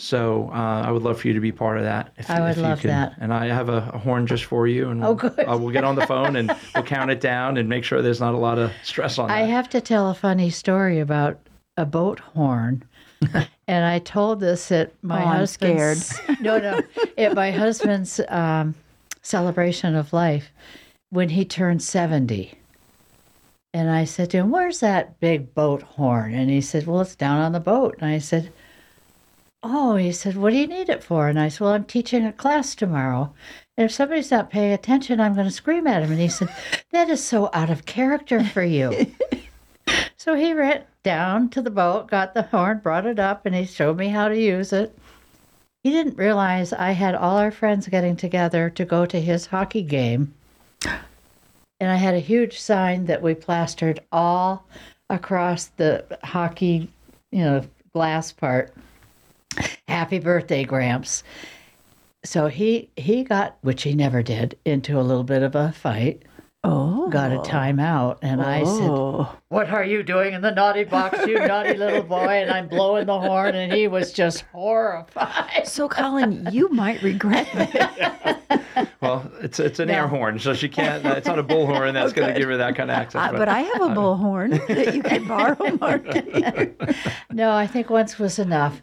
So 0.03 0.51
uh, 0.53 0.83
I 0.85 0.91
would 0.91 1.03
love 1.03 1.21
for 1.21 1.29
you 1.29 1.35
to 1.35 1.41
be 1.41 1.53
part 1.53 1.79
of 1.79 1.85
that. 1.85 2.13
If, 2.19 2.29
I 2.29 2.41
would 2.41 2.51
if 2.51 2.57
you 2.57 2.63
love 2.65 2.81
can. 2.81 2.89
that. 2.91 3.15
And 3.21 3.33
I 3.33 3.47
have 3.47 3.69
a, 3.69 3.89
a 3.95 3.99
horn 3.99 4.27
just 4.27 4.45
for 4.47 4.67
you, 4.67 4.89
and 4.91 5.01
Oh, 5.05 5.13
we'll, 5.13 5.31
good. 5.31 5.39
uh, 5.49 5.57
we'll 5.57 5.71
get 5.71 5.85
on 5.85 5.95
the 5.95 6.05
phone 6.09 6.35
and 6.35 6.53
we'll 6.75 6.83
count 6.83 7.13
it 7.13 7.21
down 7.21 7.57
and 7.57 7.69
make 7.69 7.85
sure 7.85 8.03
there's 8.03 8.19
not 8.21 8.35
a 8.35 8.39
lot 8.39 8.59
of 8.59 8.73
stress 8.83 9.17
on 9.19 9.31
I 9.31 9.43
that. 9.43 9.51
have 9.51 9.69
to 9.71 9.81
tell 9.81 10.11
a 10.11 10.15
funny 10.15 10.51
story 10.51 10.99
about 10.99 11.39
a 11.77 11.87
boat 11.87 12.19
horn. 12.19 12.83
and 13.69 13.85
I 13.85 14.01
told 14.01 14.41
this 14.41 14.73
at 14.73 14.93
my 15.03 15.23
Oh, 15.23 15.27
I'm 15.29 15.37
husband's 15.39 16.21
no 16.41 16.59
no 16.59 16.81
at 17.17 17.35
my 17.37 17.53
husband's 17.53 18.21
um, 18.29 18.75
celebration 19.23 19.95
of 19.95 20.13
life 20.13 20.51
when 21.11 21.29
he 21.29 21.45
turned 21.45 21.81
70 21.85 22.53
and 23.73 23.89
I 23.89 24.05
said 24.05 24.31
to 24.31 24.39
him 24.39 24.51
where's 24.51 24.81
that 24.81 25.21
big 25.21 25.55
boat 25.55 25.83
horn 25.83 26.35
and 26.35 26.51
he 26.51 26.61
said 26.61 26.89
well 26.89 27.01
it's 27.03 27.15
down 27.15 27.39
on 27.39 27.53
the 27.53 27.61
boat 27.61 27.95
and 28.01 28.11
I 28.11 28.19
said 28.19 28.53
oh 29.63 29.97
he 29.97 30.13
said 30.13 30.37
what 30.37 30.51
do 30.51 30.57
you 30.57 30.67
need 30.67 30.89
it 30.89 31.05
for 31.05 31.29
and 31.29 31.39
I 31.39 31.49
said 31.49 31.61
well 31.61 31.73
I'm 31.73 31.85
teaching 31.85 32.25
a 32.25 32.33
class 32.33 32.75
tomorrow 32.75 33.33
and 33.77 33.85
if 33.85 33.93
somebody's 33.93 34.31
not 34.31 34.51
paying 34.51 34.73
attention 34.73 35.21
I'm 35.21 35.35
going 35.35 35.47
to 35.47 35.53
scream 35.53 35.87
at 35.87 36.03
him 36.03 36.11
and 36.11 36.21
he 36.21 36.29
said 36.29 36.55
that 36.91 37.09
is 37.09 37.23
so 37.23 37.51
out 37.53 37.71
of 37.71 37.87
character 37.87 38.43
for 38.45 38.63
you 38.63 39.13
so 40.17 40.35
he 40.35 40.53
ran 40.53 40.85
down 41.03 41.49
to 41.51 41.63
the 41.63 41.71
boat, 41.71 42.09
got 42.09 42.35
the 42.35 42.43
horn, 42.43 42.79
brought 42.79 43.07
it 43.07 43.19
up, 43.19 43.47
and 43.47 43.55
he 43.55 43.65
showed 43.65 43.99
me 43.99 44.09
how 44.09 44.29
to 44.29 44.39
use 44.39 44.73
it. 44.73 44.97
he 45.83 45.91
didn't 45.91 46.17
realize 46.17 46.73
I 46.73 46.93
had 46.93 47.15
all 47.17 47.39
our 47.39 47.51
friends 47.51 47.89
getting 47.89 48.17
together 48.17 48.71
to 48.71 48.85
go 48.85 49.05
to 49.07 49.21
his 49.21 49.47
hockey 49.47 49.83
game. 49.83 50.33
And 50.85 51.91
I 51.91 51.97
had 51.97 52.15
a 52.15 52.21
huge 52.21 52.61
sign 52.61 53.07
that 53.07 53.23
we 53.23 53.35
plastered 53.35 54.01
all 54.13 54.65
across 55.11 55.67
the 55.67 56.07
hockey, 56.23 56.89
you 57.33 57.43
know, 57.43 57.65
glass 57.93 58.31
part. 58.31 58.73
Happy 59.89 60.19
birthday, 60.19 60.65
Gramps. 60.65 61.23
So 62.25 62.47
he 62.47 62.91
he 62.97 63.25
got, 63.25 63.59
which 63.63 63.83
he 63.83 63.95
never 63.95 64.23
did, 64.23 64.59
into 64.65 64.99
a 64.99 65.03
little 65.03 65.25
bit 65.25 65.43
of 65.43 65.55
a 65.55 65.73
fight. 65.73 66.23
Oh. 66.65 67.09
Got 67.09 67.33
a 67.33 67.41
oh. 67.41 67.43
timeout, 67.43 68.19
and 68.23 68.41
I 68.41 68.63
said, 68.63 68.89
Oh. 68.89 69.37
what 69.49 69.69
are 69.71 69.85
you 69.85 70.05
doing 70.05 70.33
in 70.33 70.43
the 70.43 70.53
naughty 70.53 70.85
box, 70.85 71.19
you 71.27 71.35
naughty 71.41 71.75
little 71.75 72.05
boy? 72.05 72.29
And 72.29 72.53
I'm 72.53 72.69
blowing 72.69 73.07
the 73.07 73.19
horn, 73.19 73.57
and 73.57 73.73
he 73.73 73.89
was 73.89 74.13
just 74.13 74.43
horrified. 74.53 75.67
So, 75.67 75.89
Colin, 75.89 76.49
you 76.53 76.69
might 76.69 77.03
regret 77.03 77.49
that. 77.55 78.89
Well, 79.03 79.29
it's 79.41 79.59
it's 79.59 79.81
an 79.81 79.91
air 79.91 80.07
horn, 80.07 80.39
so 80.39 80.55
she 80.55 80.69
can't. 80.69 81.05
It's 81.05 81.27
not 81.27 81.39
a 81.39 81.43
bullhorn 81.43 81.93
that's 81.93 82.13
going 82.17 82.33
to 82.33 82.39
give 82.39 82.49
her 82.49 82.57
that 82.59 82.77
kind 82.77 82.89
of 82.89 82.97
access. 82.97 83.21
Uh, 83.21 83.37
but 83.37 83.49
I 83.49 83.63
have 83.63 83.83
a 83.83 83.89
bullhorn 83.89 84.65
that 84.69 84.95
you 84.95 85.03
can 85.03 85.27
borrow, 85.27 85.77
Mark. 85.81 86.07
No, 87.33 87.51
I 87.51 87.67
think 87.67 87.89
once 87.89 88.19
was 88.19 88.39
enough. 88.39 88.83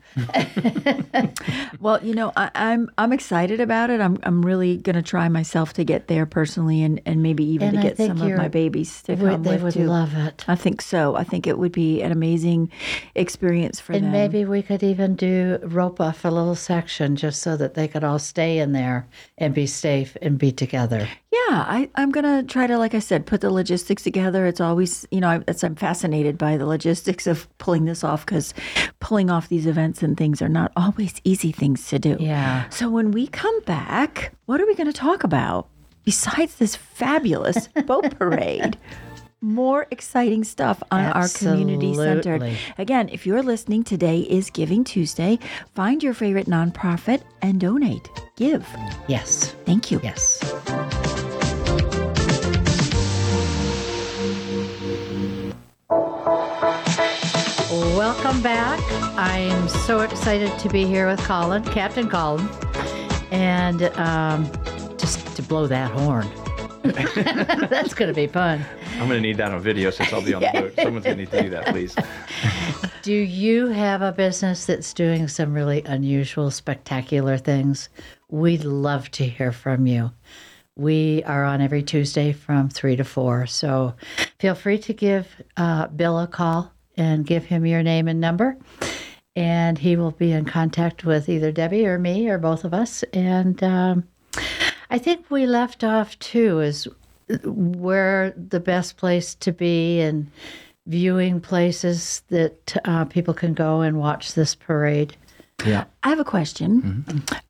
Well, 1.79 2.03
you 2.03 2.13
know, 2.15 2.31
I, 2.35 2.49
I'm 2.55 2.89
I'm 2.97 3.13
excited 3.13 3.59
about 3.61 3.89
it. 3.89 4.01
I'm 4.01 4.17
I'm 4.23 4.41
really 4.45 4.77
gonna 4.77 5.01
try 5.03 5.29
myself 5.29 5.73
to 5.73 5.83
get 5.83 6.07
there 6.07 6.25
personally, 6.25 6.81
and, 6.83 6.99
and 7.05 7.21
maybe 7.23 7.43
even 7.45 7.69
And 7.69 7.75
to 7.77 7.79
I 7.79 7.83
get 7.83 7.97
some 7.97 8.21
of 8.21 8.37
my 8.37 8.47
babies 8.47 9.01
to 9.03 9.15
Would- 9.15 9.31
come 9.31 9.43
they 9.43 9.51
with 9.53 9.63
would 9.63 9.73
too. 9.75 9.85
love 9.85 10.15
it. 10.15 10.43
I 10.47 10.55
think 10.55 10.81
so. 10.81 11.15
I 11.15 11.23
think 11.23 11.47
it 11.47 11.57
would 11.57 11.71
be 11.71 12.01
an 12.01 12.11
amazing 12.11 12.71
experience 13.15 13.79
for 13.79 13.93
And 13.93 14.05
them. 14.05 14.13
And 14.15 14.33
maybe 14.33 14.45
we 14.45 14.61
could 14.63 14.83
even 14.83 15.15
do 15.15 15.59
rope 15.63 16.01
off 16.01 16.25
a 16.25 16.29
little 16.29 16.55
section 16.55 17.15
just 17.15 17.41
so 17.41 17.55
that 17.55 17.75
they 17.75 17.87
could 17.87 18.03
all 18.03 18.19
stay 18.19 18.57
in 18.59 18.71
there 18.73 19.07
and 19.37 19.53
be 19.53 19.67
safe 19.67 20.08
and 20.21 20.37
be 20.37 20.51
together. 20.51 21.07
Yeah, 21.31 21.37
I, 21.49 21.89
I'm 21.95 22.11
gonna 22.11 22.43
try 22.43 22.67
to, 22.67 22.77
like 22.77 22.93
I 22.93 22.99
said, 22.99 23.25
put 23.25 23.41
the 23.41 23.51
logistics 23.51 24.03
together. 24.03 24.45
It's 24.45 24.61
always, 24.61 25.07
you 25.11 25.19
know, 25.19 25.29
I, 25.29 25.43
I'm 25.63 25.75
fascinated 25.75 26.37
by 26.37 26.57
the 26.57 26.65
logistics 26.65 27.27
of 27.27 27.47
pulling 27.57 27.85
this 27.85 28.03
off 28.03 28.25
because 28.25 28.53
pulling 28.99 29.29
off 29.29 29.49
these 29.49 29.65
events 29.65 30.03
and 30.03 30.17
things 30.17 30.41
are 30.41 30.49
not 30.49 30.71
always 30.75 31.21
easy 31.23 31.51
things 31.51 31.87
to 31.89 31.99
do. 31.99 32.17
Yeah. 32.19 32.69
So 32.69 32.89
when 32.89 33.11
we 33.11 33.27
come 33.27 33.59
back, 33.61 34.33
what 34.45 34.61
are 34.61 34.65
we 34.65 34.75
going 34.75 34.91
to 34.91 34.93
talk 34.93 35.23
about 35.23 35.67
besides 36.05 36.55
this 36.55 36.75
fabulous 36.75 37.67
boat 37.85 38.17
parade? 38.17 38.77
More 39.41 39.87
exciting 39.89 40.43
stuff 40.43 40.83
on 40.91 41.05
our 41.05 41.29
community 41.29 41.93
centered. 41.93 42.57
Again, 42.77 43.07
if 43.07 43.25
you're 43.25 43.41
listening, 43.41 43.83
today 43.83 44.19
is 44.19 44.49
Giving 44.49 44.83
Tuesday. 44.83 45.39
Find 45.75 46.03
your 46.03 46.13
favorite 46.13 46.47
nonprofit 46.47 47.21
and 47.41 47.57
donate. 47.57 48.09
Give. 48.39 48.65
Yes. 49.09 49.53
Thank 49.65 49.91
you. 49.91 49.99
Yes. 50.01 50.39
Welcome 57.69 58.41
back. 58.41 58.79
I'm 59.19 59.67
so 59.67 59.99
excited 59.99 60.57
to 60.57 60.69
be 60.69 60.85
here 60.85 61.05
with 61.05 61.19
Colin, 61.19 61.65
Captain 61.65 62.09
Colin, 62.09 62.47
and 63.31 63.83
um, 63.97 64.49
just 64.97 65.35
to 65.35 65.41
blow 65.43 65.67
that 65.67 65.91
horn. 65.91 66.25
That's 66.83 67.93
going 67.93 68.07
to 68.07 68.13
be 68.13 68.27
fun. 68.27 68.63
I'm 68.93 69.09
going 69.09 69.21
to 69.21 69.21
need 69.21 69.35
that 69.35 69.51
on 69.51 69.59
video 69.59 69.89
since 69.89 70.13
I'll 70.13 70.21
be 70.21 70.33
on 70.33 70.43
the 70.43 70.51
boat. 70.53 70.73
Someone's 70.81 71.03
going 71.03 71.17
to 71.17 71.23
need 71.23 71.31
to 71.31 71.41
do 71.41 71.49
that, 71.49 71.65
please. 71.67 71.93
Do 73.01 73.13
you 73.13 73.67
have 73.67 74.01
a 74.01 74.13
business 74.13 74.65
that's 74.65 74.93
doing 74.93 75.27
some 75.27 75.53
really 75.53 75.83
unusual, 75.83 76.51
spectacular 76.51 77.37
things? 77.37 77.89
We'd 78.29 78.63
love 78.63 79.09
to 79.11 79.25
hear 79.25 79.51
from 79.51 79.87
you. 79.87 80.11
We 80.75 81.23
are 81.23 81.43
on 81.43 81.61
every 81.61 81.81
Tuesday 81.83 82.31
from 82.31 82.69
3 82.69 82.95
to 82.97 83.03
4. 83.03 83.47
So 83.47 83.95
feel 84.39 84.55
free 84.55 84.77
to 84.79 84.93
give 84.93 85.27
uh, 85.57 85.87
Bill 85.87 86.19
a 86.19 86.27
call 86.27 86.71
and 86.95 87.25
give 87.25 87.45
him 87.45 87.65
your 87.65 87.81
name 87.81 88.07
and 88.07 88.21
number. 88.21 88.57
And 89.35 89.77
he 89.77 89.95
will 89.95 90.11
be 90.11 90.31
in 90.31 90.45
contact 90.45 91.05
with 91.05 91.27
either 91.27 91.51
Debbie 91.51 91.87
or 91.87 91.97
me 91.97 92.29
or 92.29 92.37
both 92.37 92.63
of 92.63 92.73
us. 92.73 93.03
And 93.13 93.61
um, 93.63 94.07
I 94.89 94.99
think 94.99 95.31
we 95.31 95.45
left 95.45 95.83
off 95.83 96.17
too 96.19 96.59
is 96.59 96.87
where 97.43 98.33
the 98.37 98.59
best 98.59 98.97
place 98.97 99.35
to 99.35 99.51
be 99.51 100.01
and 100.01 100.29
viewing 100.87 101.39
places 101.39 102.23
that 102.29 102.77
uh, 102.85 103.05
people 103.05 103.33
can 103.33 103.53
go 103.53 103.81
and 103.81 103.97
watch 103.97 104.33
this 104.33 104.55
parade. 104.55 105.15
Yeah. 105.65 105.85
I 106.03 106.09
have 106.09 106.19
a 106.19 106.23
question. 106.25 107.05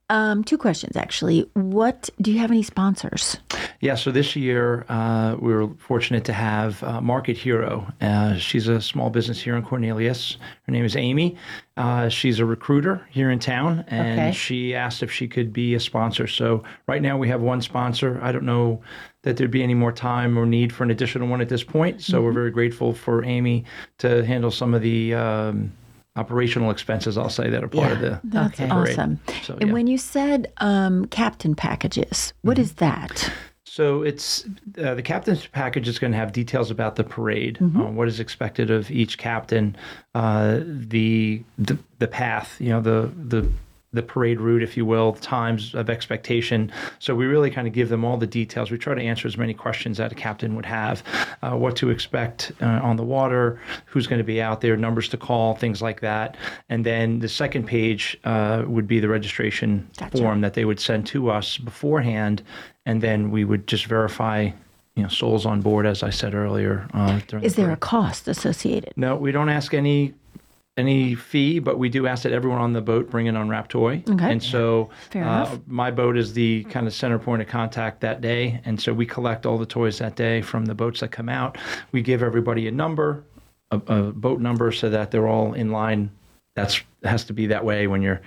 Um, 0.10 0.44
two 0.44 0.58
questions 0.58 0.98
actually. 0.98 1.48
What 1.54 2.10
do 2.20 2.32
you 2.32 2.40
have 2.40 2.50
any 2.50 2.64
sponsors? 2.64 3.38
Yeah, 3.82 3.96
so 3.96 4.12
this 4.12 4.36
year 4.36 4.86
uh, 4.90 5.36
we 5.40 5.54
were 5.54 5.70
fortunate 5.78 6.26
to 6.26 6.34
have 6.34 6.84
uh, 6.84 7.00
Market 7.00 7.38
Hero. 7.38 7.88
Uh, 8.02 8.36
she's 8.36 8.68
a 8.68 8.82
small 8.82 9.10
business 9.10 9.40
here 9.40 9.56
in 9.56 9.64
Cornelius. 9.64 10.38
Her 10.64 10.72
name 10.72 10.84
is 10.84 10.96
Amy. 10.96 11.38
Uh, 11.78 12.10
she's 12.10 12.40
a 12.40 12.46
recruiter 12.46 13.06
here 13.12 13.30
in 13.30 13.40
town, 13.40 13.86
and 13.88 14.20
Okay. 14.20 14.32
she 14.34 14.76
asked 14.76 15.04
if 15.04 15.12
she 15.12 15.28
could 15.28 15.54
be 15.54 15.76
a 15.76 15.80
sponsor. 15.80 16.26
So 16.28 16.64
right 16.88 17.02
now 17.02 17.18
we 17.18 17.28
have 17.30 17.42
one 17.42 17.62
sponsor. 17.62 18.20
I 18.22 18.32
don't 18.32 18.44
know 18.46 18.82
that 19.22 19.38
there'd 19.38 19.52
be 19.52 19.64
any 19.64 19.76
more 19.76 19.92
time 19.92 20.38
or 20.38 20.46
need 20.46 20.74
for 20.74 20.84
an 20.84 20.92
additional 20.92 21.28
one 21.28 21.40
at 21.42 21.50
this 21.50 21.64
point. 21.64 22.02
So 22.02 22.22
we're 22.22 22.32
very 22.34 22.52
grateful 22.52 22.94
for 22.94 23.24
Amy 23.24 23.64
to 24.00 24.26
handle 24.26 24.50
some 24.52 24.74
of 24.74 24.82
the 24.82 25.14
um, 25.14 25.72
operational 26.20 26.70
expenses. 26.72 27.18
I'll 27.18 27.30
say 27.42 27.50
that 27.50 27.64
are 27.64 27.68
part 27.68 27.92
of 27.92 28.00
the 28.00 28.20
That's 28.24 28.60
Okay. 28.60 28.70
awesome. 28.70 29.20
So, 29.44 29.58
And 29.62 29.72
when 29.74 29.88
you 29.88 29.98
said 29.98 30.52
um, 30.58 31.06
captain 31.06 31.56
packages, 31.56 32.34
what 32.42 32.58
is 32.60 32.74
that? 32.74 33.32
So 33.64 34.02
it's 34.02 34.46
uh, 34.84 34.96
the 34.96 35.02
captain's 35.04 35.46
package 35.48 35.88
is 35.88 36.00
going 36.00 36.12
to 36.12 36.18
have 36.18 36.32
details 36.34 36.72
about 36.72 36.96
the 36.96 37.04
parade, 37.04 37.56
uh, 37.62 37.66
what 37.98 38.08
is 38.08 38.20
expected 38.20 38.72
of 38.72 38.90
each 38.92 39.18
captain, 39.18 39.76
uh, 40.16 40.60
the, 40.66 41.44
the 41.58 41.78
the 42.00 42.08
path, 42.08 42.60
you 42.60 42.70
know, 42.70 42.82
the 42.82 43.12
the 43.16 43.48
the 43.92 44.04
parade 44.04 44.40
route, 44.40 44.62
if 44.62 44.78
you 44.78 44.86
will, 44.86 45.14
times 45.14 45.74
of 45.74 45.90
expectation. 45.90 46.72
So 47.00 47.16
we 47.16 47.26
really 47.26 47.50
kind 47.50 47.68
of 47.68 47.74
give 47.74 47.90
them 47.90 48.06
all 48.06 48.18
the 48.18 48.28
details. 48.28 48.70
We 48.70 48.78
try 48.78 48.94
to 48.94 49.02
answer 49.02 49.28
as 49.28 49.36
many 49.36 49.54
questions 49.54 49.98
that 49.98 50.12
a 50.12 50.16
captain 50.16 50.56
would 50.56 50.66
have, 50.66 51.04
uh, 51.42 51.56
what 51.56 51.76
to 51.78 51.90
expect 51.90 52.52
uh, 52.62 52.66
on 52.84 52.98
the 52.98 53.04
water, 53.04 53.60
who's 53.86 54.06
going 54.06 54.20
to 54.20 54.24
be 54.24 54.42
out 54.42 54.62
there, 54.62 54.78
numbers 54.78 55.10
to 55.10 55.18
call, 55.18 55.56
things 55.56 55.82
like 55.82 56.02
that. 56.02 56.38
And 56.70 56.86
then 56.86 57.20
the 57.20 57.30
second 57.30 57.66
page 57.66 58.18
uh, 58.26 58.64
would 58.68 58.88
be 58.88 59.00
the 59.00 59.10
registration 59.10 59.90
Gotcha. 59.98 60.18
form 60.18 60.42
that 60.42 60.54
they 60.54 60.66
would 60.66 60.80
send 60.80 61.08
to 61.08 61.32
us 61.32 61.58
beforehand, 61.58 62.44
and 62.86 63.02
then 63.02 63.32
we 63.32 63.44
would 63.44 63.66
just 63.66 63.88
verify, 63.88 64.52
you 64.96 65.04
know, 65.04 65.10
souls 65.10 65.48
on 65.48 65.62
board, 65.62 65.88
as 65.88 66.04
I 66.04 66.12
said 66.12 66.36
earlier. 66.36 66.88
Uh, 66.94 67.20
Is 67.42 67.56
the 67.56 67.64
there 67.64 67.72
a 67.72 67.78
cost 67.78 68.28
associated? 68.28 68.94
No, 68.96 69.16
we 69.16 69.32
don't 69.32 69.50
ask 69.50 69.74
any 69.74 70.14
any 70.80 71.14
fee, 71.16 71.60
but 71.60 71.78
we 71.78 71.90
do 71.90 72.08
ask 72.08 72.24
that 72.24 72.32
everyone 72.32 72.60
on 72.60 72.74
the 72.74 72.82
boat 72.82 73.10
bring 73.10 73.28
an 73.28 73.36
unwrapped 73.36 73.72
toy. 73.72 74.04
Okay. 74.10 74.32
And 74.32 74.42
so 74.42 74.90
uh, 75.14 75.58
my 75.68 75.92
boat 75.92 76.18
is 76.18 76.34
the 76.34 76.64
kind 76.66 76.88
of 76.88 76.94
center 76.94 77.20
point 77.20 77.42
of 77.42 77.48
contact 77.48 78.02
that 78.02 78.22
day. 78.22 78.62
And 78.66 78.82
so 78.82 78.94
we 78.94 79.06
collect 79.06 79.46
all 79.46 79.58
the 79.58 79.66
toys 79.66 80.00
that 80.00 80.16
day 80.16 80.42
from 80.42 80.66
the 80.66 80.76
boats 80.76 81.02
that 81.02 81.12
come 81.12 81.30
out. 81.30 81.58
We 81.92 82.02
give 82.02 82.24
everybody 82.24 82.68
a 82.68 82.72
number, 82.72 83.24
a, 83.70 83.78
a 83.88 84.12
boat 84.12 84.40
number, 84.40 84.72
so 84.72 84.90
that 84.90 85.12
they're 85.12 85.28
all 85.28 85.54
in 85.54 85.72
line. 85.72 86.10
That's 86.56 86.82
has 87.04 87.24
to 87.26 87.34
be 87.34 87.48
that 87.48 87.64
way 87.64 87.88
when 87.88 88.02
you're 88.02 88.22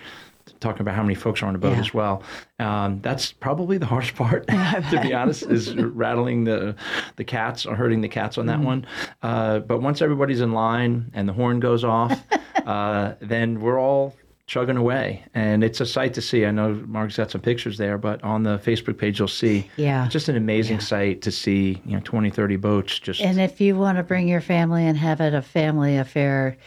talking 0.63 0.81
about 0.81 0.95
how 0.95 1.03
many 1.03 1.15
folks 1.15 1.43
are 1.43 1.47
on 1.47 1.55
a 1.55 1.59
boat 1.59 1.73
Yeah. 1.73 1.81
as 1.81 1.93
well. 1.93 2.23
Um, 2.59 3.01
that's 3.03 3.33
probably 3.33 3.77
the 3.79 3.87
hardest 3.87 4.15
part, 4.23 4.47
to 4.47 5.01
be 5.03 5.13
honest, 5.13 5.43
is 5.43 5.75
rattling 5.77 6.45
the 6.45 6.75
the 7.17 7.25
cats 7.25 7.67
or 7.67 7.75
hurting 7.75 8.01
the 8.01 8.09
cats 8.09 8.39
on 8.39 8.47
that 8.47 8.57
Mm-hmm. 8.59 8.65
one. 8.67 8.87
Uh, 9.23 9.59
but 9.61 9.83
once 9.83 10.01
everybody's 10.01 10.41
in 10.41 10.53
line 10.53 11.11
and 11.15 11.29
the 11.29 11.33
horn 11.33 11.61
goes 11.61 11.85
off, 11.85 12.23
uh, 12.67 13.15
then 13.21 13.61
we're 13.61 13.79
all 13.81 14.15
chugging 14.47 14.77
away, 14.77 15.25
and 15.35 15.65
it's 15.65 15.81
a 15.81 15.87
sight 15.87 16.13
to 16.13 16.21
see. 16.21 16.45
I 16.45 16.51
know 16.51 16.75
Mark's 16.87 17.17
got 17.17 17.31
some 17.31 17.41
pictures 17.41 17.79
there, 17.79 17.97
but 17.97 18.23
on 18.23 18.43
the 18.43 18.59
Facebook 18.59 18.99
page 18.99 19.19
you'll 19.19 19.29
see. 19.29 19.71
Yeah. 19.77 20.07
just 20.09 20.29
an 20.29 20.37
amazing 20.37 20.81
sight 20.81 21.23
to 21.23 21.31
see. 21.31 21.81
You 21.87 21.93
know, 21.95 22.01
20, 22.05 22.29
30 22.31 22.57
boats 22.57 22.99
just. 22.99 23.23
And 23.23 23.41
if 23.41 23.61
you 23.61 23.77
want 23.77 23.97
to 23.97 24.03
bring 24.03 24.29
your 24.29 24.43
family 24.43 24.85
and 24.87 24.99
have 24.99 25.21
it 25.23 25.33
a 25.33 25.41
family 25.43 25.97
affair, 25.97 26.59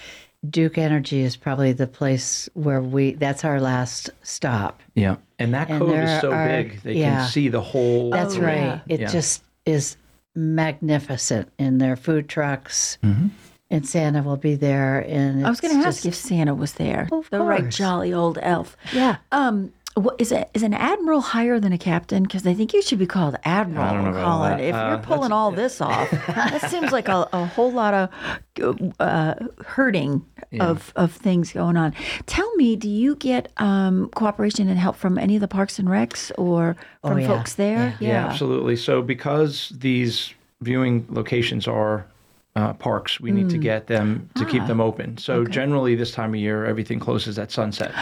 Duke 0.49 0.77
Energy 0.77 1.21
is 1.21 1.35
probably 1.35 1.73
the 1.73 1.87
place 1.87 2.47
where 2.53 2.81
we, 2.81 3.13
that's 3.13 3.43
our 3.43 3.59
last 3.59 4.09
stop. 4.23 4.81
yeah, 4.93 5.15
and 5.39 5.53
that 5.53 5.69
and 5.69 5.79
cove 5.79 5.95
is 5.97 6.21
so 6.21 6.31
are- 6.31 6.47
big 6.47 6.81
they 6.83 6.93
yeah. 6.93 7.21
can 7.21 7.29
see 7.29 7.49
the 7.49 7.61
whole. 7.61 8.09
That's 8.11 8.35
Oh, 8.35 8.41
right. 8.41 8.55
yeah. 8.57 8.79
It 8.87 8.99
Yeah. 9.01 9.11
just 9.11 9.43
is 9.65 9.97
magnificent 10.35 11.51
in 11.57 11.77
their 11.79 11.95
food 11.95 12.29
trucks. 12.29 12.97
Mm-hmm. 13.03 13.27
And 13.71 13.87
Santa 13.87 14.21
will 14.21 14.37
be 14.37 14.53
there. 14.55 14.99
And 14.99 15.45
I 15.45 15.49
was 15.49 15.59
going 15.59 15.73
to 15.81 15.87
ask 15.87 16.03
just- 16.03 16.05
if 16.05 16.15
Santa 16.15 16.53
was 16.53 16.73
there. 16.73 17.07
Of 17.11 17.29
the 17.31 17.39
right 17.41 17.67
jolly 17.69 18.13
old 18.13 18.37
elf. 18.41 18.77
Yeah. 18.93 19.17
Um, 19.31 19.73
What 19.95 20.15
is 20.19 20.31
it? 20.33 20.49
Is 20.53 20.61
an 20.61 20.73
admiral 20.73 21.21
higher 21.21 21.57
than 21.57 21.71
a 21.71 21.77
captain? 21.77 22.23
Because 22.23 22.45
I 22.45 22.53
think 22.53 22.73
you 22.73 22.81
should 22.81 22.99
be 22.99 23.05
called 23.05 23.37
admiral, 23.45 23.85
I 23.85 23.93
don't 23.93 24.03
know 24.03 24.09
about 24.09 24.23
Colin. 24.25 24.59
If 24.59 24.75
Uh, 24.75 24.87
you're 24.89 24.97
pulling 24.97 25.31
all 25.31 25.51
this 25.51 25.79
off, 25.79 26.11
that 26.11 26.59
seems 26.69 26.91
like 26.91 27.07
a, 27.07 27.27
a 27.31 27.45
whole 27.45 27.71
lot 27.71 27.93
of 27.93 28.09
uh, 28.99 29.35
hurting 29.65 30.25
of 30.59 30.91
of 30.97 31.13
things 31.13 31.53
going 31.53 31.77
on. 31.77 31.93
Tell 32.25 32.53
me, 32.55 32.75
do 32.75 32.89
you 32.89 33.15
get 33.15 33.51
um, 33.57 34.09
cooperation 34.15 34.67
and 34.67 34.77
help 34.77 34.97
from 34.97 35.17
any 35.17 35.35
of 35.35 35.41
the 35.41 35.47
parks 35.47 35.79
and 35.79 35.87
recs 35.87 36.29
or 36.37 36.75
from 37.01 37.13
Oh, 37.13 37.17
yeah. 37.21 37.27
folks 37.27 37.53
there? 37.55 37.93
Yeah, 38.01 38.25
absolutely. 38.27 38.75
So 38.75 39.01
because 39.01 39.71
these 39.77 40.33
viewing 40.61 41.05
locations 41.09 41.67
are 41.69 42.05
uh, 42.57 42.73
parks, 42.73 43.19
we 43.21 43.31
Mm. 43.31 43.35
need 43.35 43.49
to 43.49 43.57
get 43.57 43.87
them 43.87 44.29
to 44.35 44.43
Ah, 44.45 44.47
keep 44.49 44.65
them 44.67 44.79
open. 44.81 45.17
So 45.17 45.45
generally, 45.45 45.95
this 45.95 46.11
time 46.11 46.33
of 46.33 46.39
year, 46.39 46.65
everything 46.65 46.99
closes 46.99 47.37
at 47.39 47.49
sunset. 47.51 47.93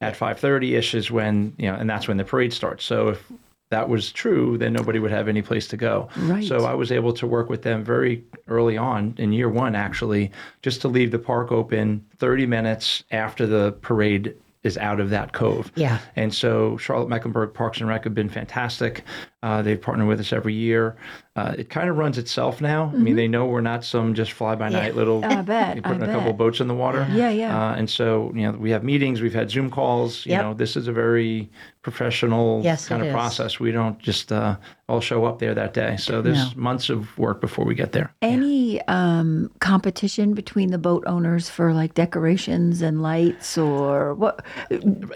At 0.00 0.16
five 0.16 0.38
thirty 0.38 0.74
ish 0.74 0.94
is 0.94 1.10
when 1.10 1.54
you 1.58 1.70
know, 1.70 1.76
and 1.76 1.88
that's 1.88 2.08
when 2.08 2.16
the 2.16 2.24
parade 2.24 2.52
starts. 2.52 2.84
So 2.84 3.08
if 3.08 3.32
that 3.70 3.88
was 3.88 4.12
true, 4.12 4.56
then 4.58 4.72
nobody 4.72 4.98
would 4.98 5.10
have 5.10 5.26
any 5.26 5.42
place 5.42 5.66
to 5.68 5.76
go. 5.76 6.08
Right. 6.16 6.44
So 6.44 6.64
I 6.64 6.74
was 6.74 6.92
able 6.92 7.12
to 7.14 7.26
work 7.26 7.48
with 7.48 7.62
them 7.62 7.82
very 7.82 8.22
early 8.46 8.76
on 8.76 9.14
in 9.18 9.32
year 9.32 9.48
one, 9.48 9.74
actually, 9.74 10.30
just 10.62 10.80
to 10.82 10.88
leave 10.88 11.10
the 11.10 11.18
park 11.18 11.50
open 11.50 12.04
30 12.18 12.46
minutes 12.46 13.04
after 13.10 13.46
the 13.46 13.72
parade 13.80 14.34
is 14.62 14.78
out 14.78 15.00
of 15.00 15.10
that 15.10 15.32
cove. 15.32 15.72
Yeah. 15.74 15.98
And 16.16 16.32
so 16.32 16.76
Charlotte 16.78 17.08
Mecklenburg 17.08 17.52
Parks 17.52 17.78
and 17.80 17.88
Rec 17.88 18.04
have 18.04 18.14
been 18.14 18.30
fantastic. 18.30 19.04
Uh, 19.44 19.60
they 19.60 19.76
partner 19.76 20.06
with 20.06 20.18
us 20.20 20.32
every 20.32 20.54
year. 20.54 20.96
Uh, 21.36 21.52
it 21.58 21.68
kind 21.68 21.90
of 21.90 21.98
runs 21.98 22.16
itself 22.16 22.60
now. 22.62 22.90
I 22.94 22.96
mean, 22.96 23.14
they 23.16 23.28
know 23.28 23.44
we're 23.44 23.60
not 23.60 23.84
some 23.84 24.14
just 24.14 24.32
fly 24.32 24.54
by 24.54 24.68
night 24.70 24.94
little. 24.96 25.20
Mm-hmm. 25.20 25.38
I 25.38 25.42
bet, 25.42 25.76
you 25.76 25.82
I 25.84 25.88
putting 25.88 26.02
a 26.02 26.06
couple 26.06 26.20
bet. 26.22 26.30
of 26.30 26.36
boats 26.38 26.60
in 26.60 26.68
the 26.68 26.74
water. 26.74 27.06
Yeah, 27.12 27.28
yeah. 27.28 27.50
Uh, 27.72 27.74
and 27.74 27.90
so 27.90 28.32
you 28.34 28.42
know 28.50 28.52
we 28.56 28.70
have 28.70 28.82
meetings, 28.84 29.20
we've 29.20 29.34
had 29.34 29.50
Zoom 29.50 29.68
calls. 29.68 30.24
You 30.24 30.32
Yep. 30.32 30.42
know, 30.42 30.54
this 30.54 30.76
is 30.76 30.88
a 30.88 30.92
very 30.92 31.50
professional 31.82 32.62
Yes, 32.64 32.88
kind 32.88 33.02
of 33.02 33.08
is. 33.08 33.12
process. 33.12 33.60
We 33.60 33.70
don't 33.72 33.98
just 33.98 34.32
uh, 34.32 34.56
all 34.88 35.00
show 35.00 35.26
up 35.26 35.40
there 35.40 35.54
that 35.54 35.74
day. 35.74 35.96
So 35.98 36.22
there's 36.22 36.54
No. 36.56 36.62
months 36.62 36.88
of 36.88 37.18
work 37.18 37.40
before 37.42 37.66
we 37.66 37.74
get 37.74 37.92
there. 37.92 38.14
Any 38.22 38.80
um, 38.86 39.50
competition 39.60 40.32
between 40.34 40.70
the 40.70 40.78
boat 40.78 41.02
owners 41.06 41.50
for 41.50 41.74
like 41.74 41.92
decorations 41.94 42.80
and 42.80 43.02
lights 43.02 43.58
or 43.58 44.14
what? 44.14 44.42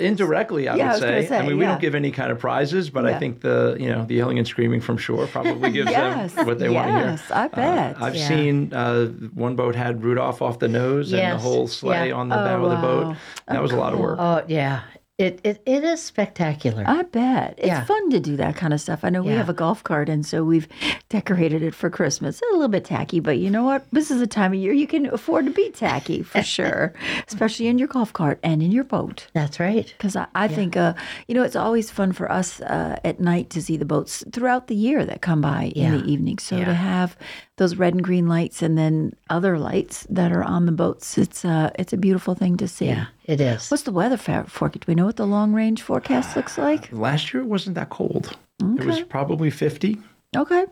Indirectly, 0.01 0.69
I 0.69 0.77
Yeah, 0.77 0.93
would 0.95 1.01
gonna 1.01 1.23
say. 1.23 1.29
say, 1.29 1.39
I 1.39 1.47
mean, 1.47 1.59
we 1.59 1.65
don't 1.65 1.81
give 1.81 1.95
any 1.95 2.11
kind 2.11 2.31
of 2.31 2.39
prizes, 2.39 2.91
but 2.91 3.05
Yeah. 3.05 3.11
I 3.17 3.19
think 3.19 3.41
the 3.41 3.77
you 3.79 3.89
know 3.89 4.05
the 4.05 4.18
yelling 4.19 4.39
and 4.39 4.47
screaming 4.47 4.81
from 4.81 4.97
shore 4.99 5.27
probably 5.27 5.71
gives 5.71 5.91
Yes, 5.99 6.35
them 6.35 6.47
what 6.47 6.59
they 6.59 6.69
want 6.69 6.89
to 6.89 6.93
hear. 6.93 7.07
yes, 7.13 7.31
I 7.31 7.49
bet. 7.49 7.97
I've 8.03 8.15
Yeah. 8.17 8.29
seen 8.29 8.73
uh, 8.75 9.07
one 9.35 9.57
boat 9.57 9.75
had 9.75 10.03
Rudolph 10.05 10.43
off 10.43 10.59
the 10.59 10.69
nose 10.69 11.13
and 11.13 11.33
the 11.33 11.39
whole 11.39 11.67
sleigh 11.69 12.09
yeah. 12.09 12.15
on 12.15 12.29
the 12.29 12.39
Oh, 12.39 12.45
bow 12.45 12.65
of 12.65 12.71
the 12.71 12.77
wow. 12.77 13.05
boat. 13.05 13.17
That 13.47 13.63
was 13.63 13.73
a 13.73 13.77
lot 13.77 13.95
of 13.95 13.99
work. 14.01 14.19
Oh 14.21 14.43
yeah, 14.47 14.83
it 15.19 15.41
it, 15.43 15.61
it 15.67 15.83
is 15.85 16.01
spectacular. 16.01 16.85
I 16.87 17.03
bet. 17.03 17.55
It's 17.59 17.67
Yeah. 17.67 17.85
fun 17.85 18.11
to 18.11 18.21
do 18.21 18.37
that 18.37 18.55
kind 18.55 18.73
of 18.73 18.81
stuff. 18.81 19.01
I 19.03 19.11
know 19.11 19.23
we 19.23 19.33
have 19.33 19.49
a 19.49 19.53
golf 19.53 19.83
cart, 19.83 20.09
and 20.09 20.25
so 20.25 20.45
we've 20.45 20.69
decorated 21.09 21.61
it 21.63 21.75
for 21.75 21.91
Christmas. 21.91 22.41
A 22.41 22.53
little 22.53 22.69
bit 22.69 22.85
tacky, 22.85 23.19
but 23.19 23.39
you 23.39 23.51
know 23.51 23.65
what? 23.65 23.85
This 23.91 24.11
is 24.13 24.21
a 24.21 24.27
time 24.29 24.53
of 24.53 24.59
year 24.61 24.73
you 24.73 24.87
can 24.87 25.07
afford 25.07 25.47
to 25.47 25.51
be 25.51 25.71
tacky 25.71 26.23
for 26.23 26.41
sure, 26.57 26.95
especially 27.27 27.67
in 27.67 27.79
your 27.79 27.89
golf 27.89 28.13
cart 28.13 28.39
and 28.45 28.63
in 28.63 28.71
your 28.71 28.85
boat. 28.85 29.27
That's 29.33 29.59
right. 29.59 29.87
Because 29.99 30.15
I, 30.15 30.27
I 30.37 30.47
think, 30.47 30.77
uh, 30.77 30.95
you 31.27 31.35
know, 31.35 31.43
it's 31.43 31.57
always 31.57 31.91
fun 31.91 32.13
for 32.13 32.31
us 32.31 32.61
uh, 32.61 33.01
at 33.05 33.19
night 33.19 33.51
to 33.51 33.61
see 33.61 33.77
the 33.77 33.85
boats 33.85 34.23
throughout 34.33 34.69
the 34.69 34.77
year 34.77 35.05
that 35.05 35.21
come 35.21 35.41
by 35.41 35.73
in 35.75 35.99
the 35.99 36.05
evening. 36.05 36.39
So 36.39 36.59
to 36.65 36.75
have 36.75 37.17
those 37.59 37.77
red 37.77 37.93
and 37.95 38.03
green 38.03 38.27
lights 38.27 38.63
and 38.63 38.79
then 38.79 39.13
other 39.29 39.59
lights 39.59 40.07
that 40.09 40.33
are 40.33 40.43
on 40.43 40.67
the 40.67 40.73
boats, 40.73 41.19
it's 41.19 41.45
uh, 41.45 41.71
it's 41.79 41.93
a 41.93 41.97
beautiful 41.97 42.35
thing 42.35 42.57
to 42.57 42.67
see. 42.67 42.87
Yeah, 42.87 43.07
it 43.25 43.41
is. 43.41 43.71
What's 43.71 43.83
the 43.85 43.93
weather 43.93 44.17
forecast? 44.17 44.81
Do 44.81 44.85
we 44.89 44.95
know 44.95 45.05
what 45.07 45.17
the 45.17 45.27
long 45.27 45.53
range 45.53 45.83
forecast 45.83 46.35
looks 46.37 46.57
like? 46.57 46.91
Last 46.93 47.33
year 47.35 47.43
it 47.43 47.47
wasn't 47.47 47.75
that 47.77 47.91
cold. 47.91 48.37
Okay. 48.63 48.83
It 48.83 48.87
was 48.87 49.03
probably 49.03 49.51
50. 49.51 49.99
Okay. 50.37 50.65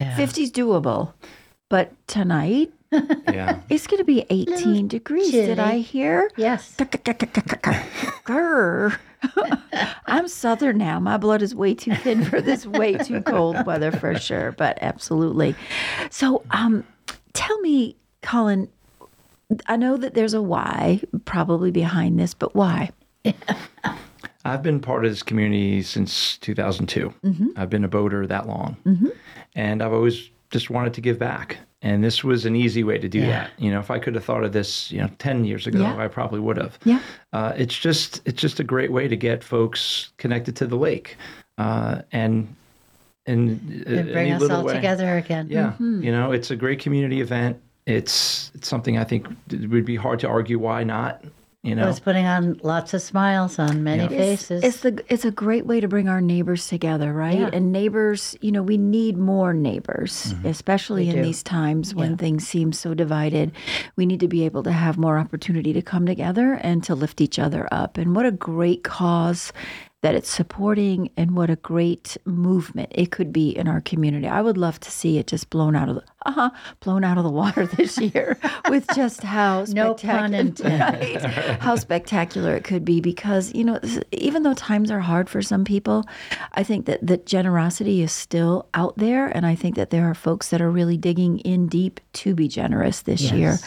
Yeah. 0.00 0.16
50's 0.16 0.50
doable. 0.50 1.12
But 1.68 1.92
tonight, 2.08 2.72
Yeah. 2.92 3.60
it's 3.68 3.86
going 3.86 3.98
to 3.98 4.04
be 4.04 4.24
18 4.30 4.88
degrees. 4.88 5.30
Did. 5.30 5.58
I 5.60 5.78
hear? 5.78 6.30
Yes. 6.36 6.74
Grr. 8.24 8.96
I'm 10.06 10.28
southern 10.28 10.78
now. 10.78 10.98
My 10.98 11.16
blood 11.16 11.42
is 11.42 11.54
way 11.54 11.74
too 11.74 11.94
thin 11.94 12.24
for 12.24 12.40
this 12.40 12.66
way 12.66 12.94
too 12.94 13.20
cold 13.22 13.64
weather 13.66 13.92
for 13.92 14.18
sure, 14.18 14.52
but 14.52 14.78
absolutely. 14.80 15.54
So, 16.10 16.42
um, 16.50 16.84
tell 17.32 17.58
me, 17.60 17.96
Colin, 18.22 18.68
I 19.66 19.76
know 19.76 19.96
that 19.96 20.14
there's 20.14 20.34
a 20.34 20.42
why 20.42 21.00
probably 21.24 21.70
behind 21.70 22.18
this, 22.18 22.34
but 22.34 22.54
why? 22.54 22.90
I've 24.44 24.62
been 24.62 24.80
part 24.80 25.04
of 25.04 25.10
this 25.10 25.22
community 25.22 25.82
since 25.82 26.38
2002. 26.38 27.12
Mm-hmm. 27.22 27.46
I've 27.56 27.68
been 27.68 27.84
a 27.84 27.88
boater 27.88 28.26
that 28.26 28.46
long. 28.46 28.76
And 29.54 29.82
I've 29.82 29.92
always 29.92 30.30
just 30.50 30.70
wanted 30.70 30.94
to 30.94 31.00
give 31.00 31.18
back. 31.18 31.58
And 31.82 32.04
this 32.04 32.22
was 32.22 32.44
an 32.44 32.54
easy 32.56 32.84
way 32.84 32.98
to 32.98 33.08
do 33.08 33.20
Yeah. 33.20 33.26
that. 33.28 33.50
You 33.58 33.70
know, 33.70 33.80
if 33.80 33.90
I 33.90 33.98
could 33.98 34.14
have 34.14 34.24
thought 34.24 34.44
of 34.44 34.52
this, 34.52 34.92
you 34.92 35.00
know, 35.00 35.08
10 35.18 35.44
years 35.46 35.66
ago, 35.66 35.80
Yeah. 35.80 35.96
I 35.96 36.08
probably 36.08 36.40
would 36.40 36.58
have. 36.58 36.78
Yeah. 36.84 37.00
Uh, 37.32 37.52
it's 37.56 37.78
just 37.78 38.20
it's 38.26 38.40
just 38.40 38.60
a 38.60 38.64
great 38.64 38.92
way 38.92 39.08
to 39.08 39.16
get 39.16 39.42
folks 39.42 40.10
connected 40.18 40.56
to 40.56 40.66
the 40.66 40.76
lake. 40.76 41.16
Uh, 41.56 42.02
and 42.12 42.54
uh, 43.28 43.32
And 43.32 44.12
bring 44.12 44.32
us 44.32 44.48
all 44.50 44.64
way. 44.64 44.74
together 44.74 45.16
again. 45.16 45.46
Yeah, 45.50 45.72
you 45.78 46.10
know, 46.10 46.32
it's 46.32 46.50
a 46.50 46.56
great 46.56 46.80
community 46.80 47.20
event. 47.20 47.56
It's 47.86 48.50
it's 48.54 48.68
something 48.68 48.98
I 48.98 49.04
think 49.04 49.26
it 49.50 49.68
would 49.70 49.84
be 49.84 49.96
hard 49.96 50.20
to 50.20 50.28
argue 50.28 50.58
why 50.58 50.84
not. 50.84 51.22
You 51.62 51.74
know, 51.74 51.82
Well, 51.82 51.90
it's 51.90 52.00
putting 52.00 52.24
on 52.24 52.58
lots 52.62 52.94
of 52.94 53.02
smiles 53.02 53.58
on 53.58 53.84
many 53.84 54.08
faces. 54.08 54.64
It's 54.64 54.80
the 54.80 55.04
it's 55.10 55.26
a 55.26 55.30
great 55.30 55.66
way 55.66 55.78
to 55.80 55.88
bring 55.88 56.08
our 56.08 56.22
neighbors 56.22 56.66
together, 56.68 57.12
right? 57.12 57.38
Yeah. 57.38 57.50
And 57.52 57.70
neighbors, 57.70 58.34
you 58.40 58.50
know, 58.50 58.62
we 58.62 58.78
need 58.78 59.18
more 59.18 59.52
neighbors, 59.52 60.32
mm-hmm. 60.32 60.46
especially 60.46 61.02
We 61.04 61.10
in 61.10 61.16
do. 61.16 61.22
these 61.22 61.42
times 61.42 61.94
when 61.94 62.12
Yeah. 62.12 62.16
things 62.16 62.48
seem 62.48 62.72
so 62.72 62.94
divided. 62.94 63.52
We 63.94 64.06
need 64.06 64.20
to 64.20 64.28
be 64.28 64.46
able 64.46 64.62
to 64.62 64.72
have 64.72 64.96
more 64.96 65.18
opportunity 65.18 65.74
to 65.74 65.82
come 65.82 66.06
together 66.06 66.54
and 66.54 66.82
to 66.84 66.94
lift 66.94 67.20
each 67.20 67.38
other 67.38 67.68
up. 67.70 67.98
And 67.98 68.16
what 68.16 68.24
a 68.24 68.32
great 68.32 68.82
cause 68.82 69.52
that 70.02 70.14
it's 70.14 70.30
supporting 70.30 71.10
and 71.18 71.36
what 71.36 71.50
a 71.50 71.56
great 71.56 72.16
movement 72.24 72.90
it 72.94 73.10
could 73.10 73.34
be 73.34 73.50
in 73.50 73.68
our 73.68 73.82
community. 73.82 74.26
I 74.26 74.40
would 74.40 74.56
love 74.56 74.80
to 74.80 74.90
see 74.90 75.18
it 75.18 75.26
just 75.26 75.50
blown 75.50 75.76
out 75.76 75.90
of 75.90 75.96
the 75.96 76.04
uh-huh, 76.26 76.50
blown 76.80 77.04
out 77.04 77.16
of 77.18 77.24
the 77.24 77.30
water 77.30 77.66
this 77.66 77.98
year 77.98 78.38
with 78.68 78.86
just 78.94 79.22
how 79.22 79.64
No 79.68 79.94
pun 79.94 80.34
intended. 80.34 81.22
right? 81.22 81.60
how 81.60 81.76
spectacular 81.76 82.54
it 82.56 82.64
could 82.64 82.84
be 82.84 83.00
because 83.00 83.54
you 83.54 83.64
know 83.64 83.80
even 84.12 84.42
though 84.42 84.54
times 84.54 84.90
are 84.90 85.00
hard 85.00 85.28
for 85.30 85.40
some 85.42 85.64
people 85.64 86.04
i 86.52 86.62
think 86.62 86.86
that 86.86 87.04
that 87.06 87.26
generosity 87.26 88.02
is 88.02 88.12
still 88.12 88.66
out 88.74 88.96
there 88.96 89.26
and 89.28 89.46
i 89.46 89.54
think 89.54 89.76
that 89.76 89.90
there 89.90 90.08
are 90.08 90.14
folks 90.14 90.50
that 90.50 90.60
are 90.60 90.70
really 90.70 90.96
digging 90.96 91.38
in 91.40 91.66
deep 91.68 92.00
to 92.12 92.34
be 92.34 92.48
generous 92.48 93.02
this 93.02 93.30
year 93.32 93.58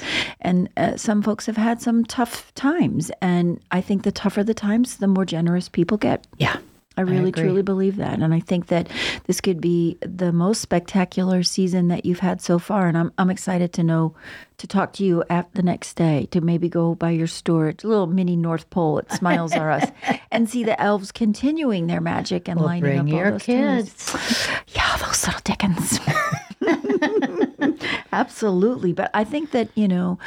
and 0.41 0.70
uh, 0.78 0.95
some 0.95 1.22
folks 1.22 1.45
have 1.45 1.58
had 1.58 1.82
some 1.82 2.04
tough 2.06 2.54
times 2.56 3.12
and 3.22 3.60
i 3.72 3.82
think 3.82 4.04
the 4.04 4.12
tougher 4.12 4.43
the 4.43 4.54
times 4.54 4.97
the 4.97 5.08
more 5.08 5.26
generous 5.26 5.70
people 5.70 5.97
get 5.97 6.26
yeah. 6.38 6.58
I 6.95 7.01
really 7.01 7.29
agree. 7.29 7.43
truly 7.43 7.61
believe 7.63 7.95
that. 7.97 8.19
And 8.19 8.33
I 8.33 8.39
think 8.39 8.67
that 8.67 8.87
this 9.25 9.41
could 9.41 9.59
be 9.59 9.97
the 10.01 10.31
most 10.31 10.61
spectacular 10.61 11.41
season 11.41 11.87
that 11.87 12.05
you've 12.05 12.19
had 12.19 12.39
so 12.41 12.59
far. 12.59 12.87
And 12.87 12.95
I'm, 12.97 13.11
I'm 13.17 13.29
excited 13.31 13.73
to 13.73 13.83
know, 13.83 14.13
to 14.59 14.67
talk 14.67 14.93
to 14.93 15.03
you 15.03 15.23
at 15.29 15.51
the 15.55 15.63
next 15.63 15.95
day, 15.95 16.27
to 16.31 16.39
maybe 16.41 16.69
go 16.69 16.93
by 16.93 17.09
your 17.09 17.25
store, 17.27 17.69
it's 17.69 17.83
a 17.83 17.87
little 17.87 18.05
mini 18.05 18.35
North 18.35 18.69
Pole 18.69 18.99
at 18.99 19.11
Smiles 19.11 19.53
R 19.53 19.71
Us, 19.71 19.89
and 20.31 20.47
see 20.47 20.63
the 20.63 20.79
elves 20.79 21.11
continuing 21.11 21.87
their 21.87 22.01
magic 22.01 22.47
and 22.47 22.59
Well, 22.59 22.67
lining 22.67 22.99
up 22.99 23.05
bring 23.05 23.13
all 23.15 23.19
your 23.21 23.31
those 23.31 23.43
kids. 23.43 24.15
Yeah, 24.75 24.97
those 24.97 25.25
little 25.25 25.41
dickens. 25.43 25.99
Absolutely. 28.11 28.93
But 28.93 29.09
I 29.13 29.23
think 29.23 29.51
that, 29.51 29.69
you 29.75 29.87
know, 29.87 30.19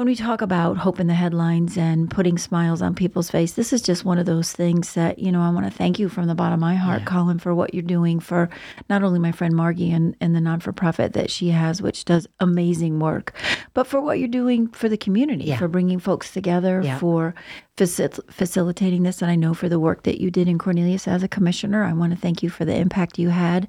when 0.00 0.06
we 0.06 0.16
talk 0.16 0.40
about 0.40 0.78
hope 0.78 0.98
in 0.98 1.08
the 1.08 1.12
headlines 1.12 1.76
and 1.76 2.10
putting 2.10 2.38
smiles 2.38 2.80
on 2.80 2.94
people's 2.94 3.30
face, 3.30 3.52
this 3.52 3.70
is 3.70 3.82
just 3.82 4.02
one 4.02 4.16
of 4.16 4.24
those 4.24 4.50
things 4.50 4.94
that, 4.94 5.18
you 5.18 5.30
know, 5.30 5.42
I 5.42 5.50
want 5.50 5.66
to 5.66 5.70
thank 5.70 5.98
you 5.98 6.08
from 6.08 6.26
the 6.26 6.34
bottom 6.34 6.54
of 6.54 6.60
my 6.60 6.74
heart, 6.74 7.04
Colin, 7.04 7.38
for 7.38 7.54
what 7.54 7.74
you're 7.74 7.82
doing 7.82 8.18
for 8.18 8.48
not 8.88 9.02
only 9.02 9.18
my 9.18 9.30
friend 9.30 9.52
Margi 9.52 9.94
and, 9.94 10.16
and 10.18 10.34
the 10.34 10.40
non 10.40 10.60
for 10.60 10.72
profit 10.72 11.12
that 11.12 11.30
she 11.30 11.48
has, 11.50 11.82
which 11.82 12.06
does 12.06 12.26
amazing 12.38 12.98
work, 12.98 13.34
but 13.74 13.86
for 13.86 14.00
what 14.00 14.18
you're 14.18 14.26
doing 14.26 14.68
for 14.68 14.88
the 14.88 14.96
community, 14.96 15.44
Yeah. 15.44 15.58
for 15.58 15.68
bringing 15.68 15.98
folks 15.98 16.32
together, 16.32 16.80
Yeah. 16.82 16.98
for 16.98 17.34
facil- 17.76 18.24
facilitating 18.32 19.02
this. 19.02 19.20
And 19.20 19.30
I 19.30 19.36
know 19.36 19.52
for 19.52 19.68
the 19.68 19.78
work 19.78 20.04
that 20.04 20.18
you 20.18 20.30
did 20.30 20.48
in 20.48 20.56
Cornelius 20.56 21.06
as 21.06 21.22
a 21.22 21.28
commissioner, 21.28 21.84
I 21.84 21.92
want 21.92 22.14
to 22.14 22.18
thank 22.18 22.42
you 22.42 22.48
for 22.48 22.64
the 22.64 22.74
impact 22.74 23.18
you 23.18 23.28
had 23.28 23.68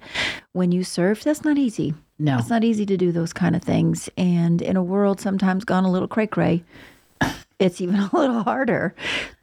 when 0.54 0.72
you 0.72 0.86
served. 0.86 1.26
That's 1.26 1.44
not 1.44 1.58
easy. 1.58 1.94
No. 2.22 2.38
It's 2.38 2.50
not 2.50 2.64
easy 2.64 2.86
to 2.86 2.98
do 2.98 3.12
those 3.12 3.34
kind 3.34 3.56
of 3.56 3.62
things. 3.64 4.10
And 4.18 4.62
in 4.62 4.76
a 4.76 4.84
world 4.84 5.20
sometimes 5.20 5.64
gone 5.66 5.84
a 5.86 5.92
little 5.92 6.08
cray 6.08 6.28
cray, 6.28 6.64
it's 7.60 7.82
even 7.82 7.96
a 8.00 8.10
little 8.16 8.44
harder 8.44 8.94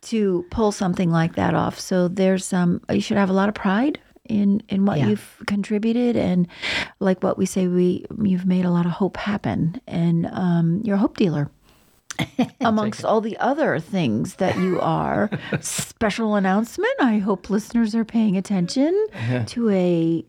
to 0.03 0.47
pull 0.51 0.73
something 0.73 1.11
like 1.11 1.35
that 1.37 1.55
off. 1.55 1.79
So 1.81 2.09
there's 2.09 2.53
um 2.53 2.81
you 2.91 3.01
should 3.01 3.17
have 3.19 3.31
a 3.31 3.35
lot 3.35 3.49
of 3.49 3.55
pride 3.55 3.99
in 4.25 4.63
in 4.69 4.85
what 4.85 4.99
Yeah. 4.99 5.09
you've 5.09 5.43
contributed 5.47 6.15
and 6.17 6.47
like 7.01 7.23
what 7.23 7.39
we 7.39 7.47
say 7.47 7.67
we 7.67 8.05
you've 8.23 8.47
made 8.47 8.65
a 8.65 8.71
lot 8.71 8.85
of 8.87 8.93
hope 8.93 9.17
happen 9.17 9.81
and 9.87 10.27
um 10.33 10.81
you're 10.85 10.97
a 10.97 10.99
hope 10.99 11.17
dealer. 11.17 11.51
amongst 12.61 13.05
all 13.05 13.21
the 13.21 13.37
other 13.39 13.79
things 13.79 14.35
that 14.37 14.57
you 14.59 14.81
are. 14.81 15.31
Special 15.61 16.35
announcement. 16.35 16.93
I 17.01 17.19
hope 17.19 17.49
listeners 17.49 17.95
are 17.95 18.05
paying 18.05 18.37
attention 18.37 18.93
to 19.47 19.71
a 19.71 20.25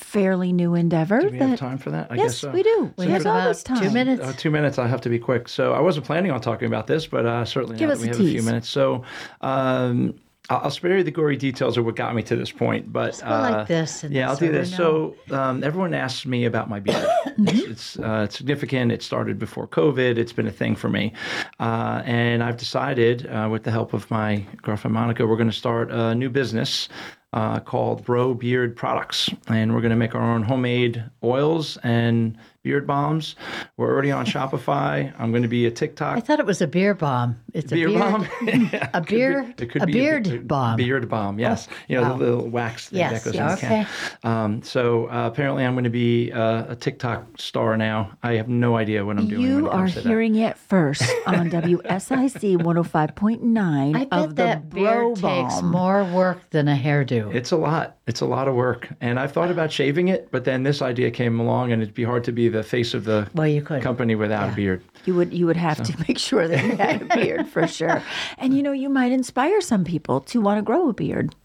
fairly 0.00 0.52
new 0.52 0.74
endeavor. 0.74 1.20
Do 1.20 1.28
we 1.28 1.38
that, 1.38 1.48
have 1.50 1.58
time 1.58 1.78
for 1.78 1.90
that? 1.90 2.10
I 2.10 2.16
yes, 2.16 2.24
guess 2.24 2.38
so. 2.38 2.50
we 2.50 2.62
do. 2.62 2.92
We 2.96 3.06
There's 3.06 3.12
have 3.12 3.20
about 3.22 3.40
always 3.42 3.62
time. 3.62 3.82
two 3.82 3.90
minutes. 3.90 4.22
Uh, 4.22 4.32
two 4.36 4.50
minutes. 4.50 4.78
I 4.78 4.86
have 4.86 5.00
to 5.02 5.08
be 5.08 5.18
quick. 5.18 5.48
So 5.48 5.72
I 5.72 5.80
wasn't 5.80 6.06
planning 6.06 6.30
on 6.30 6.40
talking 6.40 6.66
about 6.66 6.86
this, 6.86 7.06
but 7.06 7.26
uh, 7.26 7.44
certainly 7.44 7.76
Give 7.76 7.88
now 7.88 7.94
us 7.94 8.00
that 8.00 8.04
we 8.04 8.10
a 8.10 8.16
have 8.16 8.26
a 8.26 8.30
few 8.30 8.42
minutes. 8.42 8.68
So 8.68 9.04
um, 9.42 10.14
I'll, 10.50 10.62
I'll 10.64 10.70
spare 10.70 10.98
you 10.98 11.04
the 11.04 11.10
gory 11.10 11.36
details 11.36 11.78
of 11.78 11.84
what 11.84 11.96
got 11.96 12.14
me 12.14 12.22
to 12.24 12.36
this 12.36 12.50
point. 12.50 12.92
But 12.92 13.20
go 13.20 13.28
like 13.28 13.54
uh, 13.54 13.64
this 13.64 14.02
and 14.04 14.12
yeah, 14.12 14.28
I'll 14.28 14.36
do 14.36 14.50
this. 14.50 14.74
So 14.74 15.14
um, 15.30 15.62
everyone 15.62 15.94
asks 15.94 16.26
me 16.26 16.44
about 16.44 16.68
my 16.68 16.80
beard. 16.80 17.06
it's 17.38 17.70
it's, 17.70 17.98
uh, 17.98 18.22
it's 18.24 18.36
significant. 18.36 18.90
It 18.92 19.02
started 19.02 19.38
before 19.38 19.68
COVID. 19.68 20.18
It's 20.18 20.32
been 20.32 20.48
a 20.48 20.52
thing 20.52 20.76
for 20.76 20.88
me, 20.88 21.12
uh, 21.60 22.02
and 22.04 22.42
I've 22.42 22.56
decided, 22.56 23.26
uh, 23.26 23.48
with 23.50 23.62
the 23.62 23.70
help 23.70 23.92
of 23.94 24.10
my 24.10 24.44
girlfriend 24.62 24.94
Monica, 24.94 25.26
we're 25.26 25.36
going 25.36 25.50
to 25.50 25.56
start 25.56 25.90
a 25.90 26.14
new 26.14 26.28
business 26.28 26.88
uh, 27.32 27.60
called 27.60 28.04
Bro 28.04 28.34
Beard 28.34 28.76
Products, 28.76 29.30
and 29.48 29.74
we're 29.74 29.80
going 29.80 29.90
to 29.90 29.96
make 29.96 30.14
our 30.14 30.22
own 30.22 30.42
homemade 30.42 31.04
oils 31.22 31.76
and 31.82 32.36
beard 32.62 32.86
bombs. 32.86 33.36
We're 33.76 33.90
already 33.92 34.10
on 34.10 34.26
Shopify. 34.34 35.12
I'm 35.18 35.30
going 35.30 35.42
to 35.42 35.48
be 35.48 35.66
a 35.66 35.70
TikTok 35.70 36.16
I 36.16 36.20
thought 36.20 36.40
it 36.40 36.46
was 36.46 36.60
a 36.60 36.66
beer 36.66 36.94
bomb. 36.94 37.40
It's 37.54 37.72
a 37.72 37.74
beer 37.74 37.88
beard, 37.88 38.00
balm. 38.00 38.28
Yeah, 38.72 38.90
a 38.94 39.00
it 39.00 39.06
could 39.06 39.56
be- 39.56 39.62
it 39.64 39.70
could 39.70 39.82
a 39.82 39.86
be 39.86 39.92
beard 39.92 40.26
a, 40.26 40.38
bomb. 40.38 40.76
Beard 40.76 41.08
bomb, 41.08 41.38
yes. 41.38 41.68
you 41.88 41.96
know 41.96 42.02
wow. 42.02 42.16
the 42.16 42.24
little 42.24 42.48
wax 42.48 42.88
thing 42.88 42.98
Yes, 42.98 43.24
that 43.24 43.24
goes 43.24 43.34
yes. 43.34 43.50
in 43.50 43.54
the 43.54 43.60
can. 43.60 43.80
Okay. 43.82 43.88
Um, 44.28 44.62
so 44.62 45.06
uh, 45.06 45.26
apparently, 45.26 45.64
I'm 45.64 45.74
going 45.74 45.84
to 45.84 45.90
be 45.90 46.32
uh, 46.32 46.72
a 46.72 46.76
TikTok 46.76 47.40
star 47.40 47.76
now. 47.76 48.12
I 48.22 48.34
have 48.34 48.48
no 48.48 48.76
idea 48.76 49.04
what 49.04 49.18
I'm 49.18 49.28
doing. 49.28 49.42
You 49.42 49.68
are 49.68 49.78
comes 49.86 49.94
to 49.94 50.00
that. 50.02 50.08
hearing 50.08 50.34
it 50.36 50.56
first 50.58 51.02
on 51.26 51.50
WSIC 51.50 52.56
105.9 52.58 53.96
I 53.96 54.02
of 54.02 54.08
bet 54.08 54.28
the 54.28 54.34
that 54.34 54.68
Bro 54.70 55.14
beard 55.14 55.16
takes 55.16 55.54
Balm. 55.60 55.70
more 55.70 56.04
work 56.04 56.50
than 56.50 56.68
a 56.68 56.76
hairdo. 56.76 57.34
It's 57.34 57.50
a 57.52 57.56
lot. 57.56 57.96
It's 58.10 58.20
a 58.20 58.26
lot 58.26 58.48
of 58.48 58.56
work, 58.56 58.88
and 59.00 59.20
I've 59.20 59.30
thought 59.30 59.52
about 59.52 59.70
shaving 59.70 60.08
it, 60.08 60.32
but 60.32 60.44
then 60.44 60.64
this 60.64 60.82
idea 60.82 61.12
came 61.12 61.38
along, 61.38 61.70
and 61.70 61.80
it'd 61.80 61.94
be 61.94 62.02
hard 62.02 62.24
to 62.24 62.32
be 62.32 62.48
the 62.48 62.64
face 62.64 62.92
of 62.92 63.04
the 63.04 63.30
well, 63.34 63.46
you 63.46 63.62
could. 63.62 63.82
company 63.82 64.16
without 64.16 64.50
a 64.50 64.52
beard. 64.52 64.82
You 65.04 65.14
would 65.14 65.32
you 65.32 65.46
would 65.46 65.56
have 65.56 65.80
to 65.84 65.96
make 66.08 66.18
sure 66.18 66.48
that 66.48 66.64
you 66.64 66.74
had 66.76 67.02
a 67.02 67.04
beard 67.04 67.46
for 67.48 67.68
sure. 67.68 68.02
And 68.38 68.52
you 68.52 68.64
know, 68.64 68.72
you 68.72 68.88
might 68.88 69.12
inspire 69.12 69.60
some 69.60 69.84
people 69.84 70.22
to 70.22 70.40
want 70.40 70.58
to 70.58 70.62
grow 70.62 70.88
a 70.88 70.92
beard. 70.92 71.36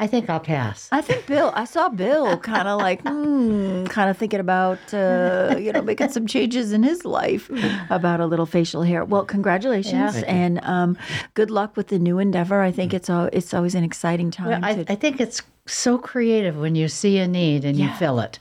I 0.00 0.06
think 0.06 0.30
I'll 0.30 0.38
pass. 0.38 0.88
I 0.92 1.00
think 1.00 1.26
Bill, 1.26 1.50
I 1.56 1.64
saw 1.64 1.88
Bill 1.88 2.38
kind 2.52 2.68
of 2.68 2.78
like, 2.78 3.02
hmm, 3.02 3.84
kind 3.86 4.08
of 4.08 4.16
thinking 4.16 4.38
about, 4.38 4.78
uh, 4.94 5.56
you 5.58 5.72
know, 5.72 5.82
making 5.82 6.10
some 6.10 6.26
changes 6.26 6.72
in 6.72 6.82
his 6.84 7.04
life 7.04 7.50
about 7.90 8.20
a 8.20 8.26
little 8.26 8.46
facial 8.46 8.82
hair. 8.82 9.04
Well, 9.04 9.24
congratulations 9.24 10.16
Yeah. 10.20 10.24
and 10.26 10.60
um, 10.64 10.96
good 11.34 11.50
luck 11.50 11.76
with 11.76 11.88
the 11.88 11.98
new 11.98 12.18
endeavor. 12.20 12.60
I 12.62 12.70
think 12.70 12.94
it's 12.94 13.10
al- 13.10 13.30
it's 13.32 13.52
always 13.52 13.74
an 13.74 13.82
exciting 13.84 14.30
time. 14.30 14.48
Well, 14.48 14.60
I, 14.64 14.74
to, 14.84 14.92
I 14.92 14.94
think 14.94 15.20
it's 15.20 15.42
so 15.66 15.98
creative 15.98 16.56
when 16.56 16.74
you 16.76 16.86
see 16.88 17.18
a 17.18 17.26
need 17.26 17.64
and 17.64 17.76
you 17.76 17.90
fill 17.94 18.20
it. 18.20 18.38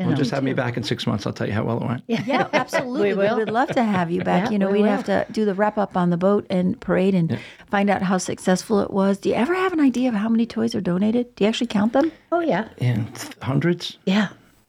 You 0.00 0.06
Well, 0.06 0.14
know. 0.14 0.16
just 0.16 0.30
have 0.30 0.42
me 0.42 0.54
back 0.54 0.76
in 0.78 0.82
six 0.82 1.06
months. 1.06 1.26
I'll 1.26 1.32
tell 1.34 1.46
you 1.46 1.52
how 1.52 1.62
well 1.62 1.76
it 1.82 1.86
went. 1.86 2.02
yeah, 2.08 2.48
absolutely. 2.54 3.12
we, 3.14 3.28
we, 3.28 3.34
would 3.34 3.50
love 3.50 3.68
to 3.72 3.82
have 3.84 4.10
you 4.10 4.24
back. 4.24 4.46
Yeah, 4.46 4.50
you 4.52 4.58
know, 4.58 4.70
we 4.70 4.80
we'd 4.82 4.88
have 4.88 5.04
to 5.04 5.26
do 5.30 5.44
the 5.44 5.52
wrap 5.54 5.76
up 5.76 5.94
on 5.96 6.08
the 6.08 6.16
boat 6.16 6.46
and 6.48 6.80
parade 6.80 7.14
and 7.14 7.38
find 7.70 7.90
out 7.90 8.00
how 8.02 8.16
successful 8.16 8.80
it 8.80 8.90
was. 8.90 9.18
Do 9.18 9.28
you 9.28 9.34
ever 9.34 9.54
have 9.54 9.74
an 9.74 9.80
idea 9.80 10.08
of 10.08 10.14
how 10.14 10.30
many 10.30 10.46
toys 10.46 10.74
are 10.74 10.80
donated? 10.80 11.34
Do 11.36 11.44
you 11.44 11.48
actually 11.48 11.66
count 11.66 11.92
them? 11.92 12.10
oh 12.32 12.40
yeah, 12.40 12.68
And 12.78 13.14
th- 13.14 13.34
hundreds, 13.42 13.98
yeah. 14.06 14.28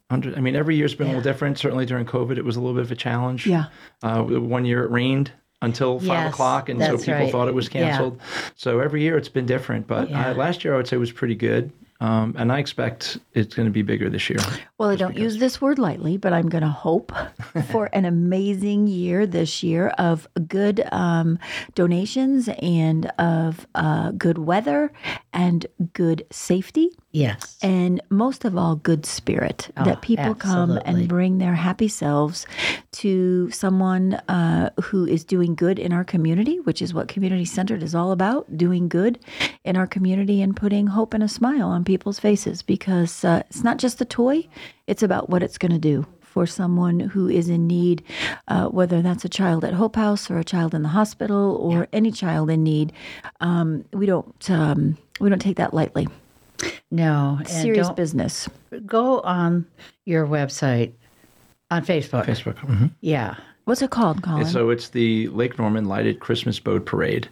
hundred. 0.09 0.37
I 0.37 0.41
mean, 0.41 0.55
every 0.57 0.75
year's 0.75 0.93
been 0.95 1.07
a 1.07 1.11
little 1.11 1.23
different. 1.23 1.57
Certainly 1.57 1.85
during 1.85 2.05
COVID, 2.05 2.37
it 2.37 2.43
was 2.43 2.57
a 2.57 2.59
little 2.59 2.75
bit 2.75 2.83
of 2.83 2.91
a 2.91 2.95
challenge. 2.95 3.47
Yeah. 3.47 3.65
Uh, 4.03 4.23
one 4.23 4.65
year 4.65 4.83
it 4.83 4.91
rained 4.91 5.31
until 5.61 5.99
five 5.99 6.07
Yes, 6.07 6.33
o'clock, 6.33 6.67
and 6.69 6.81
so 6.81 6.97
people 6.97 7.13
right. 7.13 7.31
thought 7.31 7.47
it 7.47 7.53
was 7.53 7.67
Yeah. 7.73 7.87
canceled. 7.91 8.19
So 8.57 8.79
every 8.81 9.01
year 9.01 9.15
it's 9.15 9.29
been 9.29 9.45
different. 9.45 9.87
But 9.87 10.09
Yeah. 10.09 10.31
uh, 10.31 10.33
last 10.33 10.65
year 10.65 10.73
I 10.73 10.77
would 10.77 10.87
say 10.87 10.97
was 10.97 11.11
pretty 11.13 11.35
good, 11.35 11.71
um, 12.01 12.33
and 12.35 12.51
I 12.51 12.57
expect 12.57 13.19
it's 13.35 13.53
going 13.53 13.67
to 13.67 13.71
be 13.71 13.83
bigger 13.83 14.09
this 14.09 14.27
year. 14.27 14.39
Well, 14.79 14.89
I 14.89 14.95
don't 14.95 15.15
use 15.15 15.37
this 15.37 15.61
word 15.61 15.77
lightly, 15.77 16.17
but 16.17 16.33
I'm 16.33 16.49
going 16.49 16.63
to 16.63 16.67
hope 16.67 17.11
for 17.71 17.89
an 17.93 18.05
amazing 18.05 18.87
year 18.87 19.27
this 19.27 19.61
year 19.61 19.89
of 19.99 20.27
good 20.47 20.83
um, 20.91 21.37
donations 21.75 22.49
and 22.59 23.05
of 23.19 23.67
uh, 23.75 24.11
good 24.11 24.39
weather 24.39 24.91
and 25.31 25.67
good 25.93 26.25
safety. 26.31 26.89
Yes. 27.11 27.57
And 27.61 28.01
most 28.09 28.45
of 28.45 28.57
all, 28.57 28.77
good 28.77 29.05
spirit 29.05 29.69
that 29.75 30.01
people 30.01 30.33
come 30.33 30.79
and 30.85 31.07
bring 31.07 31.37
their 31.37 31.55
happy 31.55 31.89
selves 31.89 32.47
to 32.93 33.51
someone 33.51 34.13
uh, 34.29 34.69
who 34.81 35.05
is 35.05 35.25
doing 35.25 35.53
good 35.53 35.77
in 35.77 35.91
our 35.91 36.05
community, 36.05 36.59
which 36.61 36.81
is 36.81 36.93
what 36.93 37.09
community 37.09 37.45
centered 37.45 37.83
is 37.83 37.93
all 37.93 38.11
about 38.11 38.57
doing 38.57 38.87
good 38.87 39.19
in 39.65 39.75
our 39.75 39.87
community 39.87 40.41
and 40.41 40.55
putting 40.55 40.87
hope 40.87 41.13
and 41.13 41.21
a 41.21 41.27
smile 41.27 41.67
on 41.67 41.83
people's 41.91 42.19
faces 42.19 42.61
because 42.61 43.13
uh, 43.25 43.43
it's 43.49 43.63
not 43.63 43.77
just 43.77 43.99
a 44.01 44.05
toy, 44.05 44.47
it's 44.87 45.03
about 45.03 45.29
what 45.29 45.43
it's 45.43 45.57
going 45.57 45.71
to 45.81 45.85
do. 45.93 46.05
For 46.35 46.47
someone 46.47 46.97
who 47.01 47.27
is 47.27 47.49
in 47.49 47.67
need, 47.67 48.01
uh, 48.47 48.67
whether 48.69 49.01
that's 49.01 49.25
a 49.25 49.29
child 49.29 49.65
at 49.65 49.73
Hope 49.73 49.97
House 49.97 50.31
or 50.31 50.37
a 50.37 50.45
child 50.45 50.73
in 50.73 50.81
the 50.81 50.87
hospital 50.99 51.57
or 51.57 51.89
any 51.91 52.09
child 52.09 52.49
in 52.49 52.63
need, 52.63 52.93
um, 53.41 53.83
we 53.91 54.05
don't 54.05 54.49
um, 54.49 54.97
we 55.19 55.27
don't 55.29 55.41
take 55.41 55.57
that 55.57 55.73
lightly. 55.73 56.07
no. 56.89 57.35
And 57.39 57.47
Serious 57.49 57.89
business. 57.89 58.47
go 58.85 59.19
on 59.21 59.65
your 60.05 60.25
website 60.25 60.93
on 61.69 61.83
Facebook. 61.85 62.25
Facebook. 62.25 62.55
Mhm. 62.59 62.91
Yeah. 63.01 63.35
What's 63.65 63.81
it 63.81 63.91
called, 63.91 64.23
Colin? 64.23 64.41
And 64.43 64.49
so 64.49 64.69
it's 64.69 64.89
the 64.89 65.27
Lake 65.29 65.59
Norman 65.59 65.85
Lighted 65.85 66.21
Christmas 66.21 66.59
Boat 66.61 66.85
Parade, 66.85 67.27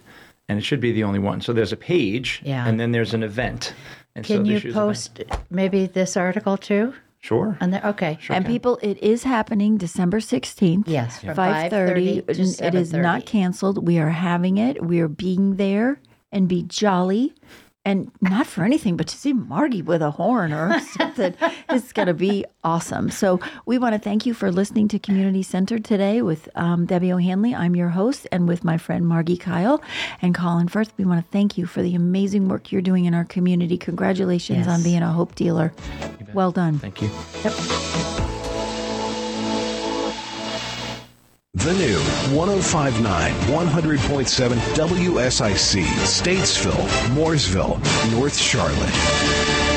and 0.48 0.58
it 0.58 0.64
should 0.64 0.80
be 0.80 0.92
the 0.92 1.04
only 1.04 1.18
one. 1.18 1.40
So 1.40 1.54
there's 1.54 1.72
a 1.72 1.76
page, 1.92 2.42
Yeah. 2.44 2.66
and 2.68 2.78
then 2.78 2.92
there's 2.92 3.14
an 3.14 3.22
event. 3.22 3.72
And 4.14 4.24
Can 4.24 4.38
this 4.42 4.46
you 4.46 4.52
year's 4.52 4.64
event- 4.64 4.74
post 4.74 5.22
maybe 5.50 5.86
this 5.86 6.16
article 6.16 6.56
too? 6.56 6.94
Sure. 7.22 7.58
On 7.60 7.70
there? 7.70 7.82
Okay. 7.84 8.18
and 8.30 8.46
people, 8.46 8.78
it 8.82 8.96
is 9.02 9.24
happening 9.24 9.76
December 9.76 10.20
16th. 10.20 10.84
Yes, 10.88 11.20
from 11.20 11.34
5.30. 11.36 12.22
5:30 12.24 12.56
to 12.58 12.66
It 12.66 12.74
is 12.74 12.92
not 12.94 13.26
canceled. 13.26 13.86
We 13.86 13.98
are 13.98 14.08
having 14.08 14.56
it. 14.56 14.82
We 14.82 15.00
are 15.00 15.08
being 15.08 15.56
there 15.56 16.00
and 16.32 16.48
be 16.48 16.62
jolly. 16.62 17.34
And 17.82 18.12
not 18.20 18.46
for 18.46 18.62
anything, 18.62 18.98
but 18.98 19.08
to 19.08 19.16
see 19.16 19.32
Margi 19.32 19.82
with 19.82 20.02
a 20.02 20.10
horn 20.10 20.52
or 20.52 20.78
something, 20.98 21.34
it's 21.70 21.94
going 21.94 22.08
to 22.08 22.14
be 22.14 22.44
awesome. 22.62 23.10
So, 23.10 23.40
we 23.64 23.78
want 23.78 23.94
to 23.94 23.98
thank 23.98 24.26
you 24.26 24.34
for 24.34 24.52
listening 24.52 24.86
to 24.88 24.98
Community 24.98 25.42
Center 25.42 25.78
today 25.78 26.20
with 26.20 26.46
um, 26.56 26.84
Debbie 26.84 27.10
O'Handley. 27.10 27.54
I'm 27.54 27.74
your 27.74 27.88
host, 27.88 28.26
and 28.30 28.46
with 28.46 28.64
my 28.64 28.76
friend 28.76 29.06
Margi 29.06 29.40
Kyle 29.40 29.82
and 30.20 30.34
Colin 30.34 30.68
Furcht. 30.68 30.90
We 30.98 31.06
want 31.06 31.24
to 31.24 31.30
thank 31.32 31.56
you 31.56 31.64
for 31.64 31.80
the 31.80 31.94
amazing 31.94 32.48
work 32.48 32.70
you're 32.70 32.82
doing 32.82 33.06
in 33.06 33.14
our 33.14 33.24
community. 33.24 33.78
Congratulations 33.78 34.66
on 34.68 34.82
being 34.82 35.02
a 35.02 35.10
Hope 35.10 35.34
dealer. 35.34 35.72
Well 36.34 36.52
done. 36.52 36.78
Thank 36.78 37.00
you. 37.00 38.19
The 41.54 41.72
new 41.74 41.98
1059 42.38 43.32
100.7 43.32 44.50
WSIC, 44.76 45.82
Statesville, 46.06 46.86
Mooresville, 47.12 47.76
North 48.12 48.36
Charlotte. 48.38 49.69